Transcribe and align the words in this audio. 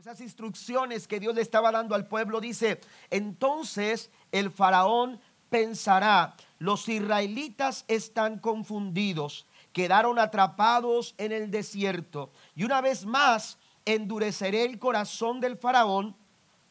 esas 0.00 0.22
instrucciones 0.22 1.06
que 1.06 1.20
Dios 1.20 1.34
le 1.34 1.42
estaba 1.42 1.70
dando 1.70 1.94
al 1.94 2.06
pueblo, 2.06 2.40
dice, 2.40 2.80
entonces 3.10 4.10
el 4.32 4.50
faraón 4.50 5.20
pensará, 5.50 6.36
los 6.58 6.88
israelitas 6.88 7.84
están 7.86 8.38
confundidos, 8.38 9.44
quedaron 9.74 10.18
atrapados 10.18 11.14
en 11.18 11.32
el 11.32 11.50
desierto. 11.50 12.32
Y 12.56 12.64
una 12.64 12.80
vez 12.80 13.04
más 13.04 13.58
endureceré 13.84 14.64
el 14.64 14.78
corazón 14.78 15.38
del 15.38 15.58
faraón 15.58 16.16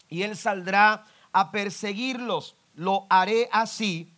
y 0.10 0.24
él 0.24 0.36
saldrá 0.36 1.06
a 1.32 1.52
perseguirlos. 1.52 2.56
Lo 2.74 3.06
haré 3.12 3.48
así 3.52 4.12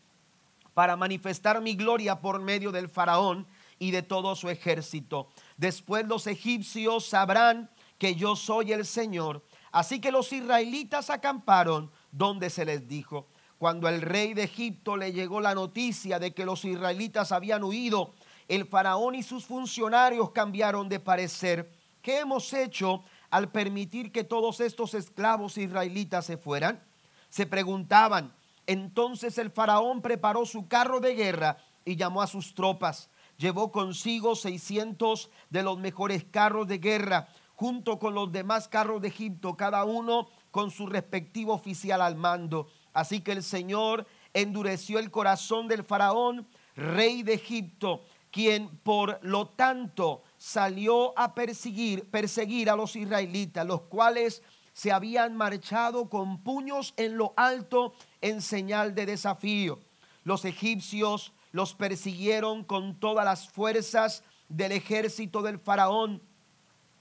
para 0.74 0.96
manifestar 0.96 1.60
mi 1.60 1.76
gloria 1.76 2.22
por 2.22 2.40
medio 2.40 2.72
del 2.72 2.88
faraón 2.88 3.46
y 3.78 3.92
de 3.92 4.04
todo 4.04 4.38
su 4.38 4.50
ejército. 4.50 5.28
Después 5.58 6.08
los 6.08 6.28
egipcios 6.28 7.08
sabrán 7.08 7.70
que 8.02 8.16
yo 8.16 8.36
soy 8.36 8.74
el 8.74 8.84
Señor. 8.84 9.44
Así 9.72 10.02
que 10.02 10.12
los 10.12 10.34
israelitas 10.34 11.12
acamparon 11.12 11.92
donde 12.12 12.50
se 12.50 12.66
les 12.66 12.88
dijo. 12.88 13.28
Cuando 13.60 13.88
el 13.88 14.02
rey 14.02 14.34
de 14.34 14.46
Egipto 14.46 14.98
le 14.98 15.14
llegó 15.14 15.40
la 15.40 15.54
noticia 15.54 16.18
de 16.18 16.34
que 16.34 16.44
los 16.44 16.66
israelitas 16.66 17.32
habían 17.32 17.64
huido, 17.64 18.16
el 18.48 18.66
faraón 18.66 19.14
y 19.14 19.22
sus 19.22 19.46
funcionarios 19.46 20.32
cambiaron 20.32 20.90
de 20.90 21.00
parecer. 21.00 21.72
¿Qué 22.02 22.18
hemos 22.18 22.52
hecho 22.54 23.04
al 23.30 23.52
permitir 23.52 24.12
que 24.12 24.24
todos 24.24 24.62
estos 24.62 24.96
esclavos 24.96 25.60
israelitas 25.60 26.26
se 26.26 26.38
fueran? 26.38 26.84
Se 27.30 27.46
preguntaban. 27.46 28.34
Entonces 28.66 29.38
el 29.38 29.52
faraón 29.52 30.02
preparó 30.02 30.48
su 30.48 30.68
carro 30.68 31.02
de 31.02 31.14
guerra 31.14 31.58
y 31.86 31.98
llamó 31.98 32.24
a 32.24 32.28
sus 32.28 32.56
tropas. 32.56 33.12
Llevó 33.38 33.72
consigo 33.72 34.36
600 34.36 35.30
de 35.52 35.64
los 35.64 35.78
mejores 35.78 36.24
carros 36.24 36.68
de 36.68 36.80
guerra, 36.80 37.28
junto 37.62 38.00
con 38.00 38.16
los 38.16 38.32
demás 38.32 38.68
carros 38.68 39.04
de 39.04 39.10
Egipto, 39.10 39.56
cada 39.56 39.86
uno 39.86 40.30
con 40.50 40.72
su 40.72 40.88
respectivo 40.88 41.54
oficial 41.54 42.02
al 42.02 42.16
mando. 42.16 42.72
Así 42.92 43.22
que 43.22 43.34
el 43.34 43.44
Señor 43.44 44.08
endureció 44.34 44.98
el 44.98 45.12
corazón 45.12 45.68
del 45.68 45.84
faraón, 45.84 46.48
rey 46.76 47.22
de 47.22 47.36
Egipto, 47.36 48.02
quien 48.32 48.68
por 48.80 49.20
lo 49.22 49.46
tanto 49.50 50.24
salió 50.38 51.14
a 51.16 51.36
perseguir, 51.36 52.10
perseguir 52.10 52.68
a 52.68 52.76
los 52.76 52.96
israelitas, 52.96 53.64
los 53.64 53.82
cuales 53.82 54.42
se 54.74 54.92
habían 54.92 55.38
marchado 55.38 56.10
con 56.10 56.42
puños 56.42 56.96
en 56.98 57.16
lo 57.16 57.36
alto 57.38 57.94
en 58.22 58.42
señal 58.42 58.96
de 58.96 59.06
desafío. 59.06 59.78
Los 60.24 60.46
egipcios 60.46 61.32
los 61.52 61.76
persiguieron 61.76 62.64
con 62.64 63.00
todas 63.00 63.24
las 63.24 63.48
fuerzas 63.48 64.24
del 64.50 64.72
ejército 64.72 65.44
del 65.44 65.60
faraón, 65.60 66.24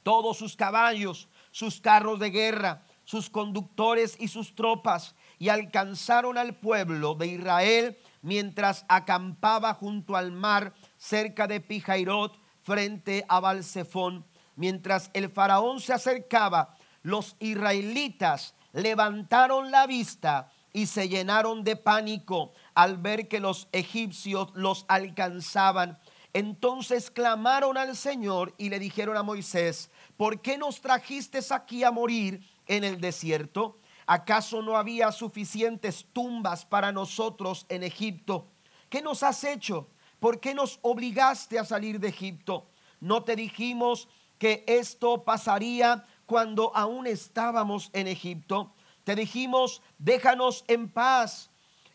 todos 0.02 0.36
sus 0.36 0.56
caballos, 0.56 1.28
sus 1.50 1.80
carros 1.80 2.18
de 2.18 2.30
guerra, 2.30 2.84
sus 3.04 3.28
conductores 3.28 4.16
y 4.18 4.28
sus 4.28 4.54
tropas, 4.54 5.14
y 5.38 5.48
alcanzaron 5.48 6.38
al 6.38 6.54
pueblo 6.56 7.14
de 7.14 7.26
Israel 7.26 7.98
mientras 8.22 8.84
acampaba 8.88 9.74
junto 9.74 10.16
al 10.16 10.32
mar 10.32 10.74
cerca 10.96 11.46
de 11.46 11.60
Pijairot 11.60 12.38
frente 12.62 13.24
a 13.28 13.40
Balsefón. 13.40 14.24
Mientras 14.56 15.10
el 15.14 15.30
faraón 15.30 15.80
se 15.80 15.92
acercaba, 15.92 16.76
los 17.02 17.36
israelitas 17.40 18.54
levantaron 18.72 19.70
la 19.70 19.86
vista 19.86 20.52
y 20.72 20.86
se 20.86 21.08
llenaron 21.08 21.64
de 21.64 21.76
pánico 21.76 22.52
al 22.74 22.98
ver 22.98 23.28
que 23.28 23.40
los 23.40 23.68
egipcios 23.72 24.50
los 24.54 24.84
alcanzaban. 24.88 25.98
Entonces 26.32 27.10
clamaron 27.10 27.76
al 27.76 27.96
Señor 27.96 28.54
y 28.56 28.68
le 28.68 28.78
dijeron 28.78 29.16
a 29.16 29.22
Moisés, 29.22 29.90
¿por 30.16 30.40
qué 30.40 30.58
nos 30.58 30.80
trajiste 30.80 31.40
aquí 31.50 31.82
a 31.82 31.90
morir 31.90 32.46
en 32.66 32.84
el 32.84 33.00
desierto? 33.00 33.78
¿Acaso 34.06 34.62
no 34.62 34.76
había 34.76 35.10
suficientes 35.12 36.06
tumbas 36.12 36.64
para 36.64 36.92
nosotros 36.92 37.66
en 37.68 37.82
Egipto? 37.82 38.46
¿Qué 38.88 39.02
nos 39.02 39.22
has 39.22 39.42
hecho? 39.44 39.88
¿Por 40.18 40.40
qué 40.40 40.54
nos 40.54 40.78
obligaste 40.82 41.58
a 41.58 41.64
salir 41.64 41.98
de 41.98 42.08
Egipto? 42.08 42.66
¿No 43.00 43.22
te 43.22 43.34
dijimos 43.34 44.08
que 44.38 44.64
esto 44.66 45.24
pasaría 45.24 46.04
cuando 46.26 46.74
aún 46.76 47.06
estábamos 47.06 47.90
en 47.92 48.06
Egipto? 48.06 48.72
Te 49.04 49.14
dijimos, 49.14 49.82
déjanos 49.98 50.64
en 50.68 50.88
paz, 50.88 51.50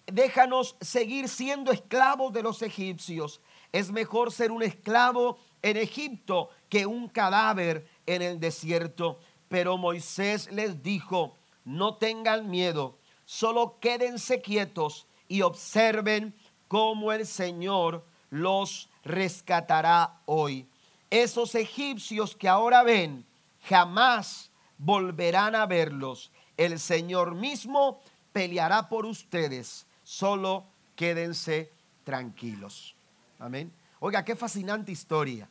déjanos 0.05 0.75
seguir 0.81 1.29
siendo 1.29 1.71
esclavos 1.71 2.33
de 2.33 2.43
los 2.43 2.61
egipcios. 2.61 3.41
Es 3.71 3.91
mejor 3.91 4.31
ser 4.31 4.51
un 4.51 4.63
esclavo 4.63 5.37
en 5.61 5.77
Egipto 5.77 6.49
que 6.69 6.85
un 6.85 7.07
cadáver 7.07 7.87
en 8.05 8.21
el 8.21 8.39
desierto. 8.39 9.19
Pero 9.49 9.77
Moisés 9.77 10.51
les 10.51 10.81
dijo, 10.81 11.35
no 11.63 11.95
tengan 11.95 12.49
miedo, 12.49 12.97
solo 13.25 13.77
quédense 13.79 14.41
quietos 14.41 15.07
y 15.27 15.41
observen 15.41 16.35
cómo 16.67 17.11
el 17.11 17.25
Señor 17.25 18.05
los 18.29 18.89
rescatará 19.03 20.19
hoy. 20.25 20.67
Esos 21.09 21.55
egipcios 21.55 22.35
que 22.35 22.47
ahora 22.49 22.83
ven, 22.83 23.25
jamás 23.63 24.51
volverán 24.77 25.55
a 25.55 25.65
verlos. 25.65 26.31
El 26.57 26.79
Señor 26.79 27.35
mismo 27.35 28.01
peleará 28.33 28.89
por 28.89 29.05
ustedes. 29.05 29.85
Solo 30.03 30.65
quédense 30.95 31.71
tranquilos. 32.03 32.94
Amén. 33.39 33.71
Oiga, 33.99 34.23
qué 34.23 34.35
fascinante 34.35 34.91
historia. 34.91 35.49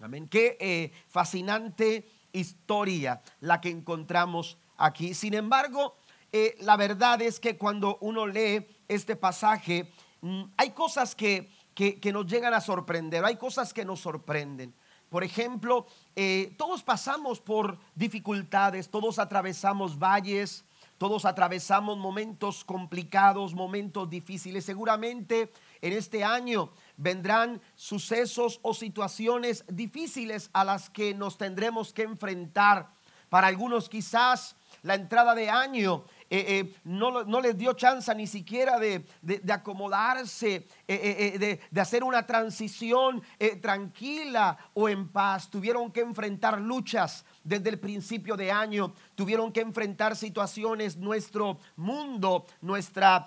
Amén. 0.00 0.28
Qué 0.28 0.56
eh, 0.60 0.92
fascinante 1.08 2.08
historia 2.32 3.22
la 3.40 3.60
que 3.60 3.70
encontramos 3.70 4.58
aquí. 4.76 5.14
Sin 5.14 5.34
embargo, 5.34 5.96
eh, 6.32 6.56
la 6.60 6.76
verdad 6.76 7.22
es 7.22 7.40
que 7.40 7.56
cuando 7.56 7.98
uno 8.00 8.26
lee 8.26 8.66
este 8.88 9.16
pasaje, 9.16 9.90
mm, 10.20 10.44
hay 10.56 10.70
cosas 10.70 11.14
que 11.14 11.50
que, 11.74 12.12
nos 12.12 12.26
llegan 12.26 12.54
a 12.54 12.60
sorprender, 12.60 13.24
hay 13.24 13.36
cosas 13.36 13.74
que 13.74 13.84
nos 13.84 14.00
sorprenden. 14.00 14.72
Por 15.10 15.24
ejemplo, 15.24 15.86
eh, 16.16 16.54
todos 16.56 16.82
pasamos 16.82 17.40
por 17.40 17.78
dificultades, 17.94 18.88
todos 18.88 19.18
atravesamos 19.18 19.98
valles, 19.98 20.64
todos 20.98 21.24
atravesamos 21.24 21.98
momentos 21.98 22.64
complicados, 22.64 23.54
momentos 23.54 24.08
difíciles. 24.08 24.64
Seguramente 24.64 25.52
en 25.82 25.92
este 25.92 26.24
año 26.24 26.70
vendrán 26.96 27.60
sucesos 27.74 28.60
o 28.62 28.74
situaciones 28.74 29.64
difíciles 29.68 30.50
a 30.52 30.64
las 30.64 30.90
que 30.90 31.14
nos 31.14 31.38
tendremos 31.38 31.92
que 31.92 32.02
enfrentar. 32.02 32.90
Para 33.28 33.48
algunos 33.48 33.88
quizás 33.88 34.56
la 34.82 34.94
entrada 34.94 35.34
de 35.34 35.50
año 35.50 36.04
eh, 36.30 36.60
eh, 36.60 36.74
no, 36.84 37.40
les 37.40 37.56
dio 37.56 37.72
chance 37.74 38.14
ni 38.14 38.26
siquiera 38.26 38.78
de, 38.78 39.04
acomodarse, 39.50 40.66
eh, 40.86 41.58
de, 41.70 41.80
hacer 41.80 42.04
una 42.04 42.26
transición 42.26 43.22
tranquila 43.60 44.56
o 44.74 44.88
en 44.88 45.08
paz. 45.08 45.48
Tuvieron 45.48 45.90
que 45.90 46.00
enfrentar 46.00 46.60
luchas 46.60 47.24
desde 47.44 47.70
el 47.70 47.78
principio 47.78 48.36
de 48.36 48.50
año, 48.50 48.92
tuvieron 49.14 49.52
que 49.52 49.60
enfrentar 49.60 50.16
situaciones, 50.16 50.96
nuestro 50.96 51.58
mundo, 51.76 52.46
nuestra, 52.60 53.26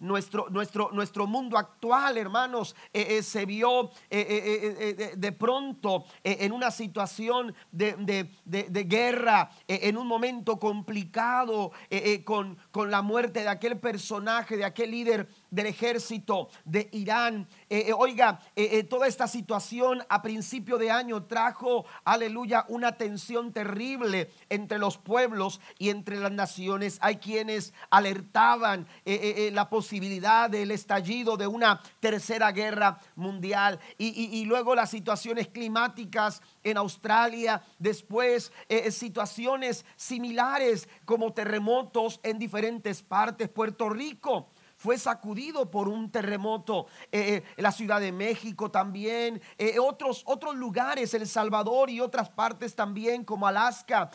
nuestro, 0.00 0.48
nuestro, 0.50 0.90
nuestro 0.92 1.26
mundo 1.26 1.58
actual, 1.58 2.18
hermanos, 2.18 2.76
se 3.22 3.46
vio 3.46 3.90
de 4.10 5.34
pronto 5.38 6.04
en 6.22 6.52
una 6.52 6.70
situación 6.70 7.54
de, 7.70 8.28
de 8.44 8.84
guerra, 8.84 9.50
en 9.66 9.96
un 9.96 10.06
momento 10.06 10.58
complicado. 10.58 11.72
Eh, 11.90 12.24
con, 12.24 12.58
con, 12.70 12.90
la 12.90 13.02
muerte 13.02 13.40
de 13.40 13.48
aquel 13.48 13.78
personaje, 13.78 14.56
de 14.56 14.64
aquel 14.64 14.90
líder 14.90 15.28
del 15.52 15.66
ejército 15.66 16.48
de 16.64 16.88
Irán. 16.92 17.46
Eh, 17.68 17.84
eh, 17.88 17.92
oiga, 17.92 18.40
toda 18.88 19.06
esta 19.06 19.28
situación 19.28 20.02
a 20.08 20.22
principio 20.22 20.78
de 20.78 20.90
año 20.90 21.24
trajo, 21.24 21.84
aleluya, 22.04 22.64
una 22.68 22.96
tensión 22.96 23.52
terrible 23.52 24.30
entre 24.48 24.78
los 24.78 24.96
pueblos 24.96 25.60
y 25.78 25.90
entre 25.90 26.16
las 26.18 26.32
naciones. 26.32 26.98
Hay 27.02 27.16
quienes 27.16 27.74
alertaban 27.90 28.86
la 29.04 29.68
posibilidad 29.68 30.48
del 30.48 30.70
estallido 30.70 31.36
de 31.36 31.46
una 31.46 31.80
tercera 32.00 32.50
guerra 32.50 32.98
mundial 33.14 33.78
y, 33.98 34.38
y 34.38 34.44
luego 34.46 34.74
las 34.74 34.90
situaciones 34.90 35.48
climáticas 35.48 36.40
en 36.62 36.78
Australia, 36.78 37.62
después 37.78 38.52
situaciones 38.90 39.84
similares 39.96 40.88
como 41.04 41.32
terremotos 41.32 42.20
en 42.22 42.38
diferentes 42.38 43.02
partes, 43.02 43.48
Puerto 43.48 43.90
Rico 43.90 44.48
fue 44.82 44.98
sacudido 44.98 45.70
por 45.70 45.88
un 45.88 46.10
terremoto. 46.10 46.86
Eh, 47.12 47.36
eh, 47.36 47.62
la 47.62 47.70
Ciudad 47.70 48.00
de 48.00 48.10
México 48.10 48.68
también, 48.68 49.40
eh, 49.56 49.78
otros, 49.78 50.24
otros 50.26 50.56
lugares, 50.56 51.14
El 51.14 51.28
Salvador 51.28 51.88
y 51.88 52.00
otras 52.00 52.28
partes 52.28 52.74
también, 52.74 53.24
como 53.24 53.46
Alaska. 53.46 54.10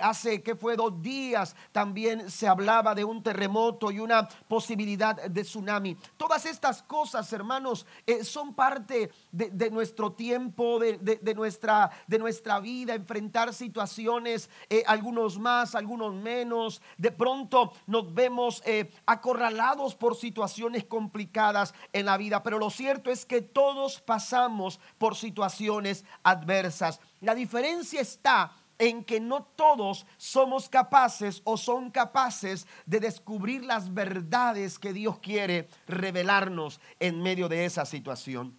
hace 0.00 0.42
que 0.42 0.56
fue 0.56 0.74
dos 0.76 1.00
días 1.00 1.54
también 1.70 2.30
se 2.30 2.48
hablaba 2.48 2.94
de 2.94 3.04
un 3.04 3.22
terremoto 3.22 3.92
y 3.92 4.00
una 4.00 4.26
posibilidad 4.48 5.14
de 5.14 5.42
tsunami. 5.42 5.96
Todas 6.16 6.46
estas 6.46 6.82
cosas, 6.82 7.32
hermanos, 7.32 7.86
son 8.22 8.54
parte 8.54 9.12
de, 9.30 9.70
nuestro 9.70 10.12
tiempo, 10.12 10.80
de, 10.80 11.34
nuestra, 11.34 11.90
de 12.08 12.18
nuestra 12.18 12.58
vida, 12.58 12.94
enfrentar 12.94 13.54
situaciones, 13.54 14.50
algunos 14.86 15.38
más, 15.38 15.74
algunos 15.76 16.14
menos. 16.14 16.82
De 16.96 17.12
pronto 17.12 17.72
nos 17.86 18.12
vemos 18.12 18.62
acorralados 19.06 19.94
por 19.94 20.07
situaciones 20.16 20.84
complicadas 20.84 21.74
en 21.92 22.06
la 22.06 22.16
vida, 22.16 22.42
pero 22.42 22.58
lo 22.58 22.70
cierto 22.70 23.10
es 23.10 23.24
que 23.24 23.42
todos 23.42 24.00
pasamos 24.00 24.80
por 24.98 25.16
situaciones 25.16 26.04
adversas. 26.22 27.00
La 27.20 27.34
diferencia 27.34 28.00
está 28.00 28.52
en 28.78 29.04
que 29.04 29.20
no 29.20 29.42
todos 29.42 30.06
somos 30.16 30.68
capaces 30.68 31.42
o 31.44 31.56
son 31.56 31.90
capaces 31.90 32.66
de 32.86 33.00
descubrir 33.00 33.64
las 33.64 33.92
verdades 33.92 34.78
que 34.78 34.92
Dios 34.92 35.18
quiere 35.18 35.68
revelarnos 35.86 36.80
en 37.00 37.20
medio 37.20 37.48
de 37.48 37.64
esa 37.64 37.84
situación, 37.84 38.56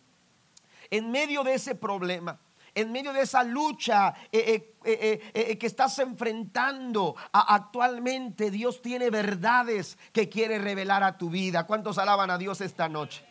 en 0.92 1.10
medio 1.10 1.44
de 1.44 1.54
ese 1.54 1.74
problema 1.76 2.40
en 2.80 2.92
medio 2.92 3.14
de 3.14 3.22
esa 3.22 3.44
lucha 3.44 4.14
eh, 4.32 4.76
eh, 4.84 5.32
eh, 5.34 5.58
que 5.58 5.68
estás 5.68 6.00
enfrentando 6.00 7.16
actualmente, 7.32 8.50
Dios 8.52 8.82
tiene 8.82 9.10
verdades 9.10 9.98
que 10.12 10.30
quiere 10.30 10.60
revelar 10.60 11.04
a 11.04 11.18
tu 11.18 11.30
vida. 11.30 11.68
¿Cuántos 11.68 11.98
alaban 11.98 12.30
a 12.30 12.38
Dios 12.38 12.62
esta 12.62 12.88
noche? 12.88 13.29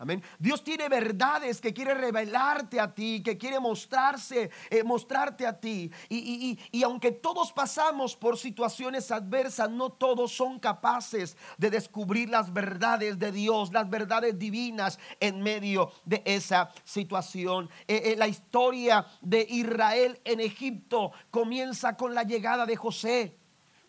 Amén. 0.00 0.22
Dios 0.38 0.62
tiene 0.62 0.88
verdades 0.88 1.60
que 1.60 1.74
quiere 1.74 1.92
revelarte 1.92 2.78
a 2.78 2.94
ti, 2.94 3.20
que 3.20 3.36
quiere 3.36 3.58
mostrarse, 3.58 4.48
eh, 4.70 4.84
mostrarte 4.84 5.44
a 5.44 5.58
ti. 5.58 5.90
Y, 6.08 6.56
y, 6.70 6.82
aunque 6.84 7.10
todos 7.10 7.52
pasamos 7.52 8.14
por 8.14 8.38
situaciones 8.38 9.10
adversas, 9.10 9.68
no 9.68 9.90
todos 9.90 10.30
son 10.30 10.60
capaces 10.60 11.36
de 11.56 11.70
descubrir 11.70 12.28
las 12.28 12.52
verdades 12.52 13.18
de 13.18 13.32
Dios, 13.32 13.72
las 13.72 13.90
verdades 13.90 14.38
divinas 14.38 15.00
en 15.18 15.42
medio 15.42 15.90
de 16.04 16.22
esa 16.24 16.70
situación. 16.84 17.68
Eh, 17.88 18.12
eh, 18.12 18.16
la 18.16 18.28
historia 18.28 19.04
de 19.20 19.44
Israel 19.50 20.20
en 20.24 20.38
Egipto 20.38 21.10
comienza 21.32 21.96
con 21.96 22.14
la 22.14 22.22
llegada 22.22 22.66
de 22.66 22.76
José. 22.76 23.36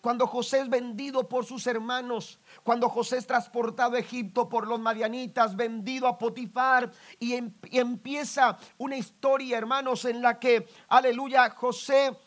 Cuando 0.01 0.28
José 0.28 0.62
es 0.62 0.69
vendido 0.69 1.28
por 1.28 1.46
sus 1.46 1.68
hermanos, 1.68 2.40
cuando 2.63 2.88
José 2.90 3.18
es 3.18 3.28
transportado 3.28 3.96
a 3.96 4.00
Egipto 4.00 4.48
por 4.48 4.68
los 4.68 4.80
madianitas, 4.80 5.56
vendido 5.56 6.07
a 6.07 6.18
Potifar, 6.18 6.92
y, 7.19 7.34
em, 7.34 7.54
y 7.69 7.80
empieza 7.80 8.57
una 8.78 8.96
historia, 8.96 9.57
hermanos, 9.57 10.06
en 10.06 10.22
la 10.22 10.40
que, 10.40 10.68
aleluya, 10.88 11.50
José 11.50 12.18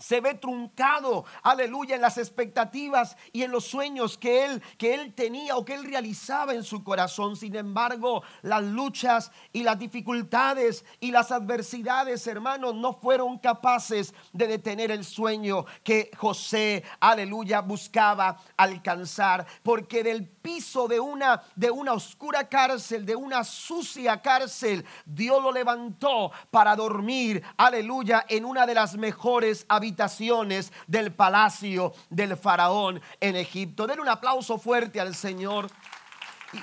se 0.00 0.20
ve 0.20 0.34
truncado, 0.34 1.24
aleluya, 1.42 1.94
en 1.94 2.00
las 2.00 2.18
expectativas 2.18 3.16
y 3.32 3.42
en 3.42 3.52
los 3.52 3.66
sueños 3.66 4.18
que 4.18 4.44
él, 4.44 4.62
que 4.78 4.94
él 4.94 5.14
tenía 5.14 5.56
o 5.56 5.64
que 5.64 5.74
él 5.74 5.84
realizaba 5.84 6.54
en 6.54 6.64
su 6.64 6.82
corazón. 6.82 7.36
Sin 7.36 7.54
embargo, 7.54 8.22
las 8.42 8.62
luchas 8.64 9.30
y 9.52 9.62
las 9.62 9.78
dificultades 9.78 10.84
y 10.98 11.10
las 11.10 11.30
adversidades, 11.30 12.26
hermanos, 12.26 12.74
no 12.74 12.94
fueron 12.94 13.38
capaces 13.38 14.14
de 14.32 14.46
detener 14.46 14.90
el 14.90 15.04
sueño 15.04 15.66
que 15.84 16.10
José, 16.16 16.82
aleluya, 16.98 17.60
buscaba 17.60 18.40
alcanzar. 18.56 19.46
Porque 19.62 20.02
del 20.02 20.26
piso 20.42 20.88
de 20.88 21.00
una, 21.00 21.42
de 21.54 21.70
una 21.70 21.92
oscura 21.92 22.48
cárcel, 22.48 23.04
de 23.04 23.16
una 23.16 23.44
sucia 23.44 24.20
cárcel, 24.20 24.84
Dios 25.04 25.42
lo 25.42 25.52
levantó 25.52 26.32
para 26.50 26.76
dormir, 26.76 27.42
aleluya, 27.56 28.24
en 28.28 28.44
una 28.44 28.66
de 28.66 28.74
las 28.74 28.96
mejores 28.96 29.66
habitaciones 29.68 30.72
del 30.86 31.12
palacio 31.12 31.92
del 32.08 32.36
faraón 32.36 33.00
en 33.20 33.36
Egipto. 33.36 33.86
Den 33.86 34.00
un 34.00 34.08
aplauso 34.08 34.58
fuerte 34.58 35.00
al 35.00 35.14
Señor. 35.14 35.70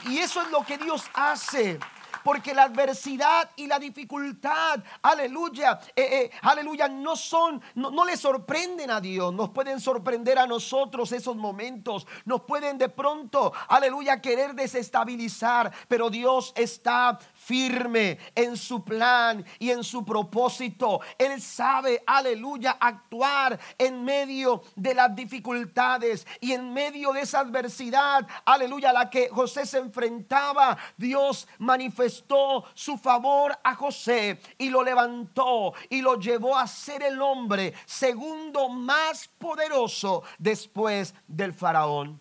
Y 0.09 0.18
eso 0.18 0.41
es 0.41 0.51
lo 0.51 0.65
que 0.65 0.77
Dios 0.77 1.03
hace 1.13 1.79
porque 2.24 2.54
la 2.54 2.63
adversidad 2.63 3.51
y 3.56 3.68
la 3.68 3.80
dificultad, 3.80 4.83
aleluya, 5.01 5.80
eh, 5.95 6.07
eh, 6.12 6.31
aleluya, 6.42 6.88
no 6.88 7.15
son, 7.15 7.62
no, 7.75 7.92
no, 7.92 8.06
le 8.06 8.18
sorprenden 8.18 8.92
a 8.92 9.01
Dios, 9.01 9.33
nos 9.33 9.50
pueden 9.50 9.80
sorprender 9.80 10.39
a 10.39 10.48
nosotros 10.48 11.12
esos 11.12 11.36
momentos, 11.36 12.07
nos 12.25 12.42
pueden 12.42 12.77
de 12.77 12.89
pronto, 12.89 13.54
aleluya, 13.68 14.21
querer 14.21 14.54
desestabilizar, 14.54 15.71
pero 15.88 16.09
Dios 16.09 16.54
está 16.56 17.19
firme 17.48 18.20
en 18.36 18.58
su 18.58 18.84
plan 18.84 19.46
y 19.58 19.72
en 19.72 19.82
su 19.82 20.04
propósito. 20.04 21.00
Él 21.18 21.42
sabe, 21.42 22.04
aleluya, 22.06 22.78
actuar 22.78 23.58
en 23.78 24.04
medio 24.04 24.64
de 24.76 24.94
las 24.94 25.16
dificultades 25.16 26.28
y 26.42 26.52
en 26.52 26.74
medio 26.74 27.14
de 27.14 27.22
esa 27.22 27.40
adversidad, 27.40 28.28
aleluya, 28.44 28.90
a 28.90 28.94
la 28.94 29.10
que 29.10 29.30
José 29.30 29.66
se 29.66 29.78
enfrentaba. 29.78 30.78
Dios 30.98 31.48
manifestó 31.60 32.66
su 32.74 32.98
favor 32.98 33.58
a 33.64 33.76
José 33.76 34.42
y 34.58 34.70
lo 34.70 34.84
levantó 34.84 35.74
y 35.90 36.02
lo 36.02 36.20
llevó 36.20 36.58
a 36.58 36.68
ser 36.68 37.02
el 37.02 37.22
hombre 37.22 37.74
segundo 37.86 38.68
más 38.68 39.30
poderoso 39.38 40.24
después 40.38 41.16
del 41.30 41.54
faraón. 41.54 42.20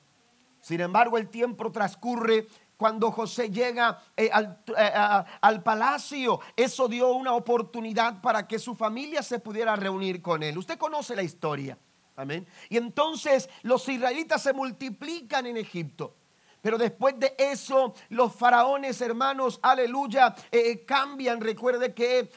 Sin 0.61 0.81
embargo, 0.81 1.17
el 1.17 1.29
tiempo 1.29 1.71
transcurre 1.71 2.49
cuando 2.77 3.11
José 3.11 3.51
llega 3.51 4.03
eh, 4.17 4.31
eh, 4.31 4.93
al, 5.41 5.63
palacio, 5.63 6.41
eso 6.55 6.89
dio 6.89 7.13
una 7.13 7.33
oportunidad 7.33 8.21
para 8.21 8.47
que 8.47 8.59
su 8.59 8.75
familia 8.75 9.23
se 9.23 9.39
pudiera 9.39 9.75
reunir 9.77 10.21
con 10.21 10.43
él. 10.43 10.59
Usted 10.59 10.79
conoce 10.79 11.17
la 11.17 11.23
historia. 11.23 11.79
Amén. 12.17 12.47
Y 12.69 12.77
entonces 12.77 13.49
los 13.63 13.89
israelitas 13.89 14.43
se 14.43 14.53
multiplican 14.53 15.47
en 15.47 15.57
Egipto. 15.57 16.17
Pero 16.63 16.79
después 16.79 17.15
de 17.21 17.35
eso, 17.39 17.95
los 18.09 18.35
faraones, 18.35 19.01
hermanos, 19.01 19.61
aleluya, 19.63 20.35
eh, 20.51 20.85
cambian. 20.85 21.41
Recuerde 21.41 21.95
que 21.95 22.29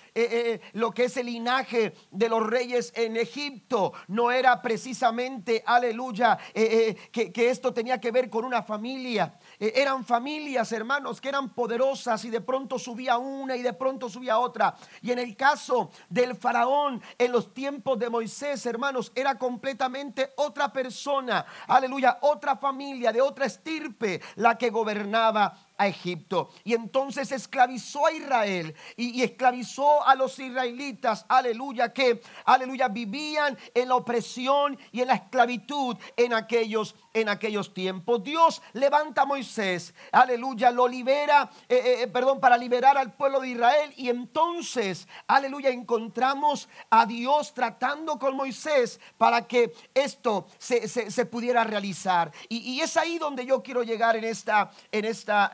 lo 0.73 0.91
que 0.91 1.05
es 1.05 1.17
el 1.17 1.25
linaje 1.25 1.93
de 2.11 2.29
los 2.29 2.45
reyes 2.45 2.93
en 2.95 3.17
Egipto 3.17 3.93
no 4.07 4.31
era 4.31 4.61
precisamente, 4.61 5.63
aleluya, 5.65 6.37
que, 6.53 7.31
esto 7.49 7.73
tenía 7.73 7.99
que 7.99 8.11
ver 8.11 8.29
con 8.29 8.45
una 8.45 8.61
familia. 8.61 9.33
Eh, 9.59 9.73
eran 9.75 10.05
familias, 10.05 10.71
hermanos, 10.71 11.19
que 11.19 11.29
eran 11.29 11.49
poderosas 11.49 12.23
y 12.23 12.29
de 12.29 12.39
pronto 12.39 12.79
subía 12.79 13.17
una 13.17 13.55
y 13.55 13.61
de 13.61 13.73
pronto 13.73 14.09
subía 14.09 14.39
otra. 14.39 14.75
Y 15.01 15.11
en 15.11 15.19
el 15.19 15.35
caso 15.35 15.91
del 16.07 16.35
faraón, 16.35 17.01
en 17.17 17.31
los 17.31 17.53
tiempos 17.53 17.99
de 17.99 18.09
Moisés, 18.09 18.65
hermanos, 18.65 19.11
era 19.13 19.37
completamente 19.37 20.31
otra 20.37 20.71
persona, 20.71 21.45
aleluya, 21.67 22.19
otra 22.21 22.55
familia, 22.55 23.11
de 23.11 23.21
otra 23.21 23.45
estirpe, 23.45 24.21
la 24.35 24.57
que 24.57 24.69
gobernaba 24.69 25.53
a 25.79 25.87
Egipto. 25.87 26.49
Y 26.65 26.73
entonces 26.73 27.31
esclavizó 27.31 28.05
a 28.05 28.11
Israel 28.11 28.75
y, 28.97 29.23
esclavizó 29.23 30.05
a 30.05 30.13
los 30.13 30.37
israelitas, 30.37 31.25
aleluya, 31.29 31.93
que, 31.93 32.21
aleluya, 32.45 32.89
vivían 32.89 33.57
en 33.73 33.87
la 33.87 33.95
opresión 33.95 34.77
y 34.91 35.01
en 35.01 35.07
la 35.07 35.15
esclavitud 35.15 35.95
en 36.17 36.33
aquellos, 36.33 36.95
en 37.13 37.29
aquellos 37.29 37.73
tiempos. 37.73 38.21
Dios 38.23 38.61
levanta 38.73 39.21
a 39.21 39.25
Moisés, 39.25 39.93
aleluya, 40.11 40.69
lo 40.69 40.85
libera, 40.85 41.49
eh, 41.69 41.75
eh, 41.75 42.01
eh, 42.01 42.07
perdón, 42.07 42.41
para 42.41 42.57
liberar 42.57 42.97
al 42.97 43.13
pueblo 43.13 43.39
de 43.39 43.49
Israel. 43.49 43.93
Y 43.95 44.09
entonces, 44.09 45.07
aleluya, 45.27 45.69
encontramos 45.69 46.67
a 46.89 47.05
Dios 47.05 47.53
tratando 47.53 48.19
con 48.19 48.35
Moisés 48.35 48.99
para 49.17 49.47
que 49.47 49.73
esto 49.93 50.47
se, 50.57 51.25
pudiera 51.25 51.63
realizar. 51.63 52.33
Y, 52.49 52.81
es 52.81 52.97
ahí 52.97 53.17
donde 53.17 53.45
yo 53.45 53.63
quiero 53.63 53.83
llegar 53.83 54.17
en 54.17 54.25
esta, 54.25 54.71
en 54.91 55.05
esta 55.05 55.53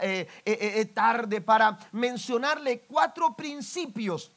tarde 0.93 1.41
para 1.41 1.77
mencionarle 1.91 2.81
cuatro 2.81 3.35
principios 3.35 4.31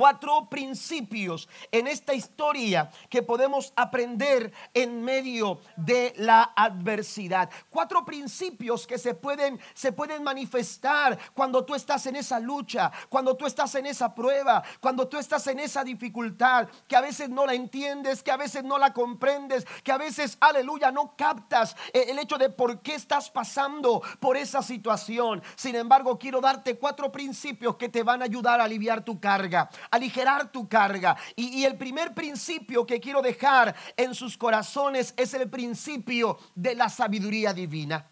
cuatro 0.00 0.48
principios 0.48 1.46
en 1.70 1.86
esta 1.86 2.14
historia 2.14 2.90
que 3.10 3.22
podemos 3.22 3.70
aprender 3.76 4.50
en 4.72 5.02
medio 5.02 5.60
de 5.76 6.14
la 6.16 6.54
adversidad. 6.56 7.50
Cuatro 7.68 8.02
principios 8.02 8.86
que 8.86 8.96
se 8.96 9.12
pueden, 9.12 9.60
se 9.74 9.92
pueden 9.92 10.22
manifestar 10.22 11.18
cuando 11.34 11.66
tú 11.66 11.74
estás 11.74 12.06
en 12.06 12.16
esa 12.16 12.40
lucha, 12.40 12.90
cuando 13.10 13.36
tú 13.36 13.44
estás 13.44 13.74
en 13.74 13.84
esa 13.84 14.14
prueba, 14.14 14.64
cuando 14.80 15.06
tú 15.06 15.18
estás 15.18 15.46
en 15.48 15.60
esa 15.60 15.84
dificultad, 15.84 16.68
que 16.88 16.96
a 16.96 17.02
veces 17.02 17.28
no 17.28 17.44
la 17.44 17.52
entiendes, 17.52 18.22
que 18.22 18.30
a 18.30 18.38
veces 18.38 18.64
no 18.64 18.78
la 18.78 18.94
comprendes, 18.94 19.66
que 19.84 19.92
a 19.92 19.98
veces, 19.98 20.38
aleluya, 20.40 20.90
no 20.90 21.14
captas 21.14 21.76
el 21.92 22.18
hecho 22.18 22.38
de 22.38 22.48
por 22.48 22.80
qué 22.80 22.94
estás 22.94 23.28
pasando 23.28 24.00
por 24.18 24.38
esa 24.38 24.62
situación. 24.62 25.42
Sin 25.56 25.76
embargo, 25.76 26.18
quiero 26.18 26.40
darte 26.40 26.78
cuatro 26.78 27.12
principios 27.12 27.76
que 27.76 27.90
te 27.90 28.02
van 28.02 28.22
a 28.22 28.24
ayudar 28.24 28.62
a 28.62 28.64
aliviar 28.64 29.04
tu 29.04 29.20
carga 29.20 29.68
aligerar 29.90 30.50
tu 30.50 30.68
carga. 30.68 31.16
Y, 31.36 31.64
el 31.64 31.76
primer 31.76 32.14
principio 32.14 32.86
que 32.86 33.00
quiero 33.00 33.22
dejar 33.22 33.74
en 33.96 34.14
sus 34.14 34.36
corazones 34.36 35.14
es 35.16 35.34
el 35.34 35.48
principio 35.48 36.38
de 36.54 36.74
la 36.74 36.88
sabiduría 36.88 37.52
divina. 37.52 38.06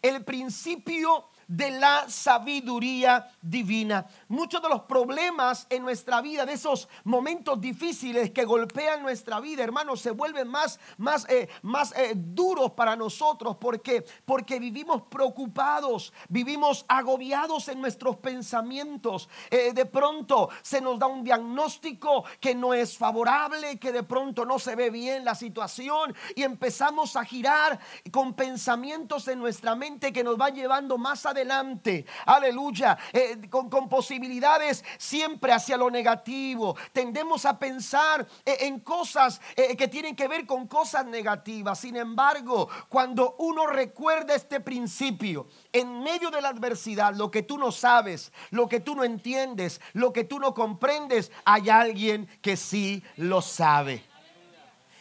el 0.00 0.24
principio 0.24 1.24
de 1.48 1.70
la 1.70 2.08
sabiduría 2.08 3.30
divina. 3.40 4.06
Muchos 4.28 4.62
de 4.62 4.68
los 4.68 4.82
problemas 4.82 5.66
en 5.70 5.82
nuestra 5.82 6.20
vida, 6.20 6.44
de 6.44 6.52
esos 6.52 6.88
momentos 7.04 7.58
difíciles 7.58 8.30
que 8.30 8.44
golpean 8.44 9.02
nuestra 9.02 9.40
vida, 9.40 9.64
hermanos, 9.64 10.02
se 10.02 10.10
vuelven 10.10 10.46
más, 10.46 10.78
más, 10.98 11.26
eh, 11.30 11.48
más 11.62 11.92
eh, 11.96 12.12
duros 12.14 12.72
para 12.72 12.94
nosotros. 12.94 13.56
¿Por 13.56 13.80
qué? 13.80 14.04
Porque 14.26 14.60
vivimos 14.60 15.02
preocupados, 15.08 16.12
vivimos 16.28 16.84
agobiados 16.86 17.68
en 17.68 17.80
nuestros 17.80 18.16
pensamientos. 18.16 19.30
Eh, 19.50 19.72
de 19.72 19.86
pronto 19.86 20.50
se 20.60 20.82
nos 20.82 20.98
da 20.98 21.06
un 21.06 21.24
diagnóstico 21.24 22.24
que 22.40 22.54
no 22.54 22.74
es 22.74 22.98
favorable, 22.98 23.78
que 23.78 23.90
de 23.90 24.02
pronto 24.02 24.44
no 24.44 24.58
se 24.58 24.76
ve 24.76 24.90
bien 24.90 25.24
la 25.24 25.34
situación 25.34 26.14
y 26.36 26.42
empezamos 26.42 27.16
a 27.16 27.24
girar 27.24 27.80
con 28.12 28.34
pensamientos 28.34 29.26
en 29.28 29.38
nuestra 29.38 29.74
mente 29.74 30.12
que 30.12 30.22
nos 30.22 30.38
va 30.38 30.50
llevando 30.50 30.98
más 30.98 31.24
adelante 31.24 31.37
adelante. 31.38 32.04
Aleluya. 32.26 32.98
Eh, 33.12 33.48
con, 33.48 33.88
posibilidades 33.88 34.84
siempre 34.98 35.52
hacia 35.52 35.76
lo 35.76 35.90
negativo. 35.90 36.76
Tendemos 36.92 37.44
a 37.44 37.58
pensar 37.58 38.26
eh, 38.44 38.58
en 38.60 38.80
cosas 38.80 39.40
eh, 39.56 39.76
que 39.76 39.88
tienen 39.88 40.16
que 40.16 40.28
ver 40.28 40.46
con 40.46 40.66
cosas 40.66 41.06
negativas. 41.06 41.78
Sin 41.78 41.96
embargo, 41.96 42.68
cuando 42.88 43.36
uno 43.38 43.66
recuerda 43.66 44.34
este 44.34 44.60
principio, 44.60 45.48
en 45.72 46.02
medio 46.02 46.30
de 46.30 46.42
la 46.42 46.48
adversidad, 46.48 47.14
lo 47.14 47.30
que 47.30 47.42
tú 47.42 47.56
no 47.58 47.72
sabes, 47.72 48.32
lo 48.50 48.68
que 48.68 48.80
tú 48.80 48.94
no 48.94 49.04
entiendes, 49.04 49.80
lo 49.92 50.12
que 50.12 50.24
tú 50.24 50.38
no 50.38 50.54
comprendes, 50.54 51.30
hay 51.44 51.70
alguien 51.70 52.28
que 52.42 52.56
sí 52.56 53.02
lo 53.16 53.40
sabe. 53.40 54.04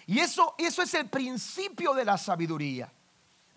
Y 0.06 0.20
eso, 0.20 0.56
eso 0.58 0.82
es 0.82 0.94
el 0.94 1.10
principio 1.10 1.94
de 1.94 2.06
la 2.06 2.17
sabiduría. 2.17 2.91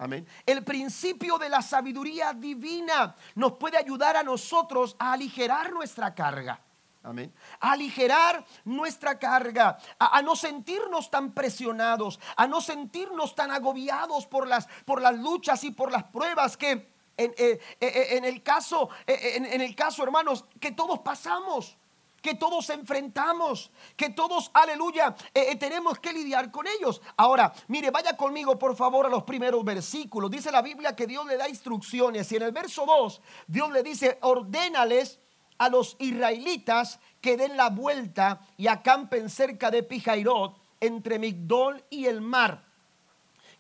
Amén. 0.01 0.27
El 0.47 0.65
principio 0.65 1.37
de 1.37 1.51
la 1.51 1.61
sabiduría 1.61 2.33
divina 2.33 3.15
nos 3.35 3.53
puede 3.53 3.77
ayudar 3.77 4.17
a 4.17 4.23
nosotros 4.23 4.97
a 4.99 5.13
aligerar 5.13 5.73
nuestra 5.73 6.15
carga. 6.15 6.59
Amén. 7.03 7.35
A 7.61 7.73
aligerar 7.73 8.43
nuestra 8.65 9.19
carga, 9.19 9.77
a, 9.99 10.23
no 10.23 10.37
sentirnos 10.37 11.11
tan 11.11 11.33
presionados, 11.33 12.19
a 12.35 12.47
no 12.47 12.63
sentirnos 12.63 13.35
tan 13.35 13.51
agobiados 13.51 14.27
por 14.27 14.47
las, 14.47 14.67
por 14.87 15.03
las 15.03 15.19
luchas 15.19 15.65
y 15.65 15.71
por 15.71 15.93
las 15.93 16.05
pruebas 16.05 16.57
que 16.57 16.71
en, 17.19 17.33
eh, 17.33 17.35
eh, 17.37 17.61
eh, 17.81 18.07
en 18.17 18.25
el 18.25 18.43
caso, 18.43 18.89
en 19.07 19.61
el 19.61 19.75
caso, 19.75 20.03
hermanos, 20.03 20.47
que 20.59 20.73
todos 20.73 21.01
pasamos 21.01 21.77
que 22.21 22.35
todos 22.35 22.69
enfrentamos, 22.71 23.71
que 23.97 24.11
todos, 24.11 24.51
aleluya, 24.53 25.15
eh, 25.35 25.49
eh, 25.51 25.57
tenemos 25.57 25.99
que 25.99 26.13
lidiar 26.13 26.51
con 26.51 26.67
ellos. 26.67 27.01
Ahora, 27.17 27.53
mire, 27.69 27.91
vaya 27.91 28.17
conmigo 28.17 28.59
por 28.59 28.77
favor 28.77 29.07
a 29.07 29.09
los 29.09 29.25
primeros 29.25 29.65
versículos. 29.65 30.31
Dice 30.31 30.53
la 30.53 30.63
Biblia 30.63 30.95
que 30.95 31.07
Dios 31.07 31.27
le 31.27 31.37
da 31.37 31.49
instrucciones 31.49 32.31
y 32.33 32.37
en 32.37 32.43
el 32.43 32.53
verso 32.53 32.85
2 32.87 33.21
Dios 33.47 33.71
le 33.73 33.83
dice, 33.83 34.19
ordénales 34.23 35.19
a 35.59 35.69
los 35.69 35.97
israelitas 35.99 37.01
que 37.21 37.37
den 37.37 37.57
la 37.57 37.69
vuelta 37.69 38.41
y 38.57 38.67
acampen 38.67 39.29
cerca 39.29 39.71
de 39.71 39.83
Pijairot, 39.83 40.57
entre 40.81 41.19
Migdol 41.19 41.85
y 41.91 42.07
el 42.07 42.21
mar. 42.21 42.65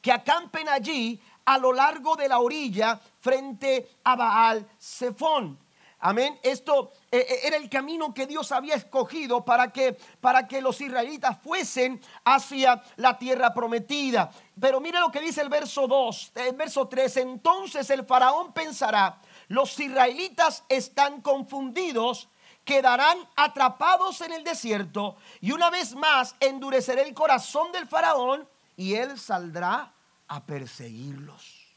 Que 0.00 0.10
acampen 0.10 0.68
allí 0.68 1.20
a 1.44 1.58
lo 1.58 1.72
largo 1.72 2.16
de 2.16 2.28
la 2.28 2.38
orilla 2.38 2.98
frente 3.20 3.90
a 4.04 4.16
Baal 4.16 4.66
Zephón. 4.80 5.58
Amén. 6.02 6.40
Esto 6.42 6.92
eh, 7.10 7.26
eh, 7.28 7.40
era 7.44 7.56
el 7.58 7.68
camino 7.68 8.14
que 8.14 8.26
Dios 8.26 8.52
había 8.52 8.74
escogido 8.74 9.44
para 9.44 9.70
que, 9.70 9.98
para 10.20 10.48
que 10.48 10.62
los 10.62 10.80
israelitas 10.80 11.38
fuesen 11.42 12.00
hacia 12.24 12.82
la 12.96 13.18
tierra 13.18 13.52
prometida. 13.52 14.30
Pero 14.58 14.80
mire 14.80 14.98
lo 14.98 15.10
que 15.10 15.20
dice 15.20 15.42
el 15.42 15.50
verso 15.50 15.86
2, 15.86 16.32
el 16.36 16.56
verso 16.56 16.88
3. 16.88 17.18
Entonces 17.18 17.90
el 17.90 18.06
faraón 18.06 18.54
pensará, 18.54 19.20
los 19.48 19.78
israelitas 19.78 20.64
están 20.70 21.20
confundidos, 21.20 22.30
quedarán 22.64 23.18
atrapados 23.36 24.22
en 24.22 24.32
el 24.32 24.42
desierto 24.42 25.16
y 25.42 25.52
una 25.52 25.68
vez 25.68 25.94
más 25.94 26.34
endurecerá 26.40 27.02
el 27.02 27.12
corazón 27.12 27.72
del 27.72 27.86
faraón 27.86 28.48
y 28.74 28.94
él 28.94 29.18
saldrá 29.18 29.92
a 30.28 30.46
perseguirlos. 30.46 31.74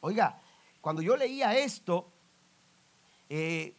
Oiga, 0.00 0.40
cuando 0.80 1.00
yo 1.00 1.16
leía 1.16 1.56
esto, 1.56 2.13
eh, 3.28 3.76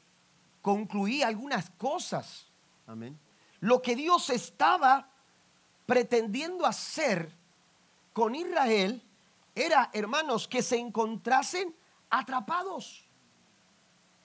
concluí 0.61 1.23
algunas 1.23 1.69
cosas. 1.71 2.47
Amén. 2.87 3.19
Lo 3.59 3.81
que 3.81 3.95
Dios 3.95 4.29
estaba 4.29 5.09
pretendiendo 5.85 6.65
hacer 6.65 7.31
con 8.13 8.35
Israel 8.35 9.01
era, 9.53 9.89
hermanos, 9.93 10.47
que 10.47 10.61
se 10.61 10.77
encontrasen 10.77 11.75
atrapados. 12.09 13.07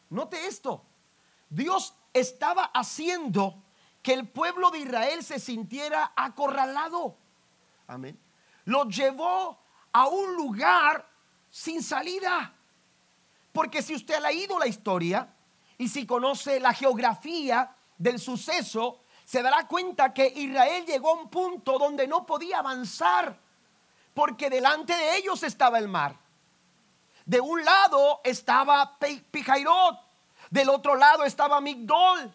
Note 0.09 0.47
esto. 0.47 0.85
Dios 1.49 1.95
estaba 2.13 2.65
haciendo 2.75 3.63
que 4.03 4.13
el 4.13 4.29
pueblo 4.29 4.71
de 4.71 4.81
Israel 4.81 5.23
se 5.23 5.39
sintiera 5.39 6.13
acorralado. 6.17 7.17
Amén. 7.87 8.19
Lo 8.65 8.89
llevó 8.89 9.59
a 9.93 10.09
un 10.09 10.35
lugar 10.37 11.09
sin 11.51 11.83
salida. 11.83 12.55
Porque 13.53 13.83
si 13.83 13.95
usted 13.95 14.15
ha 14.15 14.21
leído 14.21 14.59
la 14.59 14.67
historia 14.67 15.35
y 15.79 15.89
si 15.89 16.07
conoce 16.07 16.61
la 16.61 16.73
geografía 16.73 17.75
del 17.99 18.19
suceso, 18.19 19.01
se 19.25 19.43
dará 19.43 19.67
cuenta 19.67 20.13
que 20.13 20.27
Israel 20.27 20.85
llegó 20.87 21.11
a 21.11 21.21
un 21.21 21.29
punto 21.31 21.79
donde 21.79 22.07
no 22.07 22.27
podía 22.27 22.59
avanzar, 22.59 23.39
porque 24.15 24.51
delante 24.51 24.95
de 24.97 25.17
ellos 25.17 25.43
estaba 25.43 25.79
el 25.79 25.89
mar. 25.89 26.17
De 27.25 27.41
un 27.41 27.65
lado 27.65 28.21
estaba 28.25 28.99
Pijairot, 28.99 30.01
del 30.51 30.69
otro 30.69 30.97
lado 30.97 31.25
estaba 31.25 31.61
Migdol. 31.61 32.35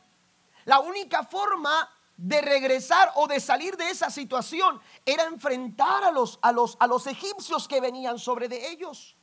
La 0.66 0.80
única 0.80 1.24
forma 1.24 1.90
de 2.18 2.42
regresar 2.42 3.12
o 3.16 3.28
de 3.28 3.40
salir 3.40 3.76
de 3.78 3.90
esa 3.90 4.10
situación 4.10 4.82
era 5.06 5.26
enfrentar 5.26 6.04
a 6.04 6.12
los, 6.12 6.40
a 6.42 6.52
los, 6.52 6.78
a 6.80 6.88
los 6.88 7.08
egipcios 7.08 7.68
que 7.68 7.82
venían 7.82 8.20
sobre 8.20 8.48
de 8.48 8.70
ellos. 8.70 9.16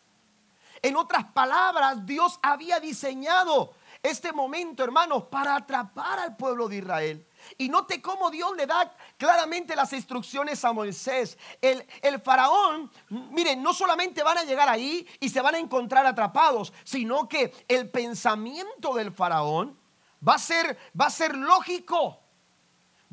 En 0.82 0.96
otras 0.96 1.24
palabras, 1.32 2.04
Dios 2.04 2.40
había 2.42 2.80
diseñado 2.80 3.72
este 4.02 4.32
momento, 4.32 4.82
hermanos, 4.82 5.24
para 5.30 5.54
atrapar 5.54 6.18
al 6.18 6.36
pueblo 6.36 6.68
de 6.68 6.78
Israel. 6.78 7.26
Y 7.56 7.68
note 7.68 8.02
cómo 8.02 8.30
Dios 8.30 8.56
le 8.56 8.66
da 8.66 8.92
claramente 9.16 9.76
las 9.76 9.92
instrucciones 9.92 10.64
a 10.64 10.72
Moisés. 10.72 11.38
El, 11.60 11.86
el, 12.02 12.20
faraón, 12.20 12.90
miren, 13.08 13.62
no 13.62 13.72
solamente 13.72 14.24
van 14.24 14.38
a 14.38 14.42
llegar 14.42 14.68
ahí 14.68 15.06
y 15.20 15.28
se 15.28 15.40
van 15.40 15.54
a 15.54 15.58
encontrar 15.58 16.04
atrapados, 16.04 16.72
sino 16.82 17.28
que 17.28 17.52
el 17.68 17.88
pensamiento 17.88 18.94
del 18.94 19.12
faraón 19.12 19.78
va 20.26 20.34
a 20.34 20.38
ser, 20.38 20.76
va 21.00 21.06
a 21.06 21.10
ser 21.10 21.36
lógico. 21.36 22.18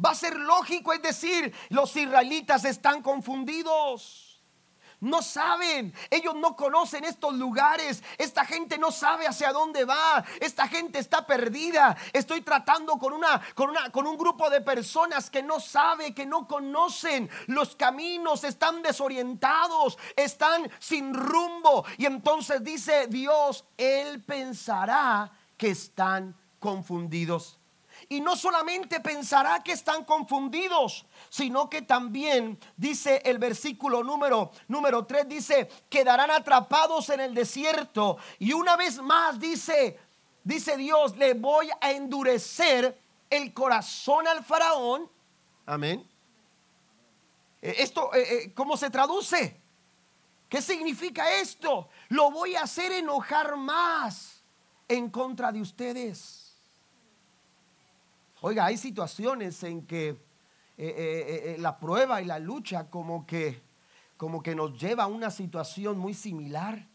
Va 0.04 0.12
a 0.12 0.16
ser 0.16 0.38
lógico, 0.38 0.94
es 0.94 1.02
decir, 1.02 1.54
los 1.70 1.96
israelitas 1.96 2.64
están 2.64 3.02
confundidos. 3.02 4.29
No 5.02 5.22
saben, 5.22 5.94
ellos 6.10 6.36
no 6.36 6.56
conocen 6.56 7.06
estos 7.06 7.34
lugares. 7.36 8.04
Esta 8.18 8.44
gente 8.46 8.78
no 8.78 8.92
sabe 8.92 9.28
hacia 9.28 9.54
dónde 9.54 9.86
va. 9.86 10.26
Esta 10.42 10.68
gente 10.68 11.00
está 11.00 11.26
perdida. 11.26 11.96
Estoy 12.12 12.42
tratando 12.42 12.98
con 12.98 13.14
una 13.14 13.42
con 13.56 13.70
una 13.70 13.92
con 13.92 14.08
un 14.08 14.18
grupo 14.18 14.50
de 14.50 14.62
personas 14.62 15.30
que 15.30 15.42
no 15.42 15.60
sabe, 15.60 16.14
que 16.14 16.26
no 16.26 16.48
conocen 16.48 17.30
los 17.48 17.76
caminos, 17.76 18.44
están 18.44 18.82
desorientados, 18.82 19.98
están 20.16 20.70
sin 20.80 21.14
rumbo 21.14 21.86
y 21.98 22.06
entonces 22.06 22.64
dice 22.64 23.08
Dios, 23.08 23.66
él 23.78 24.24
pensará 24.24 25.32
que 25.58 25.70
están 25.70 26.36
confundidos. 26.60 27.59
Y 28.12 28.22
no 28.22 28.36
solamente 28.36 29.00
pensará 29.00 29.62
que 29.62 29.72
están 29.72 30.04
confundidos, 30.04 31.06
sino 31.30 31.70
que 31.70 31.84
también 31.84 32.60
dice 32.76 33.22
el 33.24 33.38
versículo 33.38 34.04
número 34.04 34.52
número 34.68 35.06
3 35.06 35.30
dice, 35.30 35.70
quedarán 35.90 36.32
atrapados 36.32 37.10
en 37.10 37.20
el 37.20 37.36
desierto 37.36 38.18
y 38.40 38.54
una 38.54 38.76
vez 38.76 39.00
más 39.00 39.40
dice, 39.40 40.00
dice 40.44 40.76
Dios, 40.76 41.16
le 41.18 41.36
voy 41.36 41.70
a 41.80 41.92
endurecer 41.92 43.00
el 43.30 43.54
corazón 43.54 44.28
al 44.28 44.44
faraón. 44.44 45.08
Amén. 45.68 46.04
Eh, 47.62 47.76
esto 47.78 48.12
eh, 48.16 48.46
eh, 48.46 48.54
¿cómo 48.56 48.76
se 48.76 48.90
traduce? 48.90 49.62
¿Qué 50.50 50.64
significa 50.64 51.32
esto? 51.34 51.90
Lo 52.08 52.32
voy 52.32 52.56
a 52.56 52.64
hacer 52.64 52.92
enojar 52.92 53.56
más 53.56 54.44
en 54.88 55.12
contra 55.12 55.52
de 55.52 55.62
ustedes. 55.62 56.49
Oiga, 58.42 58.66
hay 58.66 58.78
situaciones 58.78 59.62
en 59.64 59.86
que 59.86 60.10
eh, 60.10 60.18
eh, 60.78 61.44
eh, 61.44 61.58
la 61.60 61.78
prueba 61.78 62.22
y 62.22 62.26
la 62.26 62.40
lucha 62.40 62.90
como 62.90 63.26
que, 63.26 63.62
como 64.16 64.42
que 64.42 64.56
nos 64.56 64.80
lleva 64.80 65.04
a 65.04 65.08
una 65.08 65.30
situación 65.30 65.98
muy 65.98 66.14
similar. 66.14 66.88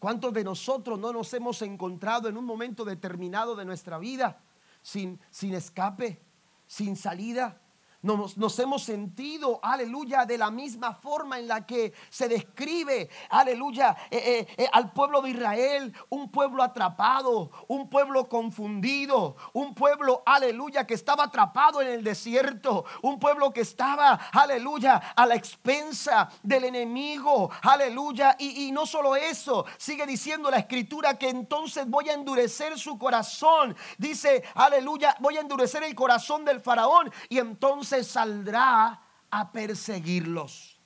¿Cuántos 0.00 0.32
de 0.32 0.42
nosotros 0.42 0.98
no 0.98 1.12
nos 1.12 1.32
hemos 1.34 1.62
encontrado 1.62 2.28
en 2.28 2.36
un 2.36 2.44
momento 2.44 2.84
determinado 2.84 3.54
de 3.54 3.64
nuestra 3.64 3.98
vida 3.98 4.40
sin, 4.82 5.20
sin 5.30 5.54
escape, 5.54 6.20
sin 6.66 6.96
salida? 6.96 7.60
Nos, 8.06 8.58
hemos 8.60 8.84
sentido, 8.84 9.58
aleluya, 9.62 10.24
de 10.24 10.38
la 10.38 10.50
misma 10.50 10.94
forma 10.94 11.38
en 11.38 11.48
la 11.48 11.66
que 11.66 11.92
se 12.08 12.28
describe, 12.28 13.10
aleluya, 13.30 13.96
eh, 14.10 14.46
eh, 14.48 14.54
eh, 14.56 14.68
al 14.72 14.92
pueblo 14.92 15.20
de 15.20 15.30
Israel, 15.30 15.92
un 16.10 16.30
pueblo 16.30 16.62
atrapado, 16.62 17.50
un 17.66 17.88
pueblo 17.88 18.28
confundido, 18.28 19.36
un 19.52 19.74
pueblo, 19.74 20.22
aleluya, 20.24 20.86
que 20.86 20.94
estaba 20.94 21.24
atrapado 21.24 21.80
en 21.82 21.88
el 21.88 22.04
desierto, 22.04 22.84
un 23.02 23.18
pueblo 23.18 23.52
que 23.52 23.62
estaba, 23.62 24.12
aleluya, 24.32 25.14
a 25.16 25.26
la 25.26 25.34
expensa 25.34 26.30
del 26.42 26.64
enemigo, 26.64 27.50
aleluya, 27.62 28.36
y, 28.38 28.66
y 28.66 28.72
no 28.72 28.86
solo 28.86 29.16
eso, 29.16 29.66
sigue 29.78 30.06
diciendo 30.06 30.50
la 30.50 30.58
escritura 30.58 31.18
que 31.18 31.28
entonces 31.28 31.88
voy 31.88 32.08
a 32.08 32.14
endurecer 32.14 32.78
su 32.78 32.98
corazón, 32.98 33.76
dice, 33.98 34.44
aleluya, 34.54 35.16
voy 35.20 35.36
a 35.36 35.40
endurecer 35.40 35.82
el 35.82 35.94
corazón 35.94 36.44
del 36.44 36.60
faraón 36.60 37.10
y 37.28 37.38
entonces 37.38 37.95
saldrá 38.04 39.00
a 39.30 39.52
perseguirlos. 39.52 40.78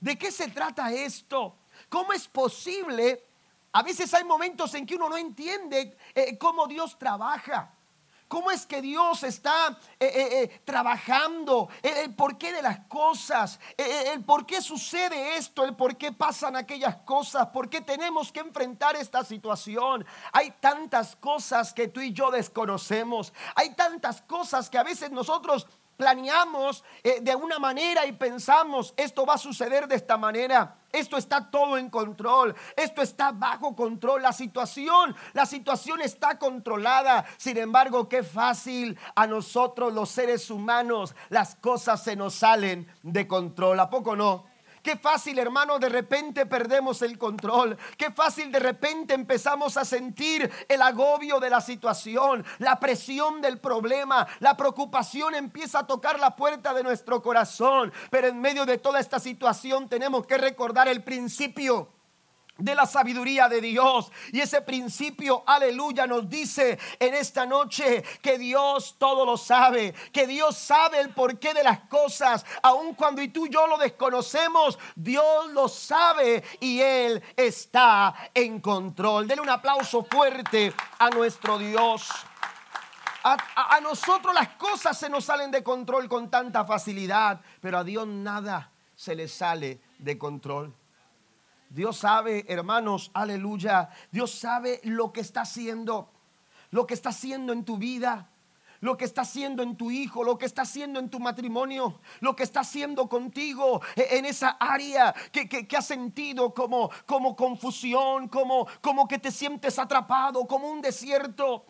¿De 0.00 0.16
qué 0.18 0.30
se 0.30 0.48
trata 0.48 0.92
esto? 0.92 1.56
¿Cómo 1.88 2.12
es 2.12 2.28
posible? 2.28 3.24
A 3.72 3.82
veces 3.82 4.12
hay 4.14 4.24
momentos 4.24 4.72
en 4.74 4.86
que 4.86 4.94
uno 4.94 5.08
no 5.08 5.16
entiende 5.16 5.96
eh, 6.14 6.38
cómo 6.38 6.66
Dios 6.66 6.98
trabaja. 6.98 7.72
¿Cómo 8.28 8.50
es 8.50 8.66
que 8.66 8.82
Dios 8.82 9.22
está 9.22 9.78
eh, 10.00 10.10
eh, 10.10 10.60
trabajando? 10.64 11.68
El, 11.82 12.14
porqué 12.14 12.52
de 12.52 12.62
las 12.62 12.80
cosas, 12.86 13.60
el 13.76 14.24
por 14.24 14.46
qué 14.46 14.60
sucede 14.60 15.36
esto, 15.36 15.62
el 15.62 15.76
por 15.76 15.96
qué 15.96 16.10
pasan 16.10 16.56
aquellas 16.56 16.96
cosas, 17.02 17.48
por 17.48 17.70
qué 17.70 17.82
tenemos 17.82 18.32
que 18.32 18.40
enfrentar 18.40 18.96
esta 18.96 19.22
situación. 19.22 20.04
Hay 20.32 20.50
tantas 20.58 21.14
cosas 21.14 21.72
que 21.72 21.86
tú 21.86 22.00
y 22.00 22.12
yo 22.12 22.32
desconocemos. 22.32 23.32
Hay 23.54 23.74
tantas 23.74 24.22
cosas 24.22 24.68
que 24.70 24.78
a 24.78 24.82
veces 24.82 25.12
nosotros 25.12 25.68
planeamos 25.96 26.84
eh, 27.02 27.20
de 27.20 27.34
una 27.34 27.58
manera 27.58 28.06
y 28.06 28.12
pensamos, 28.12 28.94
esto 28.96 29.26
va 29.26 29.34
a 29.34 29.38
suceder 29.38 29.88
de 29.88 29.96
esta 29.96 30.16
manera. 30.16 30.76
Esto 30.92 31.16
está 31.16 31.50
todo 31.50 31.76
en 31.76 31.90
control. 31.90 32.54
Esto 32.76 33.02
está 33.02 33.32
bajo 33.32 33.76
control. 33.76 34.22
La 34.22 34.32
situación, 34.32 35.14
la 35.34 35.44
situación 35.44 36.00
está 36.00 36.38
controlada. 36.38 37.26
Sin 37.36 37.58
embargo, 37.58 38.08
qué 38.08 38.22
fácil 38.22 38.98
a 39.14 39.26
nosotros 39.26 39.92
los 39.92 40.08
seres 40.08 40.50
humanos 40.50 41.14
las 41.28 41.54
cosas 41.56 42.02
se 42.02 42.16
nos 42.16 42.34
salen 42.34 42.86
de 43.02 43.26
control. 43.26 43.78
¿A 43.80 43.90
poco 43.90 44.16
no? 44.16 44.55
Qué 44.86 44.94
fácil, 44.94 45.36
hermano, 45.40 45.80
de 45.80 45.88
repente 45.88 46.46
perdemos 46.46 47.02
el 47.02 47.18
control. 47.18 47.76
Qué 47.96 48.12
fácil 48.12 48.52
de 48.52 48.60
repente 48.60 49.14
empezamos 49.14 49.76
a 49.76 49.84
sentir 49.84 50.48
el 50.68 50.80
agobio 50.80 51.40
de 51.40 51.50
la 51.50 51.60
situación, 51.60 52.44
la 52.58 52.78
presión 52.78 53.40
del 53.40 53.58
problema, 53.58 54.28
la 54.38 54.56
preocupación 54.56 55.34
empieza 55.34 55.80
a 55.80 55.86
tocar 55.88 56.20
la 56.20 56.36
puerta 56.36 56.72
de 56.72 56.84
nuestro 56.84 57.20
corazón. 57.20 57.92
Pero 58.10 58.28
en 58.28 58.40
medio 58.40 58.64
de 58.64 58.78
toda 58.78 59.00
esta 59.00 59.18
situación 59.18 59.88
tenemos 59.88 60.24
que 60.24 60.38
recordar 60.38 60.86
el 60.86 61.02
principio 61.02 61.95
de 62.58 62.74
la 62.74 62.86
sabiduría 62.86 63.48
de 63.48 63.60
Dios. 63.60 64.10
Y 64.32 64.40
ese 64.40 64.62
principio, 64.62 65.42
aleluya, 65.46 66.06
nos 66.06 66.28
dice 66.28 66.78
en 66.98 67.14
esta 67.14 67.46
noche 67.46 68.02
que 68.22 68.38
Dios 68.38 68.96
todo 68.98 69.24
lo 69.24 69.36
sabe, 69.36 69.94
que 70.12 70.26
Dios 70.26 70.56
sabe 70.56 71.00
el 71.00 71.10
porqué 71.10 71.54
de 71.54 71.64
las 71.64 71.80
cosas, 71.80 72.44
aun 72.62 72.94
cuando 72.94 73.22
tú 73.32 73.46
y 73.46 73.50
yo 73.50 73.66
lo 73.66 73.78
desconocemos, 73.78 74.78
Dios 74.94 75.50
lo 75.52 75.68
sabe 75.68 76.42
y 76.60 76.80
Él 76.80 77.22
está 77.36 78.14
en 78.34 78.60
control. 78.60 79.26
Denle 79.26 79.42
un 79.42 79.50
aplauso 79.50 80.04
fuerte 80.04 80.72
a 80.98 81.10
nuestro 81.10 81.58
Dios. 81.58 82.08
A, 83.24 83.76
a 83.76 83.80
nosotros 83.80 84.32
las 84.32 84.50
cosas 84.50 84.96
se 84.96 85.10
nos 85.10 85.24
salen 85.24 85.50
de 85.50 85.64
control 85.64 86.08
con 86.08 86.30
tanta 86.30 86.64
facilidad, 86.64 87.40
pero 87.60 87.78
a 87.78 87.84
Dios 87.84 88.06
nada 88.06 88.70
se 88.94 89.16
le 89.16 89.26
sale 89.26 89.80
de 89.98 90.16
control. 90.16 90.72
Dios 91.76 91.98
sabe, 91.98 92.46
hermanos, 92.48 93.10
aleluya. 93.12 93.90
Dios 94.10 94.30
sabe 94.30 94.80
lo 94.84 95.12
que 95.12 95.20
está 95.20 95.42
haciendo, 95.42 96.10
lo 96.70 96.86
que 96.86 96.94
está 96.94 97.10
haciendo 97.10 97.52
en 97.52 97.66
tu 97.66 97.76
vida, 97.76 98.30
lo 98.80 98.96
que 98.96 99.04
está 99.04 99.20
haciendo 99.20 99.62
en 99.62 99.76
tu 99.76 99.90
hijo, 99.90 100.24
lo 100.24 100.38
que 100.38 100.46
está 100.46 100.62
haciendo 100.62 100.98
en 100.98 101.10
tu 101.10 101.20
matrimonio, 101.20 102.00
lo 102.20 102.34
que 102.34 102.44
está 102.44 102.60
haciendo 102.60 103.10
contigo 103.10 103.82
e, 103.94 104.16
en 104.16 104.24
esa 104.24 104.56
área 104.58 105.14
que, 105.30 105.50
que, 105.50 105.76
has 105.76 105.86
sentido 105.86 106.54
como, 106.54 106.90
como 107.04 107.36
confusión, 107.36 108.28
como, 108.28 108.66
como 108.80 109.06
que 109.06 109.18
te 109.18 109.30
sientes 109.30 109.78
atrapado, 109.78 110.46
como 110.46 110.70
un 110.70 110.80
desierto. 110.80 111.66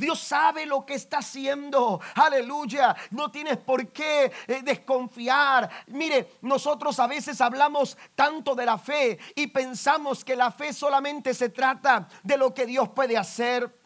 Dios 0.00 0.18
sabe 0.18 0.64
lo 0.64 0.84
que 0.86 0.94
está 0.94 1.18
haciendo. 1.18 2.00
Aleluya. 2.14 2.96
No 3.10 3.30
tienes 3.30 3.58
por 3.58 3.88
qué 3.88 4.32
eh, 4.48 4.62
desconfiar. 4.62 5.68
Mire, 5.88 6.38
nosotros 6.40 6.98
a 6.98 7.06
veces 7.06 7.40
hablamos 7.40 7.98
tanto 8.14 8.54
de 8.54 8.64
la 8.64 8.78
fe 8.78 9.18
y 9.34 9.46
pensamos 9.48 10.24
que 10.24 10.34
la 10.34 10.50
fe 10.50 10.72
solamente 10.72 11.34
se 11.34 11.50
trata 11.50 12.08
de 12.22 12.38
lo 12.38 12.54
que 12.54 12.64
Dios 12.64 12.88
puede 12.88 13.18
hacer. 13.18 13.79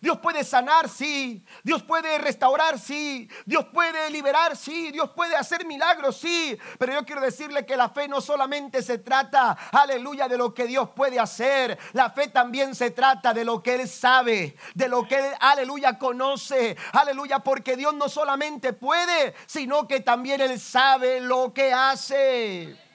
Dios 0.00 0.18
puede 0.18 0.44
sanar, 0.44 0.88
sí. 0.88 1.44
Dios 1.62 1.82
puede 1.82 2.18
restaurar, 2.18 2.78
sí. 2.78 3.28
Dios 3.44 3.66
puede 3.72 4.10
liberar, 4.10 4.56
sí. 4.56 4.90
Dios 4.90 5.10
puede 5.10 5.36
hacer 5.36 5.66
milagros, 5.66 6.18
sí. 6.18 6.58
Pero 6.78 6.92
yo 6.92 7.04
quiero 7.04 7.20
decirle 7.20 7.66
que 7.66 7.76
la 7.76 7.88
fe 7.88 8.08
no 8.08 8.20
solamente 8.20 8.82
se 8.82 8.98
trata, 8.98 9.56
aleluya, 9.72 10.28
de 10.28 10.38
lo 10.38 10.54
que 10.54 10.66
Dios 10.66 10.90
puede 10.90 11.18
hacer. 11.18 11.78
La 11.92 12.10
fe 12.10 12.28
también 12.28 12.74
se 12.74 12.90
trata 12.90 13.32
de 13.32 13.44
lo 13.44 13.62
que 13.62 13.76
Él 13.76 13.88
sabe, 13.88 14.56
de 14.74 14.88
lo 14.88 15.06
que 15.06 15.18
Él, 15.18 15.34
aleluya, 15.40 15.98
conoce. 15.98 16.76
Aleluya, 16.92 17.40
porque 17.40 17.76
Dios 17.76 17.94
no 17.94 18.08
solamente 18.08 18.72
puede, 18.72 19.34
sino 19.46 19.86
que 19.86 20.00
también 20.00 20.40
Él 20.40 20.58
sabe 20.60 21.20
lo 21.20 21.52
que 21.52 21.72
hace. 21.72 22.85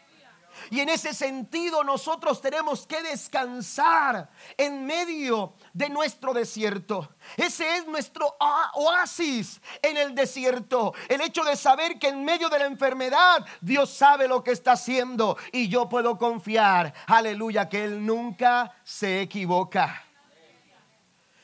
Y 0.72 0.80
en 0.80 0.88
ese 0.88 1.14
sentido 1.14 1.84
nosotros 1.84 2.40
tenemos 2.42 2.88
que 2.88 3.04
descansar 3.04 4.30
en 4.56 4.86
medio 4.86 5.54
de 5.74 5.90
nuestro 5.90 6.34
desierto. 6.34 7.14
Ese 7.36 7.76
es 7.76 7.88
nuestro 7.88 8.38
oasis 8.76 9.60
en 9.82 9.98
el 9.98 10.16
desierto. 10.16 10.94
El 11.10 11.20
hecho 11.20 11.44
de 11.44 11.58
saber 11.58 12.00
que 12.00 12.08
en 12.08 12.24
medio 12.24 12.48
de 12.48 12.60
la 12.60 12.68
enfermedad 12.68 13.46
Dios 13.60 13.90
sabe 13.90 14.30
lo 14.30 14.46
que 14.46 14.52
está 14.52 14.72
haciendo 14.72 15.38
y 15.52 15.68
yo 15.68 15.90
puedo 15.90 16.18
confiar, 16.18 16.94
aleluya, 17.06 17.68
que 17.68 17.84
Él 17.84 18.06
nunca 18.06 18.74
se 18.86 19.20
equivoca. 19.20 20.06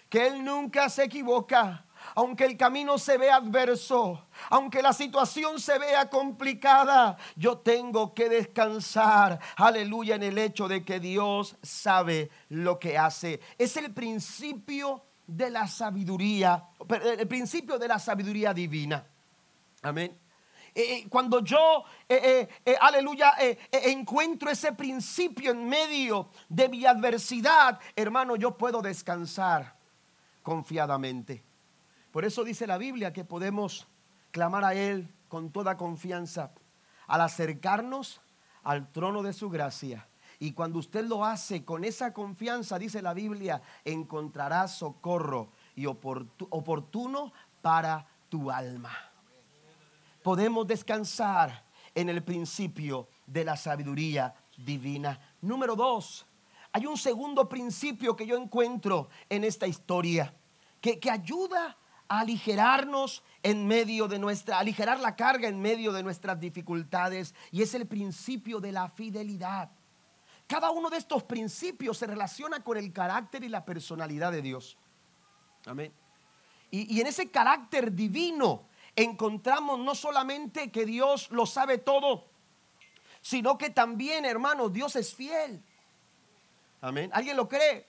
Que 0.10 0.28
Él 0.28 0.42
nunca 0.42 0.88
se 0.88 1.04
equivoca 1.04 1.84
aunque 2.18 2.46
el 2.46 2.58
camino 2.58 2.98
se 2.98 3.16
vea 3.20 3.36
adverso, 3.36 4.26
aunque 4.50 4.82
la 4.82 4.92
situación 4.92 5.60
se 5.60 5.78
vea 5.78 6.10
complicada, 6.10 7.16
yo 7.36 7.60
tengo 7.60 8.16
que 8.16 8.28
descansar, 8.28 9.40
aleluya, 9.56 10.16
en 10.16 10.24
el 10.24 10.40
hecho 10.40 10.68
de 10.68 10.84
que 10.84 11.00
Dios 11.00 11.56
sabe 11.62 12.32
lo 12.50 12.80
que 12.80 12.98
hace. 12.98 13.40
Es 13.60 13.78
el 13.78 13.94
principio 13.94 15.04
de 15.28 15.52
la 15.52 15.68
sabiduría, 15.68 16.66
el 16.90 17.28
principio 17.28 17.78
de 17.78 17.88
la 17.88 18.00
sabiduría 18.00 18.52
divina. 18.52 19.06
Amén. 19.84 20.18
Eh, 20.74 20.82
eh, 20.82 21.06
cuando 21.08 21.44
yo, 21.44 21.84
eh, 22.10 22.48
aleluya, 22.82 23.36
encuentro 23.72 24.50
ese 24.50 24.72
principio 24.72 25.52
en 25.52 25.70
medio 25.70 26.32
de 26.50 26.68
mi 26.68 26.84
adversidad, 26.84 27.80
hermano, 27.96 28.36
yo 28.38 28.58
puedo 28.58 28.82
descansar 28.82 29.76
confiadamente. 30.42 31.47
Por 32.12 32.26
eso 32.26 32.44
dice 32.44 32.68
la 32.68 32.78
Biblia 32.78 33.14
que 33.14 33.26
podemos 33.26 33.88
clamar 34.32 34.64
a 34.64 34.74
Él 34.74 35.14
con 35.28 35.52
toda 35.52 35.78
confianza 35.78 36.52
al 37.08 37.22
acercarnos 37.22 38.22
al 38.64 38.92
trono 38.92 39.24
de 39.24 39.34
su 39.34 39.50
gracia. 39.50 40.08
Y 40.40 40.52
cuando 40.52 40.80
usted 40.80 41.06
lo 41.06 41.26
hace 41.26 41.66
con 41.66 41.84
esa 41.84 42.14
confianza, 42.14 42.78
dice 42.78 43.02
la 43.02 43.14
Biblia, 43.14 43.62
encontrará 43.84 44.68
socorro 44.68 45.52
y 45.76 45.86
oportuno 45.86 47.34
para 47.62 48.06
tu 48.30 48.52
alma. 48.52 48.92
Podemos 50.22 50.68
descansar 50.68 51.66
en 51.96 52.10
el 52.10 52.24
principio 52.24 53.08
de 53.26 53.46
la 53.46 53.56
sabiduría 53.56 54.36
divina. 54.58 55.20
Número 55.42 55.76
dos, 55.76 56.28
hay 56.72 56.86
un 56.86 56.98
segundo 56.98 57.50
principio 57.50 58.16
que 58.16 58.28
yo 58.28 58.38
encuentro 58.38 59.10
en 59.30 59.44
esta 59.44 59.66
historia 59.66 60.34
que, 60.80 61.00
que 61.00 61.10
ayuda 61.10 61.76
aligerarnos 62.10 63.24
en 63.44 63.68
medio 63.68 64.08
de 64.08 64.20
nuestra, 64.20 64.60
aligerar 64.60 65.00
la 65.00 65.16
carga 65.16 65.48
en 65.48 65.62
medio 65.62 65.92
de 65.92 66.04
nuestras 66.04 66.40
dificultades 66.40 67.36
y 67.52 67.62
es 67.62 67.74
el 67.74 67.88
principio 67.88 68.60
de 68.60 68.72
la 68.72 68.90
fidelidad. 68.90 69.72
Cada 70.48 70.72
uno 70.72 70.90
de 70.90 70.98
estos 70.98 71.24
principios 71.24 71.98
se 71.98 72.08
relaciona 72.08 72.64
con 72.64 72.78
el 72.78 72.94
carácter 72.94 73.44
y 73.44 73.50
la 73.50 73.66
personalidad 73.66 74.32
de 74.32 74.42
Dios. 74.42 74.78
Amén. 75.66 75.92
Y, 76.72 76.96
y 76.96 77.02
en 77.02 77.08
ese 77.08 77.30
carácter 77.30 77.92
divino 77.94 78.66
encontramos 78.96 79.80
no 79.80 79.94
solamente 79.94 80.72
que 80.72 80.86
Dios 80.86 81.30
lo 81.32 81.46
sabe 81.46 81.78
todo, 81.78 82.26
sino 83.22 83.58
que 83.58 83.70
también, 83.70 84.26
hermanos, 84.26 84.72
Dios 84.72 84.96
es 84.96 85.14
fiel. 85.14 85.62
Amén. 86.82 87.10
¿Alguien 87.14 87.36
lo 87.36 87.48
cree? 87.48 87.86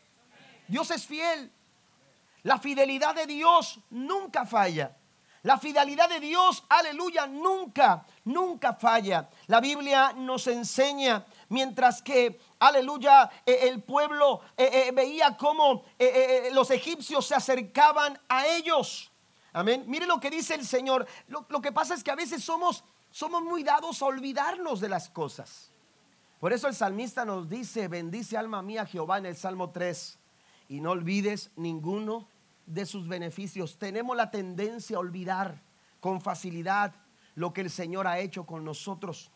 Dios 0.67 0.91
es 0.91 1.07
fiel. 1.07 1.53
La 2.49 2.59
fidelidad 2.59 3.15
de 3.15 3.27
Dios 3.27 3.79
nunca 3.91 4.47
falla. 4.47 4.97
La 5.43 5.59
fidelidad 5.59 6.09
de 6.09 6.19
Dios, 6.19 6.65
aleluya, 6.71 7.27
nunca, 7.27 8.07
nunca 8.25 8.73
falla. 8.73 9.29
La 9.49 9.61
Biblia 9.61 10.15
nos 10.17 10.47
enseña, 10.47 11.27
mientras 11.51 12.01
que, 12.01 12.41
aleluya, 12.59 13.29
eh, 13.45 13.69
el 13.69 13.83
pueblo 13.83 14.41
eh, 14.57 14.71
eh, 14.73 14.93
veía 14.93 15.37
cómo 15.37 15.85
los 16.53 16.71
egipcios 16.71 17.27
se 17.27 17.35
acercaban 17.35 18.19
a 18.31 18.47
ellos. 18.47 19.13
Amén. 19.53 19.85
Mire 19.87 20.07
lo 20.07 20.19
que 20.19 20.31
dice 20.31 20.55
el 20.55 20.65
Señor. 20.65 21.07
Lo, 21.27 21.45
lo 21.51 21.61
que 21.61 21.71
pasa 21.71 21.93
es 21.93 22.03
que 22.03 22.13
a 22.13 22.17
veces 22.17 22.43
somos, 22.43 22.83
somos 23.11 23.43
muy 23.43 23.63
dados 23.63 24.01
a 24.01 24.07
olvidarnos 24.07 24.81
de 24.81 24.89
las 24.89 25.11
cosas. 25.11 25.71
Por 26.41 26.55
eso 26.55 26.67
el 26.67 26.75
salmista 26.75 27.27
nos 27.27 27.47
dice, 27.51 27.89
bendice 27.89 28.39
alma 28.39 28.63
mía 28.63 28.87
Jehová 28.87 29.19
en 29.19 29.27
el 29.27 29.37
Salmo 29.37 29.69
3 29.69 30.19
y 30.71 30.81
no 30.81 30.93
olvides 30.93 31.51
ninguno 31.57 32.27
de 32.69 32.87
sus 32.87 33.09
beneficios. 33.09 33.79
Tenemos 33.79 34.17
la 34.17 34.31
tendencia 34.31 34.97
a 34.97 35.01
olvidar 35.01 35.63
con 36.01 36.21
facilidad 36.21 36.95
lo 37.35 37.53
que 37.53 37.63
el 37.63 37.71
Señor 37.71 38.07
ha 38.07 38.19
hecho 38.19 38.45
con 38.45 38.65
nosotros. 38.65 39.31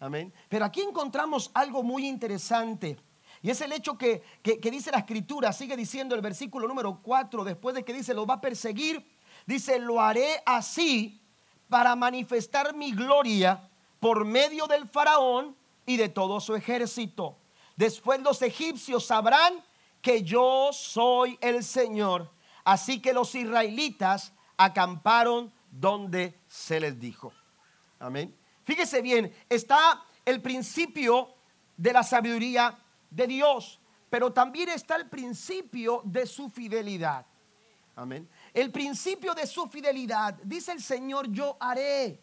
Amén. 0.00 0.32
Pero 0.48 0.64
aquí 0.64 0.80
encontramos 0.80 1.50
algo 1.54 1.82
muy 1.82 2.06
interesante. 2.06 2.98
Y 3.42 3.50
es 3.50 3.60
el 3.60 3.72
hecho 3.72 3.96
que, 3.96 4.22
dice 4.42 4.90
la 4.90 4.98
escritura, 4.98 5.52
sigue 5.52 5.76
diciendo 5.76 6.14
el 6.14 6.20
versículo 6.20 6.66
número 6.66 7.00
4, 7.02 7.44
después 7.44 7.74
de 7.74 7.84
que 7.84 7.92
dice, 7.92 8.14
lo 8.14 8.26
va 8.26 8.34
a 8.34 8.40
perseguir, 8.40 9.06
dice, 9.46 9.78
lo 9.78 10.00
haré 10.00 10.42
así 10.44 11.20
para 11.68 11.94
manifestar 11.94 12.74
mi 12.74 12.92
gloria 12.92 13.68
por 14.00 14.24
medio 14.24 14.66
del 14.66 14.88
faraón 14.88 15.56
y 15.86 15.96
de 15.96 16.08
todo 16.08 16.40
su 16.40 16.54
ejército. 16.54 17.38
Después 17.76 18.20
los 18.20 18.42
egipcios 18.42 19.06
sabrán 19.06 19.62
que 20.02 20.22
yo 20.22 20.70
soy 20.72 21.38
el 21.40 21.62
Señor. 21.62 22.30
Así 22.68 23.00
que 23.00 23.14
los 23.14 23.34
israelitas 23.34 24.34
acamparon 24.58 25.50
donde 25.70 26.38
se 26.48 26.78
les 26.78 27.00
dijo. 27.00 27.32
Amén. 27.98 28.36
Fíjese 28.64 29.00
bien, 29.00 29.34
está 29.48 30.04
el 30.22 30.42
principio 30.42 31.30
de 31.78 31.94
la 31.94 32.02
sabiduría 32.02 32.78
de 33.08 33.26
Dios, 33.26 33.80
pero 34.10 34.34
también 34.34 34.68
está 34.68 34.96
el 34.96 35.08
principio 35.08 36.02
de 36.04 36.26
su 36.26 36.50
fidelidad. 36.50 37.24
Amén. 37.96 38.28
El 38.52 38.70
principio 38.70 39.32
de 39.32 39.46
su 39.46 39.66
fidelidad, 39.68 40.34
dice 40.44 40.72
el 40.72 40.82
Señor, 40.82 41.32
yo 41.32 41.56
haré. 41.58 42.20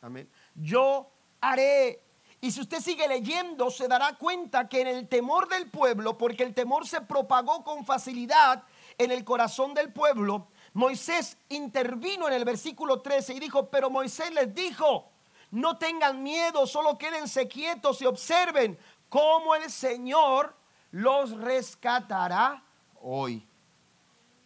Amén. 0.00 0.26
Yo 0.54 1.10
haré. 1.38 2.02
Y 2.40 2.50
si 2.50 2.62
usted 2.62 2.80
sigue 2.80 3.06
leyendo, 3.06 3.70
se 3.70 3.88
dará 3.88 4.14
cuenta 4.14 4.70
que 4.70 4.80
en 4.80 4.86
el 4.86 5.06
temor 5.06 5.50
del 5.50 5.68
pueblo, 5.68 6.16
porque 6.16 6.44
el 6.44 6.54
temor 6.54 6.88
se 6.88 7.02
propagó 7.02 7.62
con 7.62 7.84
facilidad 7.84 8.64
en 8.98 9.10
el 9.10 9.24
corazón 9.24 9.74
del 9.74 9.92
pueblo, 9.92 10.48
Moisés 10.72 11.38
intervino 11.48 12.28
en 12.28 12.34
el 12.34 12.44
versículo 12.44 13.00
13 13.00 13.34
y 13.34 13.40
dijo, 13.40 13.68
pero 13.70 13.90
Moisés 13.90 14.32
les 14.32 14.54
dijo, 14.54 15.10
no 15.50 15.78
tengan 15.78 16.22
miedo, 16.22 16.66
solo 16.66 16.98
quédense 16.98 17.48
quietos 17.48 18.02
y 18.02 18.06
observen 18.06 18.78
cómo 19.08 19.54
el 19.54 19.70
Señor 19.70 20.54
los 20.90 21.30
rescatará 21.30 22.62
hoy. 23.00 23.46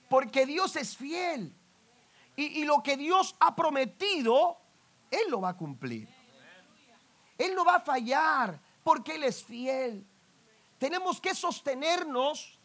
Porque 0.09 0.47
Dios 0.47 0.77
es 0.77 0.97
fiel. 0.97 1.55
Y, 2.37 2.61
y, 2.61 2.65
lo 2.65 2.83
que 2.83 2.97
Dios 2.97 3.35
ha 3.41 3.55
prometido, 3.55 4.57
Él 5.11 5.31
lo 5.31 5.41
va 5.41 5.51
a 5.51 5.57
cumplir. 5.57 6.09
Él 7.37 7.55
no 7.55 7.65
va 7.65 7.77
a 7.77 7.81
fallar 7.81 8.59
porque 8.83 9.17
Él 9.17 9.25
es 9.25 9.43
fiel. 9.43 10.07
Tenemos 10.79 11.21
que 11.21 11.35
sostenernos 11.35 12.60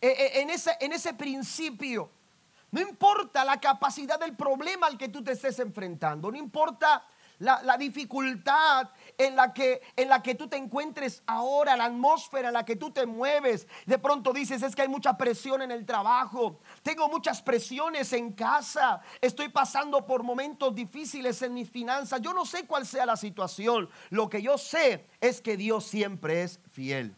en 0.00 0.50
ese, 0.50 0.76
en 0.80 0.92
ese 0.92 1.14
principio. 1.14 2.10
No 2.70 2.80
importa 2.80 3.44
la 3.44 3.60
capacidad 3.60 4.18
del 4.18 4.36
problema 4.36 4.86
al 4.86 4.96
que 4.96 5.08
tú 5.08 5.24
te 5.24 5.32
estés 5.32 5.58
enfrentando, 5.58 6.30
no 6.30 6.38
importa 6.38 7.04
la, 7.40 7.76
dificultad 7.78 8.90
en 9.16 9.34
la, 9.34 9.52
que, 9.52 9.80
en 9.96 10.08
la 10.08 10.22
que 10.22 10.34
tú 10.34 10.46
te 10.46 10.56
encuentres 10.56 11.22
ahora, 11.26 11.76
la 11.76 11.86
atmósfera 11.86 12.48
en 12.48 12.54
la 12.54 12.64
que 12.64 12.76
tú 12.76 12.90
te 12.90 13.06
mueves. 13.06 13.66
De 13.86 13.98
pronto 13.98 14.32
dices, 14.32 14.62
es 14.62 14.76
que 14.76 14.82
hay 14.82 14.88
mucha 14.88 15.16
presión 15.16 15.62
en 15.62 15.70
el 15.70 15.84
trabajo, 15.86 16.60
tengo 16.82 17.08
muchas 17.08 17.42
presiones 17.42 18.12
en 18.12 18.32
casa, 18.32 19.00
estoy 19.20 19.48
pasando 19.48 20.06
por 20.06 20.22
momentos 20.22 20.74
difíciles 20.74 21.40
en 21.42 21.54
mis 21.54 21.70
finanzas. 21.70 22.20
Yo 22.20 22.34
no 22.34 22.44
sé 22.44 22.66
cuál 22.66 22.86
sea 22.86 23.06
la 23.06 23.16
situación, 23.16 23.88
lo 24.10 24.28
que 24.28 24.42
yo 24.42 24.58
sé 24.58 25.06
es 25.20 25.40
que 25.40 25.56
Dios 25.56 25.84
siempre 25.84 26.42
es 26.42 26.60
fiel. 26.70 27.16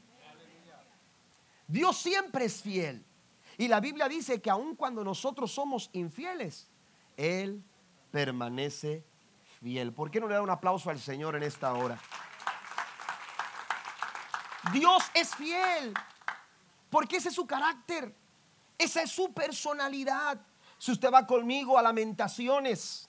Dios 1.73 1.97
siempre 1.97 2.45
es 2.45 2.61
fiel. 2.61 3.03
Y 3.57 3.67
la 3.67 3.81
Biblia 3.81 4.07
dice 4.07 4.43
que 4.43 4.51
aun 4.51 4.77
cuando 4.77 5.03
nosotros 5.03 5.51
somos 5.51 5.89
infieles, 5.95 6.69
Él 7.17 7.65
permanece 8.11 9.03
fiel. 9.59 9.91
¿Por 9.95 10.11
qué 10.11 10.21
no 10.21 10.29
le 10.29 10.35
da 10.35 10.43
un 10.43 10.51
aplauso 10.51 10.91
al 10.91 11.01
Señor 11.01 11.35
en 11.35 11.43
esta 11.43 11.73
hora? 11.73 11.99
Dios 14.71 15.03
es 15.15 15.35
fiel, 15.35 15.95
porque 16.91 17.17
ese 17.17 17.31
es 17.31 17.35
su 17.35 17.47
carácter, 17.47 18.15
esa 18.77 19.03
es 19.03 19.11
su 19.11 19.33
personalidad. 19.33 20.39
Si 20.77 20.93
usted 20.93 21.11
va 21.11 21.27
conmigo 21.27 21.79
a 21.79 21.83
lamentaciones, 21.83 23.09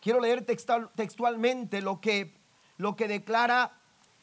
quiero 0.00 0.18
leer 0.18 0.44
textualmente 0.44 1.80
lo 1.80 2.00
que, 2.00 2.34
lo 2.78 2.96
que 2.96 3.06
declara 3.06 3.78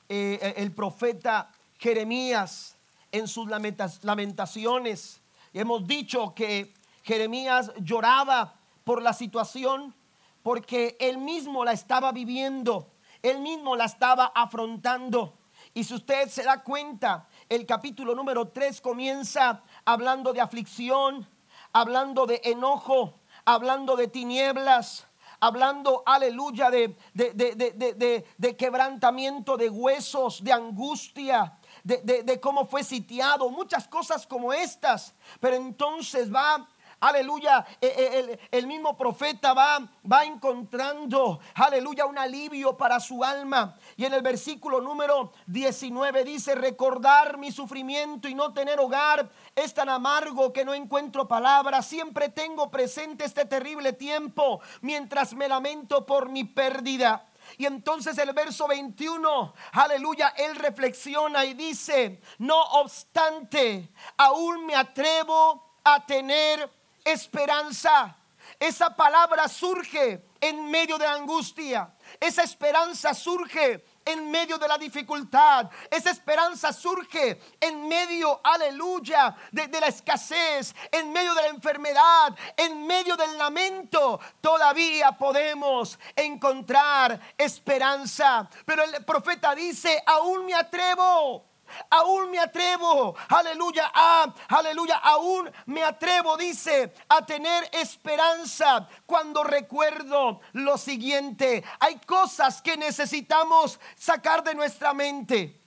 eh, 0.09 0.53
el 0.57 0.73
profeta 0.73 1.53
Jeremías 1.77 2.75
en 3.11 3.27
sus 3.27 3.47
lamentaciones. 3.47 5.21
Hemos 5.53 5.87
dicho 5.87 6.33
que 6.35 6.73
Jeremías 7.03 7.71
lloraba 7.79 8.55
por 8.83 9.01
la 9.01 9.13
situación 9.13 9.95
porque 10.43 10.97
él 10.99 11.17
mismo 11.17 11.65
la 11.65 11.73
estaba 11.73 12.11
viviendo, 12.11 12.91
él 13.21 13.39
mismo 13.39 13.75
la 13.75 13.85
estaba 13.85 14.31
afrontando. 14.33 15.37
Y 15.73 15.83
si 15.83 15.93
usted 15.93 16.29
se 16.29 16.43
da 16.43 16.63
cuenta, 16.63 17.27
el 17.47 17.65
capítulo 17.65 18.15
número 18.15 18.47
3 18.47 18.81
comienza 18.81 19.61
hablando 19.85 20.33
de 20.33 20.41
aflicción, 20.41 21.27
hablando 21.73 22.25
de 22.25 22.41
enojo, 22.43 23.19
hablando 23.45 23.95
de 23.95 24.07
tinieblas, 24.07 25.07
hablando, 25.39 26.03
aleluya, 26.05 26.69
de, 26.69 26.95
de, 27.13 28.25
de, 28.37 28.57
quebrantamiento 28.57 29.57
de 29.57 29.69
huesos, 29.69 30.43
de 30.43 30.51
angustia, 30.51 31.58
de, 31.83 32.39
cómo 32.41 32.65
fue 32.65 32.83
sitiado, 32.83 33.49
muchas 33.49 33.87
cosas 33.87 34.25
como 34.25 34.53
estas. 34.53 35.13
Pero 35.39 35.55
entonces 35.55 36.33
va 36.33 36.67
aleluya, 36.99 37.65
e, 37.79 37.87
e, 37.87 38.39
el, 38.51 38.67
mismo 38.67 38.97
profeta 38.97 39.53
va, 39.53 39.89
va 40.09 40.25
encontrando, 40.25 41.39
aleluya, 41.55 42.05
un 42.05 42.17
alivio 42.17 42.75
para 42.75 42.99
su 42.99 43.23
alma. 43.23 43.77
Y 43.95 44.05
en 44.05 44.13
el 44.13 44.21
versículo 44.21 44.81
número 44.81 45.31
19 45.47 46.23
dice, 46.23 46.55
recordar 46.55 47.37
mi 47.37 47.51
sufrimiento 47.51 48.27
y 48.27 48.35
no 48.35 48.53
tener 48.53 48.79
hogar 48.79 49.29
es 49.55 49.73
tan 49.73 49.89
amargo 49.89 50.51
que 50.51 50.65
no 50.65 50.73
encuentro 50.73 51.27
palabras. 51.27 51.85
Siempre 51.85 52.29
tengo 52.29 52.69
presente 52.69 53.25
este 53.25 53.45
terrible 53.45 53.93
tiempo 53.93 54.61
mientras 54.81 55.33
me 55.33 55.47
lamento 55.47 56.05
por 56.05 56.29
mi 56.29 56.43
pérdida. 56.43 57.28
Y 57.57 57.65
entonces 57.65 58.17
el 58.17 58.33
verso 58.33 58.67
21, 58.67 59.53
aleluya, 59.73 60.33
él 60.37 60.55
reflexiona 60.55 61.45
y 61.45 61.53
dice, 61.53 62.21
no 62.37 62.61
obstante, 62.61 63.89
aún 64.17 64.65
me 64.65 64.75
atrevo 64.75 65.77
a 65.83 66.05
tener 66.05 66.69
esperanza. 67.03 68.15
Esa 68.59 68.95
palabra 68.95 69.47
surge 69.47 70.25
en 70.41 70.69
medio 70.69 70.97
de 70.97 71.05
la 71.05 71.13
angustia. 71.13 71.93
Esa 72.19 72.43
esperanza 72.43 73.13
surge 73.13 73.85
en 74.11 74.29
medio 74.31 74.57
de 74.57 74.67
la 74.67 74.77
dificultad. 74.77 75.69
Esa 75.89 76.11
esperanza 76.11 76.73
surge 76.73 77.39
en 77.59 77.87
medio, 77.87 78.39
aleluya, 78.43 79.35
de, 79.51 79.67
la 79.79 79.87
escasez, 79.87 80.73
en 80.91 81.11
medio 81.11 81.33
de 81.33 81.41
la 81.43 81.47
enfermedad, 81.49 82.35
en 82.55 82.85
medio 82.85 83.15
del 83.15 83.37
lamento. 83.37 84.19
Todavía 84.41 85.11
podemos 85.13 85.97
encontrar 86.15 87.19
esperanza. 87.37 88.49
Pero 88.65 88.83
el 88.83 89.03
profeta 89.05 89.55
dice, 89.55 90.01
aún 90.05 90.45
me 90.45 90.53
atrevo 90.53 91.48
Aún 91.89 92.31
me 92.31 92.39
atrevo, 92.39 93.15
aleluya, 93.27 93.91
a, 93.93 94.33
aleluya, 94.47 94.97
aún 94.97 95.51
me 95.65 95.83
atrevo, 95.83 96.37
dice, 96.37 96.93
a 97.07 97.25
tener 97.25 97.69
esperanza 97.71 98.87
cuando 99.05 99.43
recuerdo 99.43 100.41
lo 100.53 100.77
siguiente. 100.77 101.63
Hay 101.79 101.99
cosas 101.99 102.61
que 102.61 102.77
necesitamos 102.77 103.79
sacar 103.95 104.43
de 104.43 104.55
nuestra 104.55 104.93
mente. 104.93 105.58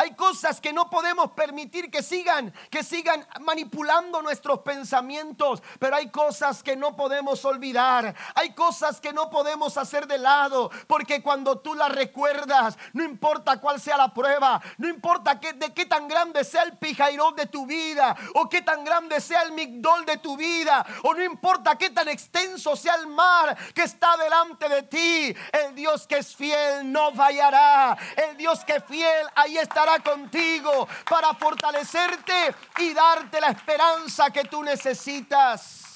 Hay 0.00 0.14
cosas 0.14 0.60
que 0.60 0.72
no 0.72 0.88
podemos 0.88 1.32
permitir 1.32 1.90
que 1.90 2.04
sigan, 2.04 2.54
que 2.70 2.84
sigan 2.84 3.26
manipulando 3.40 4.22
nuestros 4.22 4.60
pensamientos, 4.60 5.60
pero 5.80 5.96
hay 5.96 6.08
cosas 6.08 6.62
que 6.62 6.76
no 6.76 6.94
podemos 6.94 7.44
olvidar. 7.44 8.14
Hay 8.36 8.54
cosas 8.54 9.00
que 9.00 9.12
no 9.12 9.28
podemos 9.28 9.76
hacer 9.76 10.06
de 10.06 10.18
lado, 10.18 10.70
porque 10.86 11.20
cuando 11.20 11.58
tú 11.58 11.74
las 11.74 11.90
recuerdas, 11.90 12.78
no 12.92 13.02
importa 13.02 13.60
cuál 13.60 13.80
sea 13.80 13.96
la 13.96 14.14
prueba, 14.14 14.62
no 14.76 14.86
importa 14.86 15.34
de 15.34 15.74
qué 15.74 15.84
tan 15.84 16.06
grande 16.06 16.44
sea 16.44 16.62
el 16.62 16.78
pijairón 16.78 17.34
de 17.34 17.46
tu 17.46 17.66
vida, 17.66 18.14
o 18.36 18.48
qué 18.48 18.62
tan 18.62 18.84
grande 18.84 19.20
sea 19.20 19.42
el 19.42 19.50
migdol 19.50 20.04
de 20.04 20.18
tu 20.18 20.36
vida, 20.36 20.86
o 21.02 21.12
no 21.12 21.24
importa 21.24 21.76
qué 21.76 21.90
tan 21.90 22.06
extenso 22.08 22.76
sea 22.76 22.94
el 22.94 23.08
mar 23.08 23.58
que 23.74 23.82
está 23.82 24.16
delante 24.16 24.68
de 24.68 24.82
ti, 24.84 25.34
el 25.64 25.74
Dios 25.74 26.06
que 26.06 26.18
es 26.18 26.36
fiel 26.36 26.92
no 26.92 27.12
fallará, 27.12 27.98
el 28.16 28.36
Dios 28.36 28.64
que 28.64 28.76
es 28.76 28.84
fiel 28.84 29.26
ahí 29.34 29.58
estará 29.58 29.87
contigo 30.04 30.86
para 31.08 31.34
fortalecerte 31.34 32.54
y 32.78 32.92
darte 32.92 33.40
la 33.40 33.48
esperanza 33.48 34.30
que 34.30 34.44
tú 34.44 34.62
necesitas 34.62 35.87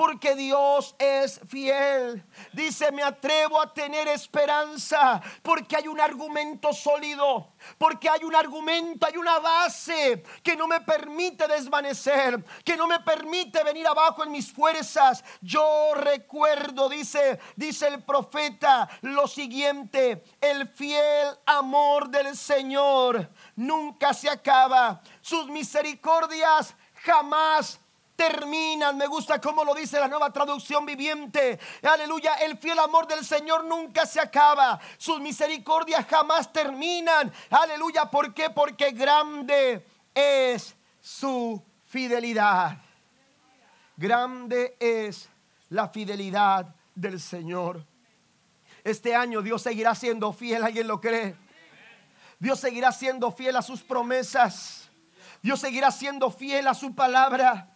porque 0.00 0.34
Dios 0.34 0.96
es 0.98 1.38
fiel. 1.46 2.24
Dice, 2.54 2.90
me 2.90 3.02
atrevo 3.02 3.60
a 3.60 3.70
tener 3.70 4.08
esperanza 4.08 5.20
porque 5.42 5.76
hay 5.76 5.88
un 5.88 6.00
argumento 6.00 6.72
sólido, 6.72 7.52
porque 7.76 8.08
hay 8.08 8.24
un 8.24 8.34
argumento, 8.34 9.06
hay 9.06 9.18
una 9.18 9.38
base 9.40 10.22
que 10.42 10.56
no 10.56 10.66
me 10.66 10.80
permite 10.80 11.46
desvanecer, 11.46 12.42
que 12.64 12.78
no 12.78 12.86
me 12.86 13.00
permite 13.00 13.62
venir 13.62 13.86
abajo 13.86 14.24
en 14.24 14.30
mis 14.30 14.50
fuerzas. 14.50 15.22
Yo 15.42 15.92
recuerdo, 15.94 16.88
dice, 16.88 17.38
dice 17.54 17.88
el 17.88 18.02
profeta, 18.02 18.88
lo 19.02 19.28
siguiente, 19.28 20.24
el 20.40 20.66
fiel 20.66 21.28
amor 21.44 22.08
del 22.08 22.38
Señor 22.38 23.28
nunca 23.54 24.14
se 24.14 24.30
acaba, 24.30 25.02
sus 25.20 25.48
misericordias 25.48 26.74
jamás 27.04 27.78
terminan. 28.20 28.98
Me 28.98 29.06
gusta 29.06 29.40
cómo 29.40 29.64
lo 29.64 29.74
dice 29.74 29.98
la 29.98 30.06
nueva 30.06 30.30
traducción 30.30 30.84
viviente. 30.84 31.58
Aleluya. 31.82 32.34
El 32.34 32.58
fiel 32.58 32.78
amor 32.78 33.06
del 33.06 33.24
Señor 33.24 33.64
nunca 33.64 34.04
se 34.04 34.20
acaba. 34.20 34.78
Sus 34.98 35.20
misericordias 35.20 36.06
jamás 36.06 36.52
terminan. 36.52 37.32
Aleluya. 37.48 38.10
¿Por 38.10 38.34
qué? 38.34 38.50
Porque 38.50 38.90
grande 38.90 39.86
es 40.14 40.76
su 41.00 41.62
fidelidad. 41.86 42.76
Grande 43.96 44.76
es 44.78 45.30
la 45.70 45.88
fidelidad 45.88 46.74
del 46.94 47.18
Señor. 47.18 47.86
Este 48.84 49.14
año 49.14 49.40
Dios 49.40 49.62
seguirá 49.62 49.94
siendo 49.94 50.30
fiel. 50.34 50.62
¿Alguien 50.62 50.88
lo 50.88 51.00
cree? 51.00 51.36
Dios 52.38 52.60
seguirá 52.60 52.92
siendo 52.92 53.32
fiel 53.32 53.56
a 53.56 53.62
sus 53.62 53.82
promesas. 53.82 54.90
Dios 55.40 55.58
seguirá 55.58 55.90
siendo 55.90 56.30
fiel 56.30 56.68
a 56.68 56.74
su 56.74 56.94
palabra. 56.94 57.69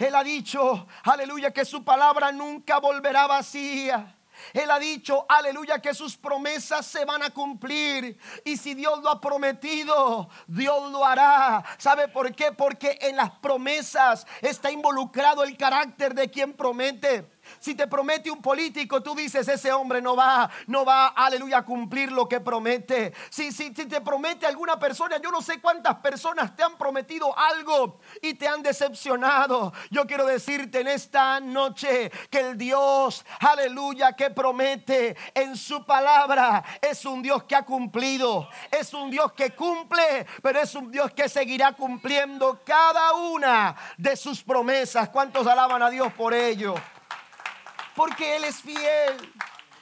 Él 0.00 0.14
ha 0.14 0.24
dicho, 0.24 0.86
aleluya, 1.04 1.50
que 1.52 1.64
su 1.66 1.84
palabra 1.84 2.32
nunca 2.32 2.78
volverá 2.78 3.26
vacía. 3.26 4.16
Él 4.54 4.70
ha 4.70 4.78
dicho, 4.78 5.26
aleluya, 5.28 5.78
que 5.80 5.92
sus 5.92 6.16
promesas 6.16 6.86
se 6.86 7.04
van 7.04 7.22
a 7.22 7.28
cumplir. 7.28 8.18
Y 8.44 8.56
si 8.56 8.72
Dios 8.72 9.02
lo 9.02 9.10
ha 9.10 9.20
prometido, 9.20 10.30
Dios 10.46 10.90
lo 10.90 11.04
hará. 11.04 11.62
¿Sabe 11.76 12.08
por 12.08 12.34
qué? 12.34 12.50
Porque 12.50 12.98
en 13.02 13.16
las 13.16 13.30
promesas 13.40 14.26
está 14.40 14.70
involucrado 14.70 15.44
el 15.44 15.56
carácter 15.58 16.14
de 16.14 16.30
quien 16.30 16.54
promete. 16.54 17.30
Si 17.58 17.74
te 17.74 17.86
promete 17.86 18.30
un 18.30 18.40
político, 18.40 19.02
tú 19.02 19.14
dices, 19.14 19.48
ese 19.48 19.72
hombre 19.72 20.00
no 20.00 20.16
va, 20.16 20.50
no 20.66 20.84
va, 20.84 21.08
aleluya, 21.08 21.58
a 21.58 21.64
cumplir 21.64 22.12
lo 22.12 22.28
que 22.28 22.40
promete. 22.40 23.12
Si, 23.30 23.52
si, 23.52 23.74
si 23.74 23.86
te 23.86 24.00
promete 24.00 24.46
alguna 24.46 24.78
persona, 24.78 25.18
yo 25.18 25.30
no 25.30 25.42
sé 25.42 25.60
cuántas 25.60 25.96
personas 25.96 26.54
te 26.54 26.62
han 26.62 26.76
prometido 26.76 27.36
algo 27.36 28.00
y 28.22 28.34
te 28.34 28.46
han 28.46 28.62
decepcionado. 28.62 29.72
Yo 29.90 30.06
quiero 30.06 30.26
decirte 30.26 30.80
en 30.80 30.88
esta 30.88 31.40
noche 31.40 32.10
que 32.30 32.40
el 32.40 32.58
Dios, 32.58 33.24
aleluya, 33.40 34.12
que 34.12 34.30
promete 34.30 35.16
en 35.34 35.56
su 35.56 35.84
palabra 35.84 36.64
es 36.80 37.04
un 37.04 37.22
Dios 37.22 37.44
que 37.44 37.56
ha 37.56 37.64
cumplido. 37.64 38.48
Es 38.70 38.94
un 38.94 39.10
Dios 39.10 39.32
que 39.32 39.50
cumple, 39.50 40.26
pero 40.42 40.60
es 40.60 40.74
un 40.74 40.90
Dios 40.90 41.12
que 41.12 41.28
seguirá 41.28 41.72
cumpliendo 41.72 42.60
cada 42.64 43.14
una 43.14 43.76
de 43.96 44.16
sus 44.16 44.42
promesas. 44.42 45.08
¿Cuántos 45.08 45.46
alaban 45.46 45.82
a 45.82 45.90
Dios 45.90 46.12
por 46.12 46.34
ello? 46.34 46.74
Porque 48.00 48.36
Él 48.36 48.44
es 48.44 48.62
fiel. 48.62 49.14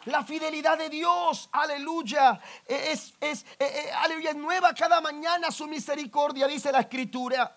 La 0.06 0.24
fidelidad 0.24 0.76
de 0.76 0.88
Dios, 0.88 1.48
aleluya, 1.52 2.40
es, 2.66 3.14
es, 3.20 3.42
eh, 3.60 3.64
eh, 3.64 3.90
aleluya, 3.94 4.30
es 4.30 4.36
nueva 4.36 4.74
cada 4.74 5.00
mañana 5.00 5.52
su 5.52 5.68
misericordia, 5.68 6.48
dice 6.48 6.72
la 6.72 6.80
escritura. 6.80 7.56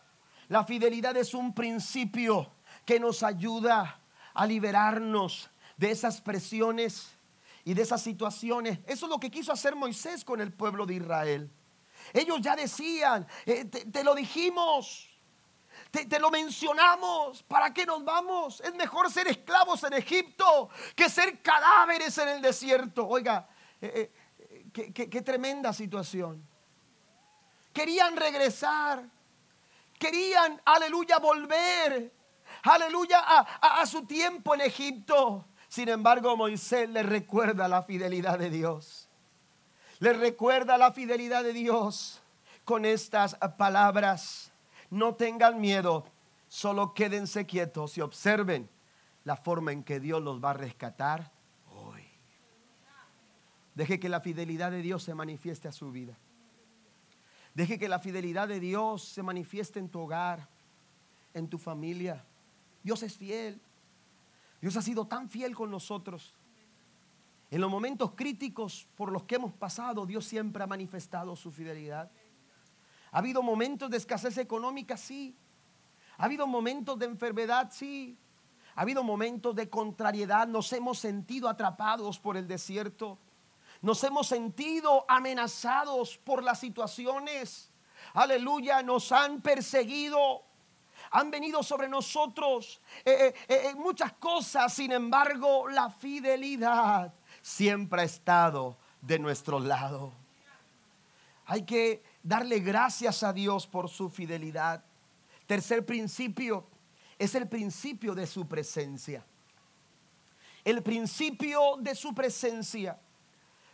La 0.50 0.64
fidelidad 0.64 1.18
es 1.18 1.34
un 1.34 1.56
principio 1.56 2.52
que 2.86 3.00
nos 3.00 3.24
ayuda 3.24 4.02
a 4.36 4.46
liberarnos 4.46 5.50
de 5.78 5.90
esas 5.90 6.22
presiones 6.22 7.10
y 7.66 7.74
de 7.74 7.82
esas 7.82 8.04
situaciones. 8.04 8.78
Eso 8.86 9.08
es 9.08 9.10
lo 9.10 9.20
que 9.20 9.32
quiso 9.32 9.52
hacer 9.52 9.76
Moisés 9.76 10.24
con 10.24 10.42
el 10.42 10.54
pueblo 10.54 10.86
de 10.86 10.94
Israel. 10.94 11.52
Ellos 12.14 12.40
ya 12.40 12.56
decían, 12.56 13.26
eh, 13.48 13.66
te 13.66 14.04
lo 14.04 14.14
dijimos, 14.14 15.11
te, 15.92 16.20
lo 16.20 16.32
mencionamos. 16.32 17.44
¿Para 17.44 17.74
qué 17.74 17.86
nos 17.86 18.04
vamos? 18.04 18.62
Es 18.62 18.74
mejor 18.76 19.12
ser 19.12 19.28
esclavos 19.28 19.84
en 19.84 19.94
Egipto 19.94 20.70
que 20.96 21.10
ser 21.10 21.42
cadáveres 21.42 22.18
en 22.18 22.30
el 22.30 22.42
desierto. 22.42 23.06
Oiga, 23.08 23.48
eh, 23.82 24.12
eh, 24.74 24.92
qué, 24.94 25.22
tremenda 25.22 25.74
situación. 25.74 26.48
Querían 27.74 28.16
regresar. 28.16 29.04
Querían, 30.00 30.62
aleluya, 30.66 31.20
volver. 31.20 32.12
Aleluya, 32.64 33.20
a, 33.20 33.82
a 33.82 33.86
su 33.86 34.06
tiempo 34.06 34.56
en 34.56 34.62
Egipto. 34.62 35.46
Sin 35.68 35.90
embargo, 35.90 36.36
Moisés 36.38 36.90
le 36.90 37.04
recuerda 37.04 37.68
la 37.68 37.84
fidelidad 37.84 38.40
de 38.40 38.50
Dios. 38.50 39.10
Le 40.00 40.14
recuerda 40.14 40.78
la 40.78 40.92
fidelidad 40.92 41.44
de 41.44 41.54
Dios 41.54 42.22
con 42.64 42.86
estas 42.86 43.36
palabras 43.58 44.51
no 44.92 45.16
tengan 45.16 45.60
miedo, 45.60 46.06
solo 46.48 46.94
quédense 46.94 47.46
quietos 47.46 47.98
y 47.98 48.02
observen 48.02 48.70
la 49.24 49.36
forma 49.36 49.72
en 49.72 49.84
que 49.84 50.00
Dios 50.00 50.22
los 50.22 50.44
va 50.44 50.52
a 50.52 50.54
rescatar 50.54 51.32
hoy. 51.70 52.04
Deje 53.74 54.00
que 54.00 54.10
la 54.10 54.20
fidelidad 54.20 54.70
de 54.70 54.82
Dios 54.82 55.02
se 55.02 55.16
manifieste 55.16 55.68
a 55.68 55.72
su 55.72 55.92
vida. 55.92 56.18
Deje 57.54 57.80
que 57.80 57.90
la 57.90 58.00
fidelidad 58.00 58.48
de 58.48 58.60
Dios 58.60 59.04
se 59.04 59.24
manifieste 59.24 59.80
en 59.80 59.90
tu 59.90 60.02
hogar, 60.02 60.48
en 61.34 61.48
tu 61.48 61.58
familia. 61.58 62.24
Dios 62.84 63.02
es 63.04 63.18
fiel. 63.18 63.62
Dios 64.62 64.76
ha 64.76 64.82
sido 64.82 65.08
tan 65.08 65.30
fiel 65.30 65.56
con 65.56 65.72
nosotros. 65.72 66.34
En 67.50 67.62
los 67.62 67.72
momentos 67.72 68.12
críticos 68.12 68.88
por 68.96 69.12
los 69.12 69.24
que 69.24 69.36
hemos 69.36 69.54
pasado, 69.54 70.06
Dios 70.06 70.26
siempre 70.26 70.64
ha 70.64 70.68
manifestado 70.68 71.36
su 71.36 71.52
fidelidad. 71.52 72.12
Ha 73.12 73.18
habido 73.18 73.44
momentos 73.44 73.90
de 73.90 73.98
escasez 73.98 74.38
económica, 74.38 74.96
sí. 74.96 75.36
Ha 76.18 76.26
habido 76.26 76.48
momentos 76.48 76.98
de 76.98 77.06
enfermedad, 77.06 77.70
sí. 77.72 78.18
Ha 78.76 78.82
habido 78.82 79.04
momentos 79.04 79.56
de 79.56 79.70
contrariedad. 79.70 80.48
Nos 80.48 80.72
hemos 80.72 81.00
sentido 81.00 81.50
atrapados 81.50 82.20
por 82.20 82.38
el 82.38 82.48
desierto. 82.48 83.18
Nos 83.82 84.04
hemos 84.04 84.28
sentido 84.28 85.06
amenazados 85.08 86.18
por 86.18 86.44
las 86.44 86.60
situaciones. 86.60 87.72
Aleluya, 88.14 88.82
nos 88.82 89.12
han 89.12 89.42
perseguido. 89.42 90.44
Han 91.12 91.32
venido 91.32 91.64
sobre 91.64 91.90
nosotros 91.90 92.80
eh, 93.04 93.34
eh, 93.48 93.70
eh, 93.70 93.76
muchas 93.76 94.14
cosas. 94.14 94.74
Sin 94.74 94.92
embargo, 94.92 95.68
la 95.68 95.90
fidelidad 95.90 97.14
siempre 97.42 98.04
ha 98.04 98.06
estado 98.06 98.78
de 99.02 99.20
nuestro 99.20 99.60
lado. 99.60 100.14
Hay 101.48 101.64
que 101.64 102.04
darle 102.24 102.60
gracias 102.60 103.24
a 103.24 103.34
Dios 103.34 103.68
por 103.68 103.90
su 103.90 104.10
fidelidad. 104.10 104.84
Tercer 105.48 105.86
principio 105.86 106.66
es 107.18 107.36
el 107.36 107.48
principio 107.48 108.16
de 108.16 108.26
su 108.26 108.48
presencia. 108.48 109.26
El 110.64 110.82
principio 110.84 111.78
de 111.80 111.96
su 111.96 112.14
presencia. 112.14 113.00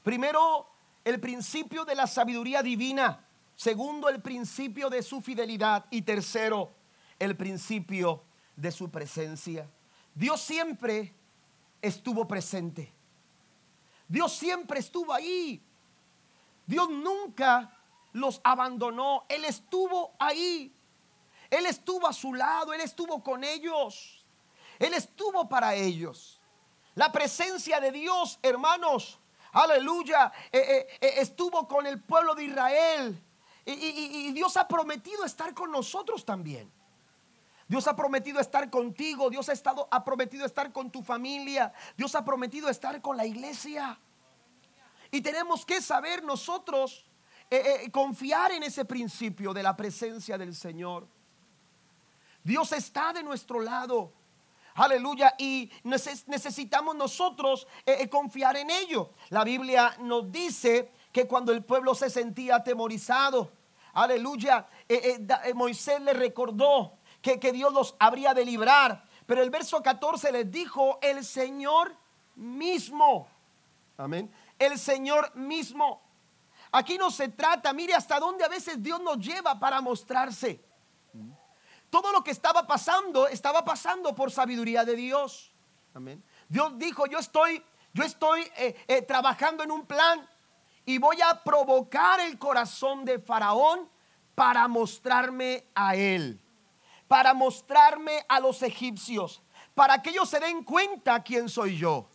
Primero, 0.04 0.68
el 1.04 1.20
principio 1.20 1.86
de 1.86 1.96
la 1.96 2.08
sabiduría 2.08 2.64
divina. 2.64 3.26
Segundo, 3.56 4.10
el 4.10 4.22
principio 4.22 4.90
de 4.90 5.02
su 5.02 5.22
fidelidad. 5.22 5.86
Y 5.92 6.02
tercero, 6.02 6.72
el 7.20 7.36
principio 7.36 8.24
de 8.56 8.72
su 8.72 8.90
presencia. 8.90 9.70
Dios 10.16 10.42
siempre 10.42 11.14
estuvo 11.82 12.28
presente. 12.28 12.92
Dios 14.08 14.34
siempre 14.34 14.80
estuvo 14.80 15.14
ahí. 15.14 15.62
Dios 16.66 16.90
nunca 16.90 17.77
los 18.14 18.42
abandonó. 18.44 19.26
Él 19.30 19.46
estuvo 19.46 20.14
ahí. 20.20 20.74
Él 21.50 21.66
estuvo 21.66 22.08
a 22.08 22.14
su 22.14 22.34
lado. 22.34 22.74
Él 22.74 22.82
estuvo 22.82 23.24
con 23.24 23.44
ellos. 23.44 24.26
Él 24.80 24.94
estuvo 24.94 25.48
para 25.48 25.76
ellos. 25.76 26.40
La 26.96 27.12
presencia 27.12 27.80
de 27.80 27.92
Dios, 27.92 28.40
hermanos, 28.42 29.20
aleluya, 29.52 30.32
eh, 30.52 30.60
eh, 30.60 30.98
eh, 31.00 31.14
estuvo 31.18 31.68
con 31.68 31.86
el 31.86 32.02
pueblo 32.02 32.34
de 32.34 32.46
Israel. 32.46 33.24
y, 33.66 34.32
Dios 34.32 34.56
ha 34.56 34.68
prometido 34.68 35.26
estar 35.26 35.54
con 35.54 35.72
nosotros 35.72 36.26
también. 36.26 36.72
Dios 37.68 37.86
ha 37.88 37.96
prometido 37.96 38.40
estar 38.40 38.70
contigo, 38.70 39.30
Dios 39.30 39.50
ha, 39.50 39.54
estado, 39.54 39.88
ha 39.92 40.04
prometido 40.04 40.46
estar 40.46 40.72
con 40.72 40.90
tu 40.90 41.04
familia, 41.04 41.74
Dios 41.98 42.16
ha 42.16 42.24
prometido 42.24 42.70
estar 42.70 43.02
con 43.02 43.18
la 43.18 43.26
iglesia. 43.26 44.00
Y 45.12 45.22
tenemos 45.22 45.66
que 45.66 45.82
saber 45.82 46.24
nosotros 46.24 47.06
eh, 47.50 47.84
eh, 47.86 47.92
confiar 47.92 48.52
en 48.52 48.64
ese 48.64 48.84
principio 48.84 49.54
de 49.54 49.64
la 49.64 49.76
presencia 49.76 50.38
del 50.38 50.54
Señor. 50.54 51.08
Dios 52.44 52.72
está 52.74 53.14
de 53.14 53.24
nuestro 53.24 53.62
lado. 53.62 54.12
Aleluya. 54.76 55.34
Y 55.38 55.72
necesitamos 55.84 56.96
nosotros 56.96 57.66
eh, 57.86 58.10
confiar 58.10 58.58
en 58.58 58.70
ello. 58.70 59.12
La 59.30 59.46
Biblia 59.46 59.96
nos 60.00 60.30
dice 60.30 60.92
que 61.12 61.26
cuando 61.26 61.54
el 61.54 61.64
pueblo 61.64 61.96
se 61.96 62.10
sentía 62.10 62.58
atemorizado, 62.58 63.52
aleluya, 63.94 64.68
Moisés 65.56 66.02
le 66.02 66.14
recordó 66.14 66.98
que, 67.22 67.40
que 67.40 67.54
Dios 67.54 67.74
los 67.74 67.96
habría 67.98 68.34
de 68.34 68.46
librar. 68.46 69.06
Pero 69.26 69.42
el 69.42 69.50
verso 69.50 69.82
14 69.82 70.32
les 70.34 70.52
dijo, 70.52 71.00
el 71.02 71.24
Señor 71.24 71.96
mismo. 72.36 73.28
Amén. 73.98 74.30
El 74.60 74.78
Señor 74.78 75.34
mismo. 75.36 76.07
Aquí 76.72 76.98
no 76.98 77.12
se 77.12 77.30
trata, 77.30 77.74
mire 77.74 77.94
hasta 77.94 78.20
dónde 78.20 78.44
a 78.44 78.50
veces 78.50 78.82
Dios 78.82 79.02
nos 79.02 79.18
lleva 79.18 79.60
para 79.60 79.82
mostrarse. 79.82 80.64
Todo 81.90 82.12
lo 82.12 82.24
que 82.24 82.32
estaba 82.32 82.68
pasando 82.68 83.28
estaba 83.28 83.64
pasando 83.64 84.14
por 84.14 84.32
sabiduría 84.32 84.84
de 84.84 84.96
Dios. 84.96 85.54
Amén. 85.94 86.24
Dios 86.50 86.78
dijo, 86.78 87.08
yo 87.08 87.20
estoy, 87.20 87.64
yo 87.94 88.04
estoy 88.04 88.42
eh, 88.58 88.76
eh, 88.88 89.02
trabajando 89.02 89.64
en 89.64 89.72
un 89.72 89.86
plan 89.86 90.28
y 90.86 90.98
voy 90.98 91.22
a 91.22 91.44
provocar 91.44 92.20
el 92.20 92.38
corazón 92.38 93.06
de 93.06 93.20
Faraón 93.20 93.90
para 94.36 94.68
mostrarme 94.68 95.66
a 95.74 95.96
él, 95.96 96.40
para 97.08 97.34
mostrarme 97.34 98.26
a 98.30 98.40
los 98.40 98.62
egipcios, 98.62 99.42
para 99.74 100.02
que 100.02 100.12
ellos 100.12 100.30
se 100.30 100.40
den 100.40 100.64
cuenta 100.64 101.24
quién 101.24 101.50
soy 101.50 101.78
yo, 101.78 102.10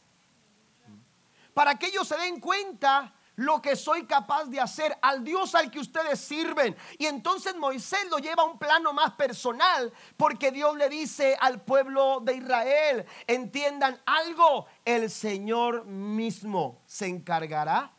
para 1.54 1.78
que 1.78 1.86
ellos 1.86 2.06
se 2.06 2.16
den 2.16 2.40
cuenta 2.40 3.12
lo 3.36 3.62
que 3.62 3.76
soy 3.76 4.04
capaz 4.04 4.46
de 4.46 4.60
hacer 4.60 4.96
al 5.00 5.24
Dios 5.24 5.54
al 5.54 5.70
que 5.70 5.80
ustedes 5.80 6.20
sirven. 6.20 6.76
Y 6.98 7.06
entonces 7.06 7.56
Moisés 7.56 8.06
lo 8.10 8.18
lleva 8.18 8.42
a 8.42 8.46
un 8.46 8.58
plano 8.58 8.92
más 8.92 9.12
personal, 9.12 9.92
porque 10.16 10.50
Dios 10.50 10.76
le 10.76 10.88
dice 10.88 11.36
al 11.40 11.62
pueblo 11.62 12.20
de 12.20 12.36
Israel, 12.36 13.06
entiendan 13.26 14.00
algo, 14.04 14.66
el 14.84 15.10
Señor 15.10 15.84
mismo 15.84 16.82
se 16.86 17.06
encargará 17.06 17.92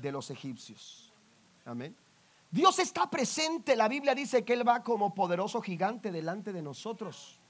de 0.00 0.12
los 0.12 0.30
egipcios. 0.30 1.12
Amén. 1.64 1.96
Dios 2.50 2.78
está 2.78 3.10
presente, 3.10 3.74
la 3.74 3.88
Biblia 3.88 4.14
dice 4.14 4.44
que 4.44 4.52
Él 4.52 4.66
va 4.66 4.82
como 4.82 5.14
poderoso 5.14 5.60
gigante 5.60 6.12
delante 6.12 6.52
de 6.52 6.62
nosotros. 6.62 7.40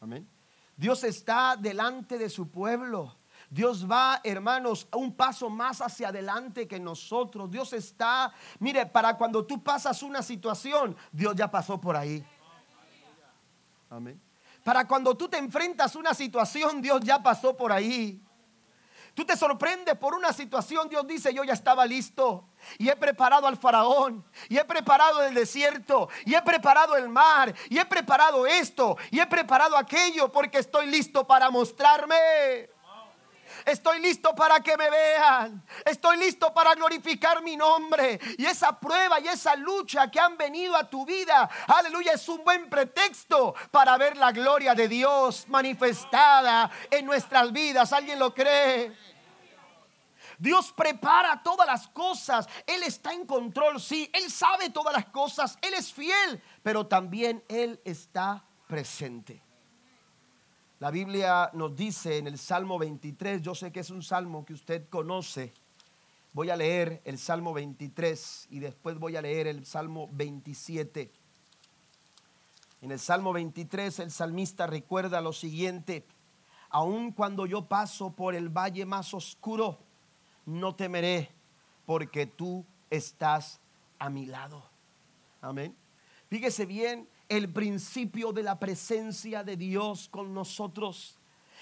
Amén. 0.00 0.28
Dios 0.76 1.02
está 1.02 1.56
delante 1.56 2.16
de 2.16 2.30
su 2.30 2.48
pueblo. 2.48 3.17
Dios 3.50 3.90
va, 3.90 4.20
hermanos, 4.24 4.86
un 4.92 5.14
paso 5.14 5.48
más 5.48 5.80
hacia 5.80 6.08
adelante 6.08 6.68
que 6.68 6.78
nosotros. 6.78 7.50
Dios 7.50 7.72
está, 7.72 8.32
mire, 8.58 8.84
para 8.86 9.16
cuando 9.16 9.44
tú 9.46 9.62
pasas 9.62 10.02
una 10.02 10.22
situación, 10.22 10.96
Dios 11.10 11.34
ya 11.34 11.50
pasó 11.50 11.80
por 11.80 11.96
ahí. 11.96 12.24
Amén. 13.88 14.20
Para 14.62 14.86
cuando 14.86 15.16
tú 15.16 15.28
te 15.28 15.38
enfrentas 15.38 15.96
a 15.96 15.98
una 15.98 16.12
situación, 16.12 16.82
Dios 16.82 17.00
ya 17.02 17.22
pasó 17.22 17.56
por 17.56 17.72
ahí. 17.72 18.22
Tú 19.14 19.24
te 19.24 19.36
sorprendes 19.36 19.96
por 19.96 20.14
una 20.14 20.32
situación, 20.32 20.88
Dios 20.88 21.06
dice, 21.06 21.32
yo 21.32 21.42
ya 21.42 21.54
estaba 21.54 21.86
listo. 21.86 22.50
Y 22.76 22.88
he 22.88 22.94
preparado 22.94 23.46
al 23.46 23.56
faraón, 23.56 24.24
y 24.48 24.58
he 24.58 24.64
preparado 24.64 25.24
el 25.24 25.34
desierto, 25.34 26.08
y 26.24 26.34
he 26.34 26.42
preparado 26.42 26.96
el 26.96 27.08
mar, 27.08 27.54
y 27.68 27.78
he 27.78 27.84
preparado 27.86 28.46
esto, 28.46 28.96
y 29.10 29.18
he 29.18 29.26
preparado 29.26 29.76
aquello, 29.76 30.30
porque 30.30 30.58
estoy 30.58 30.86
listo 30.86 31.26
para 31.26 31.50
mostrarme. 31.50 32.68
Estoy 33.64 34.00
listo 34.00 34.34
para 34.34 34.60
que 34.60 34.76
me 34.76 34.90
vean. 34.90 35.64
Estoy 35.84 36.16
listo 36.18 36.52
para 36.52 36.74
glorificar 36.74 37.42
mi 37.42 37.56
nombre. 37.56 38.18
Y 38.36 38.46
esa 38.46 38.78
prueba 38.78 39.20
y 39.20 39.28
esa 39.28 39.56
lucha 39.56 40.10
que 40.10 40.20
han 40.20 40.36
venido 40.36 40.76
a 40.76 40.88
tu 40.88 41.04
vida, 41.04 41.48
aleluya, 41.66 42.12
es 42.12 42.28
un 42.28 42.44
buen 42.44 42.68
pretexto 42.68 43.54
para 43.70 43.96
ver 43.96 44.16
la 44.16 44.32
gloria 44.32 44.74
de 44.74 44.88
Dios 44.88 45.46
manifestada 45.48 46.70
en 46.90 47.06
nuestras 47.06 47.52
vidas. 47.52 47.92
¿Alguien 47.92 48.18
lo 48.18 48.34
cree? 48.34 48.96
Dios 50.38 50.72
prepara 50.72 51.42
todas 51.42 51.66
las 51.66 51.88
cosas. 51.88 52.48
Él 52.66 52.82
está 52.84 53.12
en 53.12 53.26
control, 53.26 53.80
sí. 53.80 54.08
Él 54.12 54.30
sabe 54.30 54.70
todas 54.70 54.94
las 54.94 55.06
cosas. 55.06 55.58
Él 55.60 55.74
es 55.74 55.92
fiel, 55.92 56.42
pero 56.62 56.86
también 56.86 57.44
Él 57.48 57.80
está 57.84 58.44
presente. 58.68 59.47
La 60.80 60.92
Biblia 60.92 61.50
nos 61.54 61.74
dice 61.74 62.18
en 62.18 62.28
el 62.28 62.38
Salmo 62.38 62.78
23, 62.78 63.42
yo 63.42 63.56
sé 63.56 63.72
que 63.72 63.80
es 63.80 63.90
un 63.90 64.00
salmo 64.00 64.44
que 64.44 64.52
usted 64.52 64.88
conoce. 64.88 65.52
Voy 66.32 66.50
a 66.50 66.56
leer 66.56 67.02
el 67.04 67.18
Salmo 67.18 67.52
23 67.52 68.46
y 68.50 68.60
después 68.60 68.96
voy 68.96 69.16
a 69.16 69.22
leer 69.22 69.48
el 69.48 69.66
Salmo 69.66 70.08
27. 70.12 71.10
En 72.80 72.92
el 72.92 73.00
Salmo 73.00 73.32
23 73.32 73.98
el 73.98 74.12
salmista 74.12 74.68
recuerda 74.68 75.20
lo 75.20 75.32
siguiente, 75.32 76.06
aun 76.70 77.10
cuando 77.10 77.44
yo 77.44 77.66
paso 77.66 78.12
por 78.12 78.36
el 78.36 78.48
valle 78.48 78.86
más 78.86 79.14
oscuro, 79.14 79.80
no 80.46 80.76
temeré, 80.76 81.28
porque 81.86 82.26
tú 82.26 82.64
estás 82.88 83.58
a 83.98 84.10
mi 84.10 84.26
lado. 84.26 84.62
Amén. 85.40 85.74
Fíjese 86.28 86.66
bien, 86.66 87.08
el 87.28 87.52
principio 87.52 88.32
de 88.32 88.42
la 88.42 88.58
presencia 88.58 89.44
de 89.44 89.56
Dios 89.56 90.08
con 90.08 90.32
nosotros. 90.32 91.18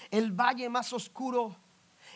El 0.09 0.31
valle 0.31 0.69
más 0.69 0.93
oscuro, 0.93 1.55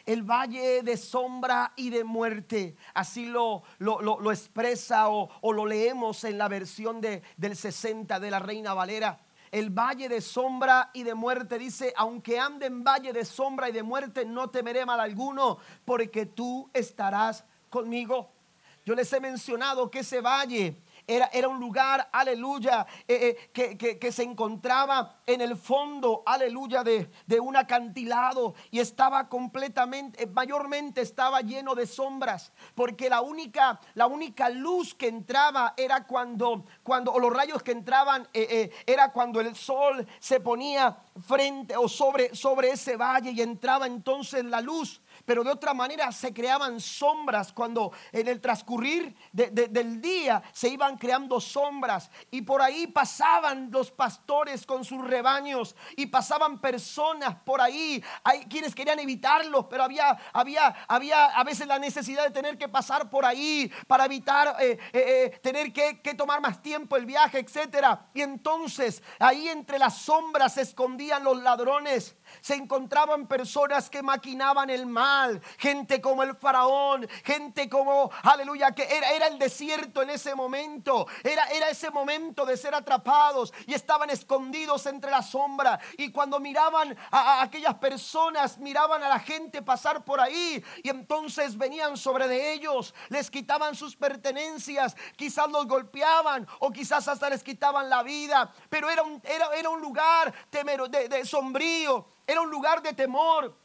el 0.05 0.23
valle 0.23 0.83
de 0.83 0.97
sombra 0.97 1.73
y 1.75 1.89
de 1.89 2.03
muerte. 2.03 2.75
Así 2.93 3.25
lo, 3.25 3.63
lo, 3.79 4.31
expresa 4.31 5.09
o, 5.09 5.29
o, 5.41 5.53
lo 5.53 5.65
leemos 5.65 6.23
en 6.23 6.37
la 6.37 6.47
versión 6.47 7.01
de, 7.01 7.21
del 7.37 7.55
60 7.55 8.19
de 8.19 8.31
la 8.31 8.39
Reina 8.39 8.73
Valera. 8.73 9.19
El 9.51 9.69
valle 9.69 10.07
de 10.07 10.21
sombra 10.21 10.91
y 10.93 11.03
de 11.03 11.13
muerte 11.13 11.57
dice, 11.57 11.93
aunque 11.97 12.39
ande 12.39 12.67
en 12.67 12.85
valle 12.85 13.11
de 13.11 13.25
sombra 13.25 13.67
y 13.67 13.73
de 13.73 13.83
muerte, 13.83 14.23
no 14.23 14.49
temeré 14.49 14.85
mal 14.85 15.01
alguno, 15.01 15.57
porque 15.83 16.25
tú 16.25 16.69
estarás 16.73 17.43
conmigo. 17.69 18.31
Yo 18.85 18.95
les 18.95 19.11
he 19.11 19.19
mencionado 19.19 19.91
que 19.91 19.99
ese 19.99 20.21
valle 20.21 20.77
era, 21.15 21.47
un 21.47 21.59
lugar, 21.59 22.09
aleluya, 22.11 22.85
eh, 23.07 23.51
eh, 23.53 23.97
que, 23.99 24.11
se 24.11 24.23
encontraba 24.23 25.21
en 25.25 25.41
el 25.41 25.57
fondo, 25.57 26.23
aleluya, 26.25 26.83
de, 26.83 27.11
de 27.25 27.39
un 27.39 27.55
acantilado 27.55 28.55
y 28.71 28.79
estaba 28.79 29.27
completamente, 29.27 30.23
eh, 30.23 30.27
mayormente 30.27 31.01
estaba 31.01 31.41
lleno 31.41 31.75
de 31.75 31.85
sombras, 31.85 32.51
porque 32.75 33.09
la 33.09 33.21
única, 33.21 33.79
la 33.93 34.07
única 34.07 34.49
luz 34.49 34.93
que 34.93 35.07
entraba 35.07 35.73
era 35.77 36.05
cuando, 36.05 36.65
cuando 36.83 37.11
o 37.11 37.19
los 37.19 37.33
rayos 37.33 37.61
que 37.63 37.71
entraban 37.71 38.27
era 38.33 39.11
cuando 39.11 39.39
el 39.41 39.55
sol 39.55 40.05
se 40.19 40.39
ponía 40.39 40.97
frente 41.25 41.75
o 41.75 41.87
sobre, 41.87 42.35
sobre 42.35 42.71
ese 42.71 42.95
valle 42.95 43.31
y 43.31 43.41
entraba 43.41 43.85
entonces 43.87 44.43
la 44.45 44.61
luz 44.61 45.01
pero 45.25 45.43
de 45.43 45.51
otra 45.51 45.73
manera 45.73 46.11
se 46.11 46.33
creaban 46.33 46.79
sombras 46.79 47.53
cuando 47.53 47.91
en 48.11 48.27
el 48.27 48.41
transcurrir 48.41 49.15
del 49.31 50.01
día 50.01 50.41
se 50.51 50.69
iban 50.69 50.97
creando 50.97 51.39
sombras 51.39 52.09
y 52.29 52.41
por 52.41 52.61
ahí 52.61 52.87
pasaban 52.87 53.69
los 53.71 53.91
pastores 53.91 54.65
con 54.65 54.83
sus 54.83 55.05
rebaños 55.05 55.75
y 55.95 56.07
pasaban 56.07 56.59
personas 56.59 57.35
por 57.45 57.61
ahí, 57.61 58.03
hay 58.23 58.45
quienes 58.45 58.75
querían 58.75 58.99
evitarlos, 58.99 59.65
pero 59.69 59.83
había, 59.83 60.17
había, 60.33 60.67
había 60.87 61.25
a 61.25 61.43
veces 61.43 61.67
la 61.67 61.79
necesidad 61.79 62.23
de 62.23 62.31
tener 62.31 62.57
que 62.57 62.69
pasar 62.69 63.09
por 63.09 63.25
ahí 63.25 63.71
para 63.87 64.05
evitar 64.05 64.55
eh, 64.59 64.77
eh, 64.93 65.31
eh, 65.33 65.39
tener 65.41 65.71
que, 65.73 66.01
que 66.01 66.13
tomar 66.13 66.41
más 66.41 66.61
tiempo 66.61 66.95
el 66.95 67.05
viaje, 67.05 67.39
etcétera. 67.39 68.09
Y 68.13 68.21
entonces 68.21 69.01
ahí 69.19 69.47
entre 69.47 69.79
las 69.79 69.97
sombras 69.97 70.53
se 70.53 70.61
escondían 70.61 71.23
los 71.23 71.41
ladrones 71.41 72.15
se 72.39 72.55
encontraban 72.55 73.27
personas 73.27 73.89
que 73.89 74.01
maquinaban 74.01 74.69
el 74.69 74.85
mal, 74.85 75.41
gente 75.57 75.99
como 76.01 76.23
el 76.23 76.35
faraón, 76.35 77.07
gente 77.23 77.69
como, 77.69 78.11
aleluya, 78.23 78.71
que 78.71 78.83
era, 78.83 79.11
era 79.11 79.27
el 79.27 79.37
desierto 79.37 80.01
en 80.01 80.11
ese 80.11 80.35
momento, 80.35 81.07
era, 81.23 81.45
era 81.49 81.69
ese 81.69 81.89
momento 81.89 82.45
de 82.45 82.57
ser 82.57 82.73
atrapados 82.73 83.53
y 83.67 83.73
estaban 83.73 84.09
escondidos 84.09 84.85
entre 84.85 85.11
la 85.11 85.21
sombra. 85.21 85.79
Y 85.97 86.11
cuando 86.11 86.39
miraban 86.39 86.97
a, 87.11 87.41
aquellas 87.41 87.75
personas, 87.75 88.57
miraban 88.57 89.03
a 89.03 89.09
la 89.09 89.19
gente 89.19 89.61
pasar 89.61 90.03
por 90.03 90.19
ahí 90.19 90.63
y 90.83 90.89
entonces 90.89 91.57
venían 91.57 91.97
sobre 91.97 92.27
de 92.27 92.53
ellos, 92.53 92.93
les 93.09 93.29
quitaban 93.29 93.75
sus 93.75 93.95
pertenencias, 93.95 94.95
quizás 95.15 95.49
los 95.49 95.67
golpeaban 95.67 96.47
o 96.59 96.71
quizás 96.71 97.07
hasta 97.07 97.29
les 97.29 97.43
quitaban 97.43 97.89
la 97.89 98.03
vida, 98.03 98.53
pero 98.69 98.89
era 98.89 99.03
un, 99.03 99.21
era, 99.23 99.47
era 99.55 99.69
un 99.69 99.81
lugar 99.81 100.33
temero, 100.49 100.87
de 100.87 101.25
sombrío 101.25 102.07
era 102.25 102.41
un 102.41 102.49
lugar 102.49 102.81
de 102.81 102.93
temor. 102.93 103.55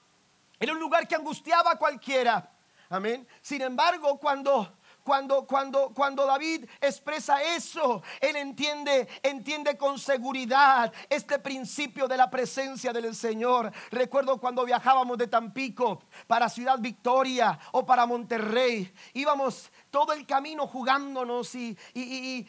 Era 0.58 0.72
un 0.72 0.80
lugar 0.80 1.06
que 1.06 1.14
angustiaba 1.14 1.72
a 1.72 1.78
cualquiera. 1.78 2.50
Amén. 2.88 3.26
Sin 3.42 3.62
embargo, 3.62 4.18
cuando 4.18 4.72
cuando, 5.06 5.46
cuando, 5.46 5.90
cuando 5.94 6.26
David 6.26 6.64
expresa 6.80 7.40
eso, 7.40 8.02
él 8.20 8.34
entiende, 8.34 9.06
entiende 9.22 9.78
con 9.78 10.00
seguridad 10.00 10.92
este 11.08 11.38
principio 11.38 12.08
de 12.08 12.16
la 12.16 12.28
presencia 12.28 12.92
del 12.92 13.14
Señor. 13.14 13.70
Recuerdo 13.92 14.38
cuando 14.38 14.64
viajábamos 14.64 15.16
de 15.16 15.28
Tampico 15.28 16.02
para 16.26 16.48
Ciudad 16.48 16.80
Victoria 16.80 17.56
o 17.70 17.86
para 17.86 18.04
Monterrey, 18.04 18.92
íbamos 19.14 19.70
todo 19.96 20.12
el 20.12 20.26
camino 20.26 20.66
jugándonos 20.66 21.54
y, 21.54 21.74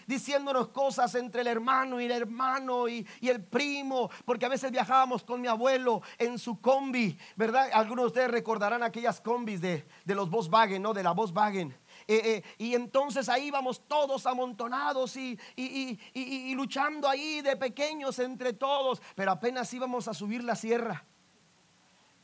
diciéndonos 0.05 0.67
cosas 0.67 1.15
entre 1.15 1.39
el 1.39 1.47
hermano 1.47 2.01
y 2.01 2.03
el 2.03 2.11
hermano 2.11 2.89
y, 2.89 3.07
el 3.21 3.41
primo, 3.41 4.09
porque 4.25 4.45
a 4.45 4.49
veces 4.49 4.69
viajábamos 4.69 5.23
con 5.23 5.39
mi 5.39 5.47
abuelo 5.47 6.01
en 6.17 6.39
su 6.39 6.59
combi, 6.59 7.17
¿verdad? 7.37 7.69
Algunos 7.71 8.03
de 8.03 8.07
ustedes 8.07 8.31
recordarán 8.31 8.83
aquellas 8.83 9.21
combis 9.21 9.61
de, 9.61 9.87
los 10.07 10.29
Volkswagen, 10.29 10.81
¿no? 10.81 10.93
De 10.93 11.03
la 11.03 11.11
Volkswagen. 11.13 11.73
Eh, 12.05 12.21
eh, 12.25 12.43
y 12.57 12.75
entonces 12.75 13.29
ahí 13.29 13.47
íbamos 13.47 13.87
todos 13.87 14.25
amontonados 14.25 15.15
y, 15.15 15.39
y, 15.55 16.53
luchando 16.53 17.07
ahí 17.07 17.39
de 17.39 17.55
pequeños 17.55 18.19
entre 18.19 18.51
todos, 18.51 19.01
pero 19.15 19.31
apenas 19.31 19.73
íbamos 19.73 20.09
a 20.09 20.13
subir 20.13 20.43
la 20.43 20.57
sierra. 20.57 21.05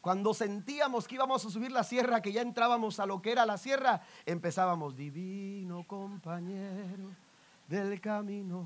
Cuando 0.04 0.34
sentíamos 0.34 1.08
que 1.08 1.16
íbamos 1.16 1.46
a 1.46 1.50
subir 1.50 1.72
la 1.72 1.82
sierra, 1.86 2.22
que 2.22 2.34
ya 2.34 2.42
entrábamos 2.42 3.00
a 3.00 3.06
lo 3.06 3.22
que 3.22 3.32
era 3.32 3.46
la 3.46 3.58
sierra, 3.58 4.02
empezábamos, 4.26 4.98
divino 4.98 5.88
compañero 5.88 7.10
del 7.70 8.02
camino. 8.02 8.66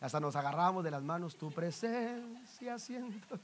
Hasta 0.00 0.18
nos 0.18 0.34
agarrábamos 0.34 0.82
de 0.82 0.90
las 0.90 1.02
manos, 1.02 1.36
tu 1.36 1.50
presencia 1.50 2.78
siento. 2.78 3.38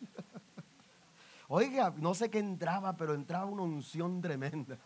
Oiga, 1.49 1.93
no 1.99 2.15
sé 2.15 2.31
qué 2.31 2.39
entraba, 2.39 2.97
pero 2.97 3.13
entraba 3.13 3.45
una 3.45 3.61
unción 3.61 4.23
tremenda. 4.23 4.79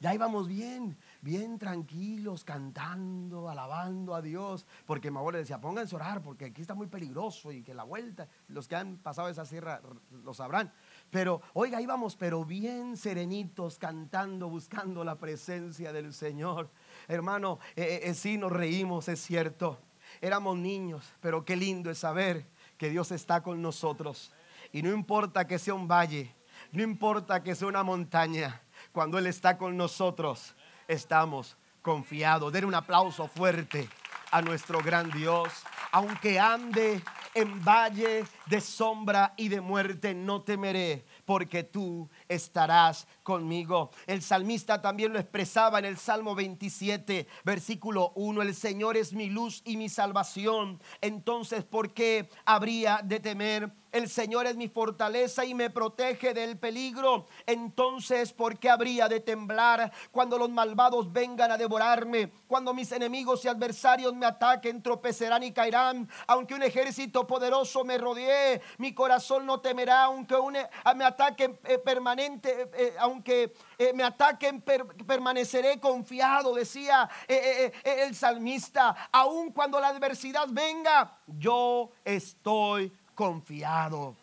Ya 0.00 0.12
íbamos 0.12 0.48
bien, 0.48 0.96
bien 1.20 1.58
tranquilos, 1.58 2.44
cantando, 2.44 3.48
alabando 3.48 4.14
a 4.14 4.22
Dios, 4.22 4.66
porque 4.86 5.10
mi 5.10 5.18
abuelo 5.18 5.38
decía, 5.38 5.60
pónganse 5.60 5.94
a 5.94 5.98
orar, 5.98 6.22
porque 6.22 6.46
aquí 6.46 6.62
está 6.62 6.74
muy 6.74 6.86
peligroso 6.86 7.52
y 7.52 7.62
que 7.62 7.74
la 7.74 7.84
vuelta, 7.84 8.28
los 8.48 8.68
que 8.68 8.76
han 8.76 8.96
pasado 8.98 9.28
esa 9.28 9.44
sierra 9.44 9.80
lo 10.24 10.34
sabrán. 10.34 10.72
Pero, 11.10 11.40
oiga, 11.54 11.80
íbamos, 11.80 12.16
pero 12.16 12.44
bien 12.44 12.96
serenitos, 12.96 13.78
cantando, 13.78 14.48
buscando 14.48 15.04
la 15.04 15.16
presencia 15.16 15.92
del 15.92 16.12
Señor. 16.12 16.70
Hermano, 17.08 17.58
eh, 17.76 17.82
eh, 17.82 18.10
eh, 18.10 18.14
sí 18.14 18.38
nos 18.38 18.52
reímos, 18.52 19.08
es 19.08 19.20
cierto. 19.20 19.78
Éramos 20.20 20.56
niños, 20.56 21.12
pero 21.20 21.44
qué 21.44 21.56
lindo 21.56 21.90
es 21.90 21.98
saber 21.98 22.46
que 22.78 22.90
Dios 22.90 23.12
está 23.12 23.42
con 23.42 23.62
nosotros. 23.62 24.32
Y 24.72 24.82
no 24.82 24.92
importa 24.92 25.46
que 25.46 25.58
sea 25.58 25.74
un 25.74 25.88
valle, 25.88 26.34
no 26.72 26.82
importa 26.82 27.42
que 27.42 27.54
sea 27.54 27.68
una 27.68 27.82
montaña, 27.82 28.62
cuando 28.92 29.18
Él 29.18 29.26
está 29.26 29.58
con 29.58 29.76
nosotros, 29.76 30.54
estamos 30.88 31.56
confiados. 31.82 32.52
Den 32.52 32.64
un 32.64 32.74
aplauso 32.74 33.28
fuerte 33.28 33.88
a 34.30 34.42
nuestro 34.42 34.80
gran 34.80 35.10
Dios. 35.10 35.48
Aunque 35.92 36.38
ande 36.38 37.02
en 37.36 37.62
valle 37.62 38.24
de 38.46 38.60
sombra 38.60 39.34
y 39.36 39.48
de 39.48 39.60
muerte, 39.60 40.14
no 40.14 40.40
temeré, 40.40 41.04
porque 41.26 41.62
tú 41.62 42.08
estarás 42.28 43.06
conmigo. 43.22 43.90
El 44.06 44.22
salmista 44.22 44.80
también 44.80 45.12
lo 45.12 45.18
expresaba 45.18 45.78
en 45.78 45.84
el 45.84 45.98
Salmo 45.98 46.34
27, 46.34 47.26
versículo 47.44 48.12
1. 48.14 48.40
El 48.42 48.54
Señor 48.54 48.96
es 48.96 49.12
mi 49.12 49.28
luz 49.28 49.60
y 49.66 49.76
mi 49.76 49.90
salvación. 49.90 50.80
Entonces, 51.02 51.62
¿por 51.62 51.92
qué 51.92 52.28
habría 52.46 53.00
de 53.04 53.20
temer? 53.20 53.70
El 53.96 54.10
Señor 54.10 54.46
es 54.46 54.56
mi 54.56 54.68
fortaleza 54.68 55.42
y 55.46 55.54
me 55.54 55.70
protege 55.70 56.34
del 56.34 56.58
peligro. 56.58 57.24
Entonces, 57.46 58.30
¿por 58.30 58.58
qué 58.58 58.68
habría 58.68 59.08
de 59.08 59.20
temblar 59.20 59.90
cuando 60.10 60.36
los 60.36 60.50
malvados 60.50 61.10
vengan 61.10 61.50
a 61.50 61.56
devorarme? 61.56 62.30
Cuando 62.46 62.74
mis 62.74 62.92
enemigos 62.92 63.42
y 63.42 63.48
adversarios 63.48 64.14
me 64.14 64.26
ataquen, 64.26 64.82
tropecerán 64.82 65.44
y 65.44 65.52
caerán. 65.52 66.10
Aunque 66.26 66.54
un 66.54 66.62
ejército 66.62 67.26
poderoso 67.26 67.84
me 67.84 67.96
rodee, 67.96 68.60
mi 68.76 68.92
corazón 68.92 69.46
no 69.46 69.60
temerá. 69.60 70.04
Aunque 70.04 70.34
un, 70.34 70.56
eh, 70.56 70.68
me 70.94 71.06
ataquen 71.06 71.58
eh, 71.64 71.78
permanente, 71.78 72.68
eh, 72.74 72.94
aunque 72.98 73.54
me 73.94 74.02
ataquen, 74.02 74.60
permaneceré 74.60 75.80
confiado, 75.80 76.54
decía 76.54 77.08
el 77.26 78.14
salmista. 78.14 79.08
Aun 79.10 79.52
cuando 79.52 79.80
la 79.80 79.88
adversidad 79.88 80.48
venga, 80.50 81.16
yo 81.26 81.92
estoy 82.04 82.92
confiado. 83.16 84.14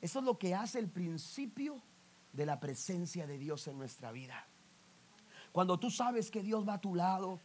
Eso 0.00 0.20
es 0.20 0.24
lo 0.24 0.38
que 0.38 0.54
hace 0.54 0.78
el 0.78 0.88
principio 0.88 1.82
de 2.32 2.46
la 2.46 2.60
presencia 2.60 3.26
de 3.26 3.38
Dios 3.38 3.66
en 3.66 3.76
nuestra 3.76 4.12
vida. 4.12 4.46
Cuando 5.50 5.80
tú 5.80 5.90
sabes 5.90 6.30
que 6.30 6.42
Dios 6.42 6.68
va 6.68 6.74
a 6.74 6.80
tu 6.80 6.94
lado, 6.94 7.40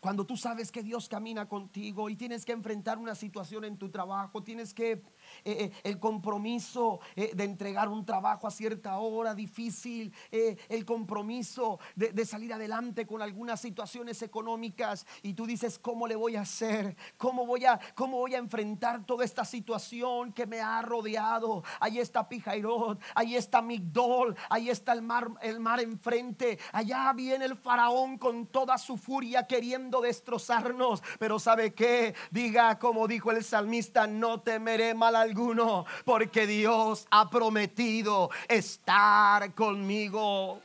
cuando 0.00 0.26
tú 0.26 0.36
sabes 0.36 0.70
que 0.70 0.82
Dios 0.82 1.08
camina 1.08 1.48
contigo 1.48 2.10
y 2.10 2.16
tienes 2.16 2.44
que 2.44 2.52
enfrentar 2.52 2.98
una 2.98 3.14
situación 3.14 3.64
en 3.64 3.78
tu 3.78 3.88
trabajo, 3.88 4.42
tienes 4.42 4.74
que 4.74 5.02
eh, 5.44 5.56
eh, 5.64 5.72
el 5.84 5.98
compromiso 5.98 7.00
eh, 7.14 7.32
de 7.34 7.44
entregar 7.44 7.88
un 7.88 8.04
trabajo 8.04 8.46
a 8.46 8.50
cierta 8.50 8.98
hora 8.98 9.34
difícil, 9.34 10.12
el 10.30 10.84
compromiso 10.84 11.78
de, 11.94 12.24
salir 12.24 12.52
adelante 12.52 13.06
con 13.06 13.22
algunas 13.22 13.60
situaciones 13.60 14.22
económicas 14.22 15.06
y 15.22 15.34
tú 15.34 15.46
dices, 15.46 15.78
¿cómo 15.78 16.06
le 16.06 16.16
voy 16.16 16.36
a 16.36 16.42
hacer? 16.42 16.96
¿Cómo 17.16 17.46
voy 17.46 17.64
a, 17.64 17.78
cómo 17.94 18.18
voy 18.18 18.34
a 18.34 18.38
enfrentar 18.38 19.04
toda 19.04 19.24
esta 19.24 19.44
situación 19.44 20.32
que 20.32 20.46
me 20.46 20.60
ha 20.60 20.82
rodeado? 20.82 21.62
Ahí 21.80 21.98
está 21.98 22.28
Pijairot, 22.28 23.00
ahí 23.14 23.36
está 23.36 23.62
Migdol, 23.62 24.36
ahí 24.50 24.70
está 24.70 24.92
el 24.92 25.02
mar, 25.02 25.28
el 25.42 25.60
mar 25.60 25.80
enfrente, 25.80 26.58
allá 26.72 27.12
viene 27.12 27.44
el 27.44 27.56
faraón 27.56 28.18
con 28.18 28.46
toda 28.46 28.78
su 28.78 28.96
furia 28.96 29.46
queriendo 29.46 30.00
destrozarnos, 30.00 31.02
pero 31.18 31.38
¿sabe 31.38 31.74
qué? 31.74 32.14
Diga 32.30 32.78
como 32.78 33.06
dijo 33.08 33.30
el 33.30 33.44
salmista, 33.44 34.06
no 34.06 34.40
temeré 34.40 34.94
mal 34.94 35.15
alguno, 35.20 35.86
porque 36.04 36.46
Dios 36.46 37.06
ha 37.10 37.28
prometido 37.28 38.30
estar 38.48 39.54
conmigo. 39.54 40.60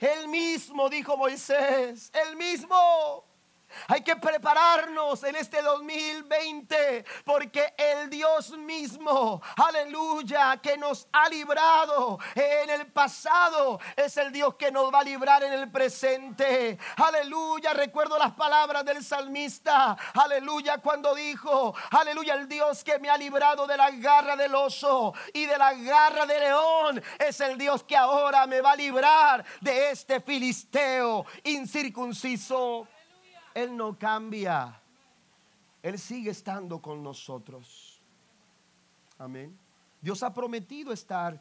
El 0.00 0.28
mismo, 0.28 0.88
dijo 0.88 1.16
Moisés, 1.16 2.10
el 2.28 2.36
mismo. 2.36 3.24
Hay 3.88 4.02
que 4.02 4.16
prepararnos 4.16 5.22
en 5.24 5.36
este 5.36 5.62
2020 5.62 7.04
porque 7.24 7.74
el 7.76 8.10
Dios 8.10 8.50
mismo, 8.56 9.42
aleluya, 9.56 10.58
que 10.62 10.76
nos 10.76 11.08
ha 11.12 11.28
librado 11.28 12.18
en 12.34 12.70
el 12.70 12.86
pasado, 12.92 13.80
es 13.96 14.16
el 14.16 14.32
Dios 14.32 14.54
que 14.56 14.70
nos 14.70 14.92
va 14.92 15.00
a 15.00 15.04
librar 15.04 15.42
en 15.42 15.52
el 15.52 15.70
presente. 15.70 16.78
Aleluya, 16.96 17.72
recuerdo 17.72 18.18
las 18.18 18.32
palabras 18.32 18.84
del 18.84 19.04
salmista, 19.04 19.96
aleluya, 20.14 20.78
cuando 20.78 21.14
dijo, 21.14 21.74
aleluya, 21.90 22.34
el 22.34 22.48
Dios 22.48 22.84
que 22.84 22.98
me 22.98 23.10
ha 23.10 23.16
librado 23.16 23.66
de 23.66 23.76
la 23.76 23.90
garra 23.90 24.36
del 24.36 24.54
oso 24.54 25.14
y 25.32 25.46
de 25.46 25.58
la 25.58 25.74
garra 25.74 26.26
del 26.26 26.40
león, 26.40 27.02
es 27.18 27.40
el 27.40 27.58
Dios 27.58 27.84
que 27.84 27.96
ahora 27.96 28.46
me 28.46 28.60
va 28.60 28.72
a 28.72 28.76
librar 28.76 29.44
de 29.60 29.90
este 29.90 30.20
filisteo 30.20 31.24
incircunciso. 31.44 32.86
Él 33.54 33.76
no 33.76 33.96
cambia. 33.98 34.80
Él 35.82 35.98
sigue 35.98 36.30
estando 36.30 36.82
con 36.82 37.02
nosotros. 37.02 38.00
Amén. 39.18 39.56
Dios 40.00 40.22
ha 40.22 40.34
prometido 40.34 40.92
estar 40.92 41.40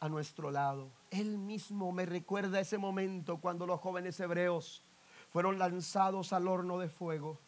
a 0.00 0.08
nuestro 0.08 0.50
lado. 0.50 0.90
Él 1.10 1.36
mismo 1.36 1.92
me 1.92 2.06
recuerda 2.06 2.60
ese 2.60 2.78
momento 2.78 3.38
cuando 3.38 3.66
los 3.66 3.80
jóvenes 3.80 4.18
hebreos 4.20 4.82
fueron 5.30 5.58
lanzados 5.58 6.32
al 6.32 6.48
horno 6.48 6.78
de 6.78 6.88
fuego, 6.88 7.38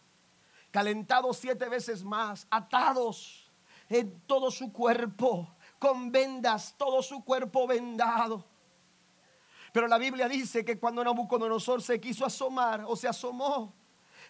calentados 0.71 1.39
siete 1.39 1.69
veces 1.69 2.05
más, 2.05 2.47
atados 2.51 3.51
en 3.89 4.21
todo 4.27 4.51
su 4.51 4.73
cuerpo, 4.73 5.49
con 5.79 6.13
vendas, 6.13 6.75
todo 6.77 7.03
su 7.03 7.25
cuerpo 7.25 7.67
vendado. 7.67 8.45
Pero 9.73 9.89
la 9.89 9.99
Biblia 9.99 10.29
dice 10.29 10.65
que 10.65 10.79
cuando 10.79 11.03
Nabucodonosor 11.05 11.81
se 11.81 12.01
quiso 12.01 12.25
asomar 12.25 12.85
o 12.87 12.97
se 12.97 13.09
asomó, 13.09 13.73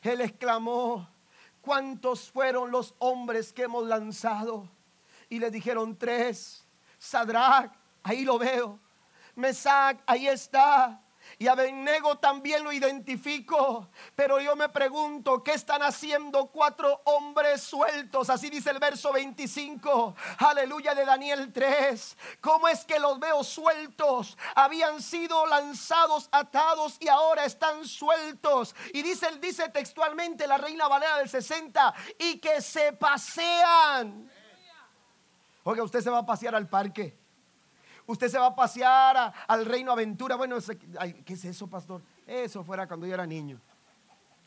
él 0.03 0.21
exclamó, 0.23 1.09
¿cuántos 1.61 2.31
fueron 2.31 2.71
los 2.71 2.95
hombres 2.99 3.53
que 3.53 3.65
hemos 3.65 3.87
lanzado? 3.87 4.69
Y 5.29 5.39
le 5.39 5.51
dijeron 5.51 5.97
tres. 5.97 6.65
Sadrach, 6.99 7.73
ahí 8.03 8.25
lo 8.25 8.39
veo. 8.39 8.79
Mesac, 9.35 10.03
ahí 10.07 10.27
está. 10.27 11.01
Y 11.41 11.49
Abednego 11.49 12.19
también 12.19 12.63
lo 12.63 12.71
identifico. 12.71 13.89
Pero 14.15 14.41
yo 14.41 14.55
me 14.57 14.69
pregunto, 14.69 15.43
¿qué 15.43 15.53
están 15.53 15.83
haciendo 15.83 16.49
cuatro 16.49 17.01
hombres 17.05 17.63
sueltos? 17.63 18.29
Así 18.29 18.51
dice 18.51 18.69
el 18.69 18.79
verso 18.79 19.11
25. 19.11 20.15
Aleluya 20.37 20.95
de 20.95 21.07
Daniel 21.07 21.51
3. 21.51 22.19
¿Cómo 22.43 22.69
es 22.69 22.85
que 22.85 22.99
los 22.99 23.19
veo 23.19 23.43
sueltos? 23.43 24.37
Habían 24.55 25.01
sido 25.01 25.47
lanzados, 25.47 26.29
atados 26.31 26.99
y 27.01 27.09
ahora 27.09 27.47
están 27.47 27.87
sueltos. 27.87 28.75
Y 28.93 29.01
dice, 29.01 29.27
dice 29.41 29.71
textualmente 29.71 30.47
la 30.47 30.59
Reina 30.59 30.89
Valera 30.89 31.17
del 31.17 31.31
60. 31.31 31.95
Y 32.19 32.39
que 32.39 32.61
se 32.61 32.93
pasean. 32.93 34.31
Oiga, 35.65 35.83
usted 35.85 36.03
se 36.03 36.11
va 36.11 36.19
a 36.19 36.27
pasear 36.27 36.55
al 36.55 36.69
parque. 36.69 37.20
Usted 38.11 38.29
se 38.29 38.39
va 38.39 38.47
a 38.47 38.55
pasear 38.55 39.33
al 39.47 39.65
Reino 39.65 39.93
Aventura. 39.93 40.37
Bueno, 40.37 40.57
¿qué 41.25 41.33
es 41.33 41.45
eso, 41.45 41.67
pastor? 41.67 42.03
Eso 42.27 42.65
fuera 42.65 42.87
cuando 42.87 43.07
yo 43.07 43.15
era 43.15 43.27
niño. 43.27 43.59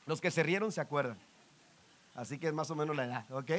Los 0.05 0.20
que 0.20 0.32
se 0.32 0.43
rieron 0.43 0.72
se 0.72 0.82
acuerdan. 0.82 1.18
Así 2.16 2.38
que 2.38 2.47
es 2.47 2.53
más 2.53 2.70
o 2.70 2.76
menos 2.76 2.95
la 2.95 3.05
edad, 3.05 3.32
¿ok? 3.32 3.51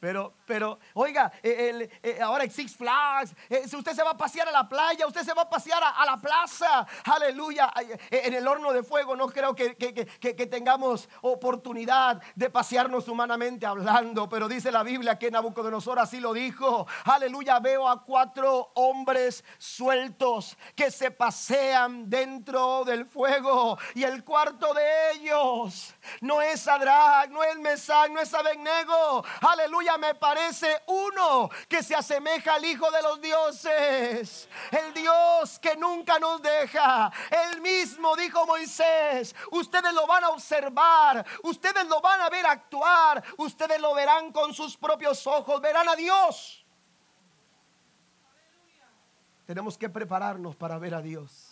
Pero, 0.00 0.34
pero, 0.46 0.78
oiga, 0.92 1.32
eh, 1.42 1.88
eh, 2.02 2.18
ahora 2.20 2.48
Six 2.48 2.76
Flags, 2.76 3.34
eh, 3.48 3.66
si 3.66 3.74
usted 3.74 3.92
se 3.92 4.02
va 4.02 4.10
a 4.10 4.16
pasear 4.16 4.48
a 4.48 4.52
la 4.52 4.68
playa, 4.68 5.06
usted 5.06 5.22
se 5.22 5.32
va 5.32 5.42
a 5.42 5.48
pasear 5.48 5.82
a, 5.82 6.04
la 6.04 6.18
plaza, 6.18 6.86
aleluya, 7.04 7.72
en 8.10 8.34
el 8.34 8.46
horno 8.46 8.72
de 8.72 8.82
fuego, 8.82 9.16
no 9.16 9.28
creo 9.28 9.54
que, 9.54 9.74
que, 9.74 10.46
tengamos 10.46 11.08
oportunidad 11.22 12.22
de 12.34 12.50
pasearnos 12.50 13.08
humanamente 13.08 13.64
hablando, 13.64 14.28
pero 14.28 14.46
dice 14.46 14.70
la 14.70 14.82
Biblia 14.82 15.18
que 15.18 15.30
Nabucodonosor 15.30 15.98
así 15.98 16.20
lo 16.20 16.34
dijo, 16.34 16.86
aleluya, 17.04 17.58
veo 17.60 17.88
a 17.88 18.04
cuatro 18.04 18.72
hombres 18.74 19.42
sueltos 19.56 20.58
que 20.76 20.90
se 20.90 21.10
pasean 21.12 22.10
dentro 22.10 22.84
del 22.84 23.06
fuego 23.06 23.78
y 23.94 24.02
el 24.02 24.22
cuarto 24.22 24.74
de 24.74 25.12
ellos 25.12 25.94
no 26.20 26.42
es 26.42 26.60
Sadrach, 26.60 27.30
no 27.30 27.42
es 27.42 27.56
Mesach, 27.58 28.10
no 28.10 28.20
es 28.20 28.34
Abednego, 28.34 29.24
aleluya 29.40 29.83
me 29.98 30.14
parece 30.14 30.82
uno 30.86 31.50
que 31.68 31.82
se 31.82 31.94
asemeja 31.94 32.54
al 32.54 32.64
Hijo 32.64 32.90
de 32.90 33.02
los 33.02 33.20
dioses. 33.20 34.48
El 34.70 34.92
Dios 34.94 35.58
que 35.58 35.76
nunca 35.76 36.18
nos 36.18 36.42
deja. 36.42 37.12
El 37.30 37.60
mismo 37.60 38.16
dijo 38.16 38.46
Moisés, 38.46 39.34
ustedes 39.50 39.92
lo 39.92 40.06
van 40.06 40.24
a 40.24 40.30
observar, 40.30 41.24
ustedes 41.42 41.86
lo 41.86 42.00
van 42.00 42.20
a 42.20 42.30
ver 42.30 42.46
actuar, 42.46 43.22
ustedes 43.38 43.80
lo 43.80 43.94
verán 43.94 44.32
con 44.32 44.52
sus 44.54 44.76
propios 44.76 45.26
ojos, 45.26 45.60
verán 45.60 45.88
a 45.88 45.96
Dios. 45.96 46.64
Tenemos 49.46 49.76
que 49.76 49.88
prepararnos 49.88 50.56
para 50.56 50.78
ver 50.78 50.94
a 50.94 51.02
Dios. 51.02 51.50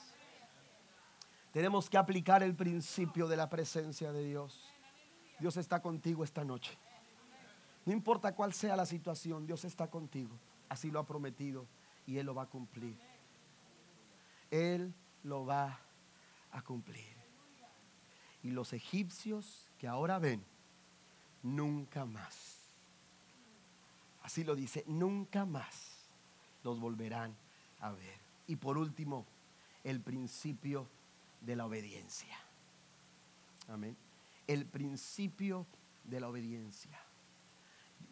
Tenemos 1.53 1.91
que 1.91 1.99
aplicar 1.99 2.43
el 2.43 2.57
principio 2.57 3.29
de 3.29 3.37
la 3.37 3.51
presencia 3.51 4.11
de 4.11 4.25
Dios. 4.25 4.59
Dios 5.39 5.59
está 5.59 5.83
contigo 5.83 6.25
esta 6.25 6.45
noche. 6.45 6.79
No 7.85 7.93
importa 7.93 8.35
cuál 8.35 8.53
sea 8.53 8.77
la 8.77 8.87
situación, 8.87 9.47
Dios 9.47 9.65
está 9.65 9.89
contigo. 9.89 10.39
Así 10.69 10.91
lo 10.91 11.01
ha 11.01 11.07
prometido 11.07 11.67
y 12.07 12.19
Él 12.19 12.27
lo 12.27 12.35
va 12.35 12.43
a 12.45 12.49
cumplir. 12.49 12.97
Él 14.51 14.95
lo 15.25 15.45
va 15.45 15.81
a 16.53 16.63
cumplir. 16.63 17.17
Y 18.43 18.51
los 18.51 18.73
egipcios 18.73 19.69
que 19.79 19.89
ahora 19.89 20.19
ven, 20.19 20.45
nunca 21.43 22.05
más. 22.05 22.59
Así 24.23 24.45
lo 24.45 24.55
dice, 24.55 24.85
nunca 24.87 25.45
más 25.45 26.09
los 26.63 26.79
volverán 26.79 27.35
a 27.81 27.91
ver. 27.91 28.21
Y 28.47 28.57
por 28.57 28.79
último, 28.79 29.27
el 29.83 30.01
principio 30.01 30.89
de 31.41 31.57
la 31.57 31.67
obediencia. 31.67 32.37
Amén. 33.69 33.97
El 34.47 34.67
principio 34.67 35.67
de 36.05 36.21
la 36.21 36.29
obediencia 36.29 37.01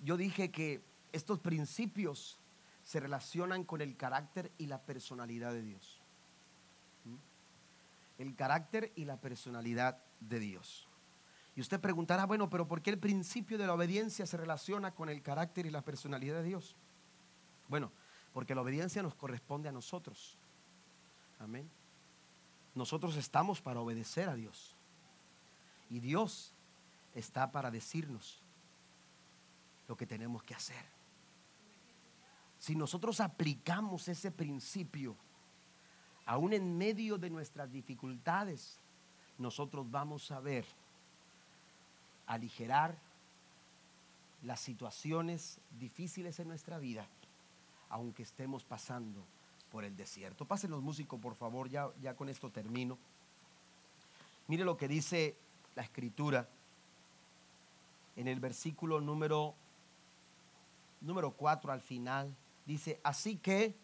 yo 0.02 0.16
dije 0.16 0.50
que 0.50 0.82
estos 1.12 1.38
principios 1.38 2.38
se 2.84 3.00
relacionan 3.00 3.64
con 3.64 3.80
el 3.80 3.96
carácter 3.96 4.50
y 4.58 4.66
la 4.66 4.82
personalidad 4.82 5.52
de 5.52 5.62
Dios. 5.62 6.00
¿Mm? 7.04 8.22
El 8.22 8.36
carácter 8.36 8.92
y 8.96 9.04
la 9.04 9.16
personalidad 9.20 9.98
de 10.20 10.40
Dios. 10.40 10.88
Y 11.56 11.60
usted 11.60 11.80
preguntará, 11.80 12.26
bueno, 12.26 12.48
pero 12.48 12.66
¿por 12.66 12.80
qué 12.80 12.90
el 12.90 12.98
principio 12.98 13.58
de 13.58 13.66
la 13.66 13.74
obediencia 13.74 14.26
se 14.26 14.36
relaciona 14.36 14.92
con 14.92 15.08
el 15.08 15.22
carácter 15.22 15.66
y 15.66 15.70
la 15.70 15.82
personalidad 15.82 16.36
de 16.36 16.44
Dios? 16.44 16.76
Bueno, 17.68 17.92
porque 18.32 18.54
la 18.54 18.62
obediencia 18.62 19.02
nos 19.02 19.14
corresponde 19.14 19.68
a 19.68 19.72
nosotros. 19.72 20.36
Amén. 21.38 21.68
Nosotros 22.74 23.16
estamos 23.16 23.60
para 23.60 23.80
obedecer 23.80 24.28
a 24.28 24.34
Dios. 24.34 24.76
Y 25.88 26.00
Dios 26.00 26.54
está 27.14 27.50
para 27.50 27.70
decirnos 27.70 28.42
lo 29.90 29.96
que 29.96 30.06
tenemos 30.06 30.44
que 30.44 30.54
hacer. 30.54 30.84
Si 32.60 32.76
nosotros 32.76 33.18
aplicamos 33.18 34.06
ese 34.06 34.30
principio, 34.30 35.16
aún 36.26 36.52
en 36.52 36.78
medio 36.78 37.18
de 37.18 37.28
nuestras 37.28 37.72
dificultades, 37.72 38.78
nosotros 39.36 39.90
vamos 39.90 40.30
a 40.30 40.38
ver 40.38 40.64
aligerar 42.28 42.96
las 44.44 44.60
situaciones 44.60 45.58
difíciles 45.80 46.38
en 46.38 46.46
nuestra 46.46 46.78
vida, 46.78 47.08
aunque 47.88 48.22
estemos 48.22 48.62
pasando 48.62 49.24
por 49.72 49.84
el 49.84 49.96
desierto. 49.96 50.44
Pasen 50.44 50.70
los 50.70 50.82
músicos, 50.82 51.18
por 51.20 51.34
favor, 51.34 51.68
ya, 51.68 51.90
ya 52.00 52.14
con 52.14 52.28
esto 52.28 52.48
termino. 52.48 52.96
Mire 54.46 54.64
lo 54.64 54.76
que 54.76 54.86
dice 54.86 55.34
la 55.74 55.82
escritura 55.82 56.48
en 58.14 58.28
el 58.28 58.38
versículo 58.38 59.00
número 59.00 59.56
número 61.00 61.32
4 61.32 61.72
al 61.72 61.80
final, 61.80 62.36
dice, 62.66 63.00
así 63.02 63.36
que 63.36 63.76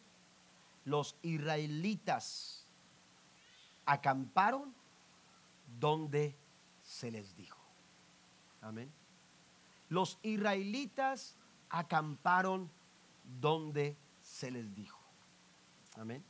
los 0.84 1.16
israelitas 1.22 2.66
acamparon 3.84 4.74
donde 5.80 6.36
se 6.82 7.10
les 7.10 7.34
dijo. 7.36 7.60
Amén. 8.60 8.92
Los 9.88 10.18
israelitas 10.22 11.36
acamparon 11.68 12.70
donde 13.40 13.96
se 14.20 14.50
les 14.50 14.74
dijo. 14.74 14.98
Amén. 15.96 16.24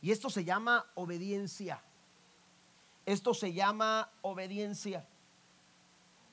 Y 0.00 0.10
esto 0.10 0.30
se 0.30 0.44
llama 0.44 0.86
obediencia. 0.94 1.82
Esto 3.06 3.34
se 3.34 3.52
llama 3.52 4.10
obediencia. 4.22 5.06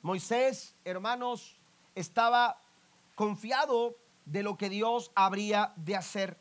Moisés, 0.02 0.76
hermanos, 0.84 1.58
estaba 1.96 2.62
confiado 3.16 3.98
de 4.26 4.44
lo 4.44 4.58
que 4.58 4.70
Dios 4.70 5.12
habría 5.16 5.74
de 5.76 5.96
hacer. 5.96 6.38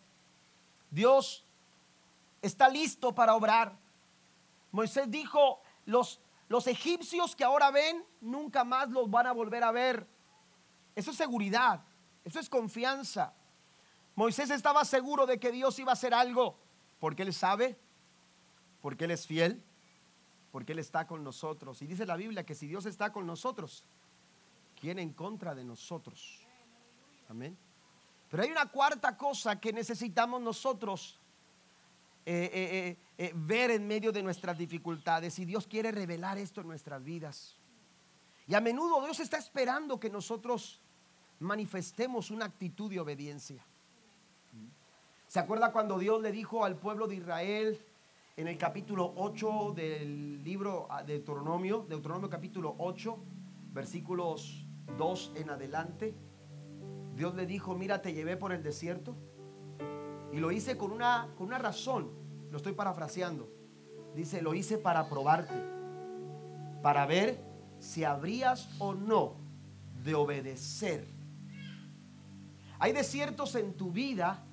Dios 0.91 1.45
está 2.43 2.69
listo 2.69 3.15
para 3.15 3.35
obrar. 3.35 3.77
Moisés 4.73 5.11
dijo, 5.11 5.61
los, 5.87 6.21
los 6.49 6.67
egipcios 6.67 7.35
que 7.37 7.45
ahora 7.45 7.71
ven, 7.71 8.05
nunca 8.21 8.65
más 8.65 8.91
los 8.91 9.11
van 9.11 9.27
a 9.27 9.33
volver 9.33 9.63
a 9.63 9.73
ver. 9.73 10.07
Eso 10.95 11.11
es 11.11 11.17
seguridad, 11.17 11.81
eso 12.25 12.39
es 12.39 12.49
confianza. 12.49 13.33
Moisés 14.15 14.51
estaba 14.51 14.85
seguro 14.85 15.27
de 15.27 15.39
que 15.39 15.51
Dios 15.51 15.79
iba 15.79 15.91
a 15.91 15.95
hacer 15.95 16.15
algo, 16.15 16.57
porque 17.01 17.23
él 17.23 17.35
sabe, 17.35 17.77
porque 18.81 19.05
él 19.05 19.11
es 19.11 19.27
fiel, 19.27 19.63
porque 20.53 20.73
él 20.73 20.79
está 20.79 21.07
con 21.07 21.25
nosotros. 21.25 21.83
Y 21.83 21.87
dice 21.87 22.07
la 22.07 22.17
Biblia 22.17 22.47
que 22.47 22.55
si 22.55 22.69
Dios 22.69 22.87
está 22.87 23.11
con 23.13 23.27
nosotros, 23.27 23.83
¿quién 24.81 25.01
en 25.01 25.13
contra 25.13 25.55
de 25.55 25.65
nosotros? 25.65 26.44
Amén. 27.29 27.57
Pero 28.31 28.43
hay 28.43 28.51
una 28.51 28.67
cuarta 28.67 29.17
cosa 29.17 29.61
que 29.61 29.73
necesitamos 29.73 30.41
nosotros 30.41 31.21
eh, 32.27 32.51
eh, 32.53 32.99
eh, 33.19 33.33
ver 33.35 33.71
en 33.71 33.87
medio 33.87 34.11
de 34.11 34.23
nuestras 34.23 34.57
dificultades 34.57 35.39
y 35.39 35.45
Dios 35.45 35.67
quiere 35.67 35.93
revelar 35.93 36.39
esto 36.39 36.63
en 36.63 36.69
nuestras 36.69 37.05
vidas. 37.05 37.57
Y 38.47 38.55
a 38.55 38.61
menudo 38.61 39.05
Dios 39.05 39.21
está 39.21 39.37
esperando 39.37 40.01
que 40.01 40.11
nosotros 40.11 40.81
manifestemos 41.41 42.31
una 42.31 42.47
actitud 42.47 42.91
de 42.91 43.01
obediencia. 43.01 43.65
¿Se 45.29 45.39
acuerda 45.39 45.73
cuando 45.73 45.99
Dios 45.99 46.23
le 46.23 46.33
dijo 46.33 46.65
al 46.65 46.77
pueblo 46.77 47.07
de 47.07 47.17
Israel 47.17 47.79
en 48.37 48.49
el 48.49 48.57
capítulo 48.57 49.13
8 49.17 49.73
del 49.75 50.43
libro 50.43 50.87
ah, 50.91 51.03
de 51.03 51.15
Deuteronomio, 51.15 51.85
Deuteronomio 51.89 52.31
capítulo 52.31 52.75
8, 52.79 53.19
versículos 53.73 54.65
2 54.97 55.33
en 55.37 55.51
adelante? 55.51 56.15
Dios 57.15 57.35
le 57.35 57.47
dijo, 57.47 57.75
mira, 57.75 58.03
te 58.03 58.13
llevé 58.13 58.37
por 58.37 58.53
el 58.53 58.63
desierto. 58.63 59.15
Y 60.33 60.39
lo 60.39 60.51
hice 60.51 60.77
con 60.77 60.91
una, 60.91 61.29
con 61.37 61.47
una 61.47 61.59
razón. 61.59 62.11
Lo 62.51 62.57
estoy 62.57 62.73
parafraseando. 62.73 63.49
Dice, 64.15 64.43
lo 64.43 64.55
hice 64.55 64.79
para 64.79 65.09
probarte. 65.09 65.55
Para 66.83 67.07
ver 67.07 67.41
si 67.79 68.05
habrías 68.05 68.69
o 68.79 68.95
no 68.95 69.37
de 70.03 70.15
obedecer. 70.15 71.07
Hay 72.79 72.93
desiertos 72.93 73.55
en 73.55 73.75
tu 73.75 73.93
vida 73.93 74.45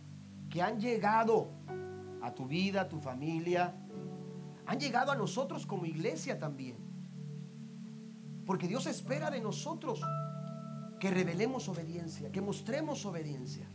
que 0.50 0.62
han 0.62 0.80
llegado 0.80 1.50
a 2.22 2.34
tu 2.34 2.46
vida, 2.46 2.82
a 2.82 2.90
tu 2.90 3.00
familia. 3.00 3.74
Han 4.68 4.80
llegado 4.80 5.12
a 5.12 5.16
nosotros 5.16 5.66
como 5.66 5.86
iglesia 5.86 6.38
también. 6.40 6.78
Porque 8.46 8.68
Dios 8.68 8.86
espera 8.86 9.32
de 9.32 9.42
nosotros 9.42 10.02
que 11.02 11.10
revelemos 11.10 11.68
obediencia, 11.68 12.32
que 12.32 12.42
mostremos 12.42 13.08
obediencia. 13.08 13.66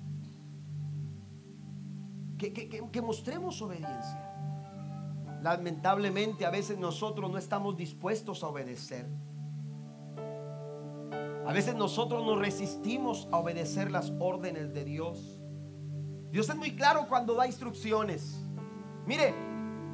Que, 2.38 3.02
mostremos 3.02 3.60
obediencia. 3.62 4.32
Lamentablemente 5.42 6.46
a 6.46 6.50
veces 6.50 6.78
nosotros 6.78 7.28
no 7.28 7.36
estamos 7.36 7.76
dispuestos 7.76 8.44
a 8.44 8.46
obedecer. 8.46 9.08
A 11.44 11.52
veces 11.52 11.74
nosotros 11.74 12.24
nos 12.24 12.38
resistimos 12.38 13.26
a 13.32 13.38
obedecer 13.38 13.90
las 13.90 14.12
órdenes 14.20 14.72
de 14.72 14.84
Dios. 14.84 15.40
Dios 16.30 16.48
es 16.48 16.54
muy 16.54 16.76
claro 16.76 17.08
cuando 17.08 17.34
da 17.34 17.48
instrucciones. 17.48 18.40
Mire, 19.04 19.34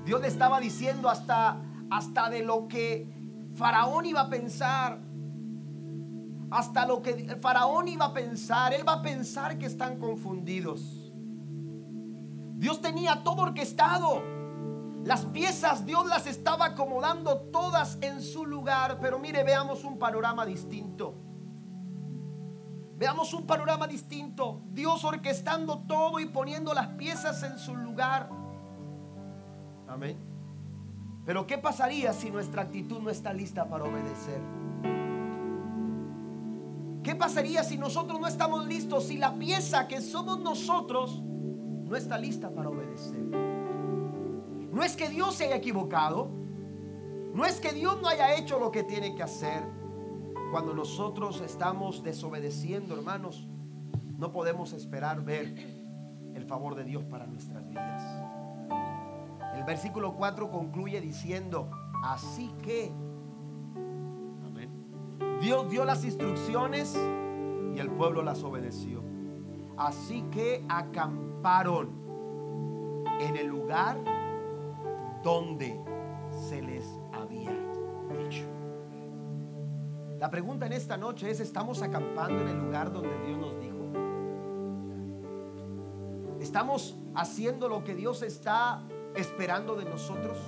Dios 0.05 0.21
le 0.21 0.29
estaba 0.29 0.61
diciendo 0.61 1.09
hasta, 1.09 1.57
hasta 1.91 2.29
de 2.29 2.43
lo 2.43 2.69
que 2.69 3.09
Faraón 3.55 4.05
iba 4.05 4.21
a 4.21 4.29
pensar. 4.29 5.12
Hasta 6.53 6.87
lo 6.87 7.01
que 7.01 7.11
el 7.13 7.37
Faraón 7.37 7.89
iba 7.89 8.05
a 8.05 8.13
pensar. 8.13 8.75
Él 8.75 8.87
va 8.87 8.95
a 8.95 9.03
pensar 9.03 9.57
que 9.59 9.65
están 9.65 9.99
confundidos. 9.99 11.11
Dios 12.57 12.83
tenía 12.83 13.25
todo 13.25 13.43
orquestado. 13.43 14.23
Las 15.03 15.25
piezas 15.25 15.87
Dios 15.87 16.07
las 16.07 16.27
estaba 16.27 16.67
acomodando 16.67 17.39
todas 17.51 17.97
en 18.03 18.21
su 18.21 18.45
lugar. 18.45 18.99
Pero 19.01 19.19
mire, 19.19 19.43
veamos 19.45 19.83
un 19.83 19.99
panorama 19.99 20.45
distinto. 20.45 21.15
Veamos 22.99 23.33
un 23.33 23.47
panorama 23.47 23.87
distinto. 23.87 24.61
Dios 24.73 25.03
orquestando 25.05 25.79
todo 25.89 26.21
y 26.21 26.27
poniendo 26.27 26.75
las 26.75 26.89
piezas 26.89 27.43
en 27.45 27.59
su 27.59 27.75
lugar. 27.75 28.29
Amén. 29.89 30.19
Pero 31.25 31.47
¿qué 31.47 31.57
pasaría 31.57 32.13
si 32.13 32.31
nuestra 32.31 32.63
actitud 32.63 33.01
no 33.01 33.09
está 33.09 33.33
lista 33.33 33.69
para 33.71 33.85
obedecer? 33.85 34.62
¿Qué 37.03 37.17
pasaría 37.17 37.65
si 37.65 37.77
nosotros 37.77 38.21
no 38.21 38.29
estamos 38.29 38.67
listos? 38.67 39.05
Si 39.05 39.17
la 39.17 39.35
pieza 39.35 39.89
que 39.89 40.01
somos 40.01 40.39
nosotros 40.41 41.21
no 41.21 41.97
está 41.97 42.17
lista 42.17 42.51
para 42.55 42.69
obedecer. 42.69 43.19
No 44.73 44.83
es 44.83 44.97
que 44.97 45.09
Dios 45.09 45.35
se 45.35 45.47
haya 45.47 45.57
equivocado. 45.57 46.31
No 47.35 47.45
es 47.45 47.61
que 47.61 47.73
Dios 47.73 48.01
no 48.01 48.09
haya 48.09 48.37
hecho 48.37 48.59
lo 48.61 48.71
que 48.71 48.85
tiene 48.85 49.15
que 49.15 49.23
hacer. 49.23 49.65
Cuando 50.53 50.75
nosotros 50.75 51.41
estamos 51.41 52.03
desobedeciendo, 52.03 52.95
hermanos, 52.95 53.49
no 54.19 54.31
podemos 54.31 54.73
esperar 54.73 55.25
ver 55.25 55.55
el 56.35 56.45
favor 56.45 56.75
de 56.77 56.85
Dios 56.85 57.05
para 57.05 57.27
nuestras 57.27 57.69
vidas. 57.69 58.03
El 59.55 59.65
versículo 59.65 60.15
4 60.15 60.51
concluye 60.51 61.01
diciendo, 61.01 61.71
así 62.05 62.51
que 62.63 62.93
Dios 65.43 65.69
dio 65.69 65.85
las 65.85 66.05
instrucciones 66.05 66.97
y 67.75 67.81
el 67.81 67.91
pueblo 67.91 68.23
las 68.23 68.45
obedeció. 68.45 69.03
Así 69.77 70.23
que 70.31 70.65
acamparon 70.69 71.91
en 73.19 73.37
el 73.37 73.49
lugar 73.49 73.99
donde 75.25 75.81
se 76.31 76.63
les 76.63 76.87
había 77.13 77.51
dicho. 78.09 78.45
La 80.21 80.31
pregunta 80.31 80.67
en 80.67 80.75
esta 80.75 80.97
noche 80.97 81.29
es, 81.29 81.41
¿estamos 81.41 81.83
acampando 81.83 82.41
en 82.41 82.47
el 82.47 82.59
lugar 82.61 82.93
donde 82.93 83.19
Dios 83.27 83.37
nos 83.37 83.59
dijo? 83.59 83.79
¿Estamos 86.41 86.97
haciendo 87.17 87.69
lo 87.69 87.83
que 87.83 87.97
Dios 87.97 88.23
está 88.23 88.85
esperando 89.17 89.75
de 89.75 89.87
nosotros? 89.87 90.39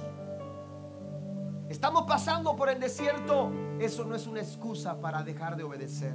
¿Estamos 1.68 2.02
pasando 2.02 2.54
por 2.56 2.68
el 2.68 2.78
desierto? 2.78 3.50
Eso 3.80 4.04
no 4.04 4.14
es 4.14 4.26
una 4.26 4.40
excusa 4.40 5.00
para 5.00 5.22
dejar 5.22 5.56
de 5.56 5.64
obedecer. 5.64 6.14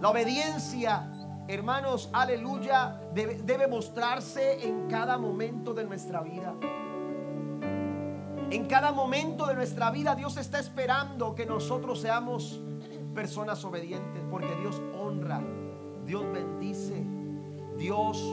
La 0.00 0.10
obediencia, 0.10 1.10
hermanos, 1.46 2.08
aleluya, 2.12 3.00
debe, 3.14 3.66
mostrarse 3.66 4.66
en 4.66 4.88
cada 4.88 5.18
momento 5.18 5.74
de 5.74 5.84
nuestra 5.84 6.20
vida. 6.20 6.54
En 8.50 8.66
cada 8.66 8.92
momento 8.92 9.46
de 9.46 9.54
nuestra 9.54 9.90
vida 9.90 10.14
Dios 10.14 10.36
está 10.36 10.58
esperando 10.58 11.34
que 11.34 11.46
nosotros 11.46 12.00
seamos 12.00 12.60
personas 13.14 13.64
obedientes 13.64 14.22
porque 14.30 14.54
Dios 14.56 14.80
honra, 14.98 15.40
Dios 16.04 16.24
bendice, 16.32 17.04
Dios 17.76 18.32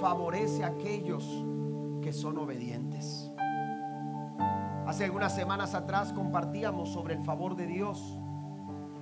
favorece 0.00 0.64
a 0.64 0.68
aquellos 0.68 1.24
que 2.02 2.12
son 2.12 2.38
obedientes. 2.38 3.21
Hace 4.92 5.06
algunas 5.06 5.34
semanas 5.34 5.74
atrás 5.74 6.12
compartíamos 6.12 6.90
sobre 6.90 7.14
el 7.14 7.22
favor 7.22 7.56
de 7.56 7.66
Dios 7.66 8.20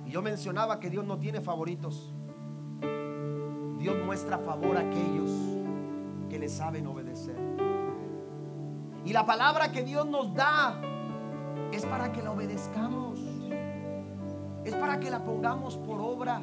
y 0.05 0.11
yo 0.11 0.21
mencionaba 0.21 0.79
que 0.79 0.89
Dios 0.89 1.03
no 1.03 1.19
tiene 1.19 1.41
favoritos. 1.41 2.13
Dios 3.77 3.97
muestra 4.05 4.37
favor 4.37 4.77
a 4.77 4.79
aquellos 4.79 5.29
que 6.29 6.39
le 6.39 6.47
saben 6.47 6.87
obedecer. 6.87 7.35
Y 9.03 9.11
la 9.11 9.25
palabra 9.25 9.73
que 9.73 9.83
Dios 9.83 10.07
nos 10.07 10.33
da 10.33 10.79
es 11.73 11.85
para 11.85 12.13
que 12.13 12.21
la 12.21 12.31
obedezcamos. 12.31 13.19
Es 14.63 14.73
para 14.75 14.97
que 14.97 15.09
la 15.09 15.25
pongamos 15.25 15.75
por 15.75 15.99
obra. 15.99 16.41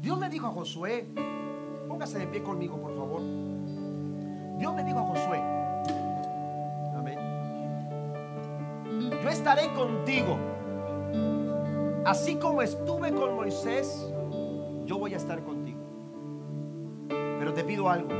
Dios 0.00 0.20
le 0.20 0.28
dijo 0.28 0.46
a 0.46 0.50
Josué, 0.50 1.12
póngase 1.88 2.20
de 2.20 2.28
pie 2.28 2.44
conmigo, 2.44 2.80
por 2.80 2.96
favor. 2.96 3.22
Dios 4.56 4.72
le 4.76 4.84
dijo 4.84 5.00
a 5.00 5.02
Josué, 5.02 5.55
Yo 9.10 9.28
estaré 9.28 9.72
contigo. 9.74 10.36
Así 12.04 12.36
como 12.36 12.62
estuve 12.62 13.12
con 13.12 13.34
Moisés, 13.34 14.12
yo 14.84 14.98
voy 14.98 15.14
a 15.14 15.16
estar 15.16 15.42
contigo. 15.42 15.80
Pero 17.08 17.52
te 17.52 17.64
pido 17.64 17.88
algo, 17.88 18.10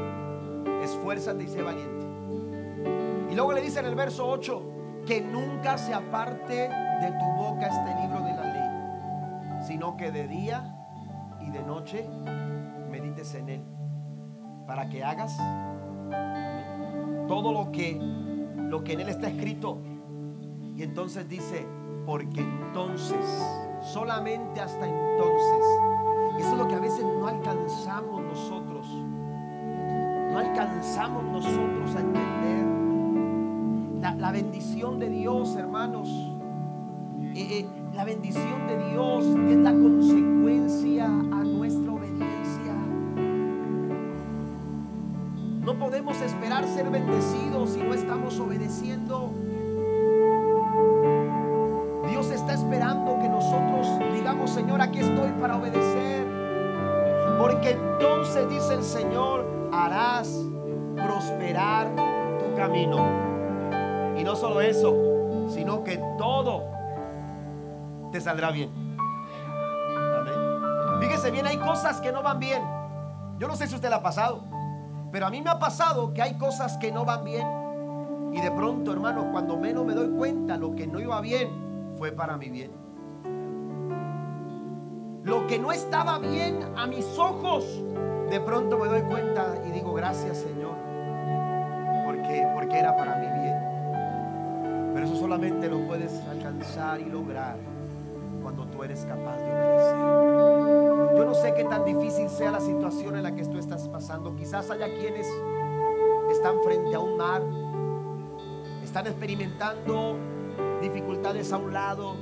esfuérzate 0.82 1.45
y 1.45 1.49
sé 1.49 1.62
valiente 1.62 1.97
luego 3.37 3.53
le 3.53 3.61
dice 3.61 3.80
en 3.80 3.87
el 3.87 3.95
verso 3.95 4.26
8, 4.26 4.62
que 5.07 5.20
nunca 5.20 5.76
se 5.76 5.93
aparte 5.93 6.55
de 6.55 7.12
tu 7.12 7.24
boca 7.37 7.66
este 7.66 7.95
libro 8.01 8.20
de 8.20 8.34
la 8.34 9.61
ley, 9.61 9.62
sino 9.66 9.97
que 9.97 10.11
de 10.11 10.26
día 10.26 10.74
y 11.41 11.51
de 11.51 11.62
noche 11.62 12.09
medites 12.91 13.34
en 13.34 13.49
él, 13.51 13.62
para 14.66 14.89
que 14.89 15.05
hagas 15.05 15.37
todo 17.28 17.53
lo 17.53 17.70
que 17.70 18.01
lo 18.01 18.82
que 18.82 18.95
en 18.95 19.01
él 19.01 19.11
está 19.11 19.28
escrito. 19.28 19.78
Y 20.76 20.82
entonces 20.82 21.26
dice, 21.26 21.66
porque 22.04 22.42
entonces, 22.42 23.16
solamente 23.80 24.60
hasta 24.60 24.86
entonces, 24.86 25.66
y 26.36 26.42
eso 26.42 26.52
es 26.52 26.58
lo 26.58 26.68
que 26.68 26.74
a 26.74 26.80
veces 26.80 27.02
no 27.02 27.26
alcanzamos 27.26 28.22
nosotros, 28.22 28.86
no 28.86 30.38
alcanzamos 30.38 31.24
nosotros 31.24 31.96
a 31.96 32.00
entender 32.00 32.66
la, 34.18 34.30
bendición 34.30 34.98
de 34.98 35.08
Dios, 35.08 35.56
hermanos. 35.56 36.10
Eh, 37.34 37.60
eh, 37.60 37.66
la 37.94 38.04
bendición 38.04 38.66
de 38.66 38.90
Dios 38.90 39.24
es 39.48 39.56
la 39.56 39.72
consecuencia 39.72 41.06
a 41.06 41.42
nuestra 41.42 41.92
obediencia. 41.92 42.74
No 45.62 45.78
podemos 45.78 46.20
esperar 46.20 46.66
ser 46.66 46.90
bendecidos 46.90 47.70
si 47.70 47.80
no 47.82 47.94
estamos 47.94 48.38
obedeciendo. 48.38 49.45
Esperando 52.66 53.16
que 53.20 53.28
nosotros 53.28 53.86
digamos, 54.12 54.50
Señor, 54.50 54.82
aquí 54.82 54.98
estoy 54.98 55.30
para 55.40 55.56
obedecer. 55.56 56.26
Porque 57.38 57.70
entonces, 57.70 58.48
dice 58.48 58.74
el 58.74 58.82
Señor, 58.82 59.46
harás 59.72 60.28
prosperar 60.96 61.86
tu 62.40 62.56
camino. 62.56 63.06
Y 64.18 64.24
no 64.24 64.34
solo 64.34 64.60
eso, 64.60 64.92
sino 65.48 65.84
que 65.84 65.98
todo 66.18 66.64
te 68.10 68.20
saldrá 68.20 68.50
bien. 68.50 68.70
Amén. 70.18 71.00
Fíjese 71.00 71.30
bien, 71.30 71.46
hay 71.46 71.58
cosas 71.58 72.00
que 72.00 72.10
no 72.10 72.20
van 72.20 72.40
bien. 72.40 72.62
Yo 73.38 73.46
no 73.46 73.54
sé 73.54 73.68
si 73.68 73.76
usted 73.76 73.90
la 73.90 73.96
ha 73.96 74.02
pasado, 74.02 74.42
pero 75.12 75.26
a 75.26 75.30
mí 75.30 75.40
me 75.40 75.50
ha 75.50 75.58
pasado 75.60 76.12
que 76.12 76.20
hay 76.20 76.34
cosas 76.34 76.78
que 76.78 76.90
no 76.90 77.04
van 77.04 77.22
bien. 77.22 77.46
Y 78.32 78.40
de 78.40 78.50
pronto, 78.50 78.92
hermano, 78.92 79.30
cuando 79.30 79.56
menos 79.56 79.84
me 79.84 79.94
doy 79.94 80.08
cuenta, 80.08 80.56
lo 80.56 80.74
que 80.74 80.88
no 80.88 80.98
iba 80.98 81.20
bien 81.20 81.65
fue 81.99 82.12
para 82.12 82.36
mi 82.36 82.49
bien. 82.49 82.70
Lo 85.24 85.47
que 85.47 85.59
no 85.59 85.72
estaba 85.72 86.18
bien 86.18 86.61
a 86.76 86.86
mis 86.86 87.18
ojos, 87.18 87.82
de 88.30 88.40
pronto 88.40 88.78
me 88.78 88.86
doy 88.86 89.03
cuenta 89.03 89.57
y 89.66 89.72
digo, 89.72 89.92
gracias 89.92 90.38
Señor, 90.38 90.76
porque, 92.05 92.47
porque 92.55 92.78
era 92.78 92.97
para 92.97 93.16
mi 93.16 93.26
bien. 93.42 94.92
Pero 94.94 95.07
eso 95.07 95.16
solamente 95.16 95.68
lo 95.68 95.84
puedes 95.86 96.20
alcanzar 96.26 97.01
y 97.01 97.07
lograr 97.07 97.57
cuando 98.42 98.66
tú 98.66 98.84
eres 98.84 99.05
capaz 99.05 99.36
de 99.38 99.53
obedecer. 99.53 101.16
Yo 101.16 101.24
no 101.24 101.34
sé 101.34 101.55
qué 101.55 101.64
tan 101.64 101.84
difícil 101.84 102.28
sea 102.28 102.53
la 102.53 102.61
situación 102.61 103.16
en 103.16 103.24
la 103.24 103.34
que 103.34 103.44
tú 103.44 103.59
estás 103.59 103.88
pasando. 103.88 104.36
Quizás 104.36 104.70
haya 104.70 104.86
quienes 104.86 105.26
están 106.30 106.62
frente 106.62 106.94
a 106.94 107.01
un 107.01 107.16
mar, 107.16 107.42
están 108.84 109.07
experimentando 109.09 110.16
dificultades 110.80 111.52
a 111.52 111.58
un 111.58 111.72
lado, 111.72 112.14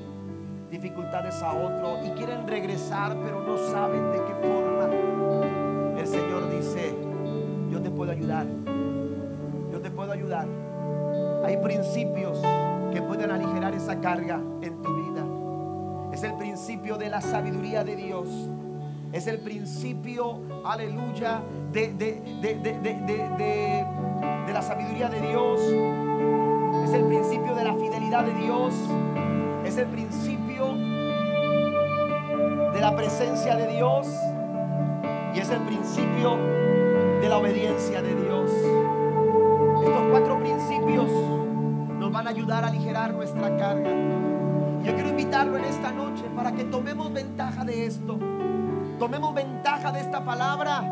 dificultades 0.70 1.42
a 1.42 1.52
otro 1.52 1.98
y 2.04 2.10
quieren 2.10 2.46
regresar, 2.46 3.16
pero 3.22 3.42
no 3.42 3.56
saben 3.56 4.12
de 4.12 4.18
qué 4.18 4.34
forma. 4.46 4.88
El 6.00 6.06
Señor 6.06 6.50
dice, 6.50 6.94
yo 7.70 7.80
te 7.80 7.90
puedo 7.90 8.10
ayudar, 8.10 8.46
yo 9.72 9.80
te 9.80 9.90
puedo 9.90 10.12
ayudar. 10.12 10.46
Hay 11.44 11.56
principios 11.58 12.40
que 12.92 13.02
pueden 13.02 13.30
aligerar 13.30 13.74
esa 13.74 14.00
carga 14.00 14.40
en 14.62 14.82
tu 14.82 14.94
vida. 14.94 15.24
Es 16.12 16.22
el 16.22 16.34
principio 16.34 16.96
de 16.96 17.10
la 17.10 17.20
sabiduría 17.20 17.84
de 17.84 17.96
Dios. 17.96 18.28
Es 19.12 19.26
el 19.28 19.38
principio, 19.40 20.40
aleluya, 20.64 21.40
de, 21.72 21.92
de, 21.92 22.20
de 24.46 24.52
la 24.52 24.62
sabiduría 24.62 25.08
de 25.08 25.20
Dios. 25.20 25.60
Es 26.84 26.92
el 26.92 27.04
principio 27.04 27.53
de 27.53 27.53
de 28.22 28.32
Dios. 28.34 28.74
Es 29.64 29.76
el 29.76 29.86
principio 29.86 30.74
de 32.72 32.80
la 32.80 32.94
presencia 32.94 33.56
de 33.56 33.66
Dios. 33.72 34.06
Y 35.34 35.40
es 35.40 35.50
el 35.50 35.60
principio 35.62 36.36
de 37.20 37.28
la 37.28 37.38
obediencia 37.38 38.02
de 38.02 38.14
Dios. 38.14 38.50
Estos 39.82 40.02
cuatro 40.10 40.38
principios 40.38 41.10
nos 41.98 42.12
van 42.12 42.28
a 42.28 42.30
ayudar 42.30 42.62
a 42.64 42.68
aligerar 42.68 43.12
nuestra 43.14 43.56
carga. 43.56 43.90
Yo 44.84 44.94
quiero 44.94 45.08
invitarlo 45.08 45.56
en 45.56 45.64
esta 45.64 45.90
noche 45.90 46.24
para 46.36 46.52
que 46.52 46.64
tomemos 46.64 47.12
ventaja 47.12 47.64
de 47.64 47.86
esto. 47.86 48.18
Tomemos 48.98 49.34
ventaja 49.34 49.90
de 49.90 50.00
esta 50.00 50.24
palabra 50.24 50.84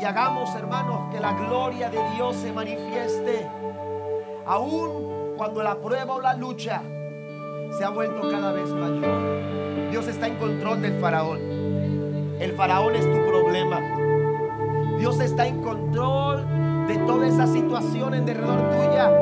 y 0.00 0.04
hagamos, 0.04 0.52
hermanos, 0.56 1.12
que 1.12 1.20
la 1.20 1.34
gloria 1.34 1.88
de 1.88 2.00
Dios 2.14 2.34
se 2.36 2.52
manifieste. 2.52 3.48
Aún 4.44 5.07
cuando 5.38 5.62
la 5.62 5.80
prueba 5.80 6.14
o 6.14 6.20
la 6.20 6.34
lucha 6.34 6.82
se 7.78 7.84
ha 7.84 7.90
vuelto 7.90 8.28
cada 8.28 8.50
vez 8.52 8.68
mayor. 8.70 9.90
Dios 9.90 10.08
está 10.08 10.26
en 10.26 10.34
control 10.34 10.82
del 10.82 11.00
faraón. 11.00 11.38
El 12.40 12.52
faraón 12.56 12.96
es 12.96 13.04
tu 13.04 13.24
problema. 13.24 13.80
Dios 14.98 15.20
está 15.20 15.46
en 15.46 15.62
control 15.62 16.44
de 16.88 16.98
toda 17.06 17.28
esa 17.28 17.46
situación 17.46 18.14
en 18.14 18.26
derredor 18.26 18.58
tuya. 18.70 19.12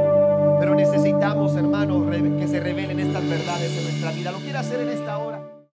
Pero 0.59 0.75
necesitamos, 0.75 1.55
hermanos, 1.55 2.07
que 2.39 2.49
se 2.49 2.61
revelen 2.61 2.99
estas 2.99 3.29
verdades 3.29 3.77
en 3.77 3.85
nuestra 3.85 4.11
vida. 4.13 4.33
Lo 4.33 4.39
quiere 4.39 4.57
hacer 4.57 4.81
en 4.81 4.89
esta 4.89 5.19
hora. 5.19 5.26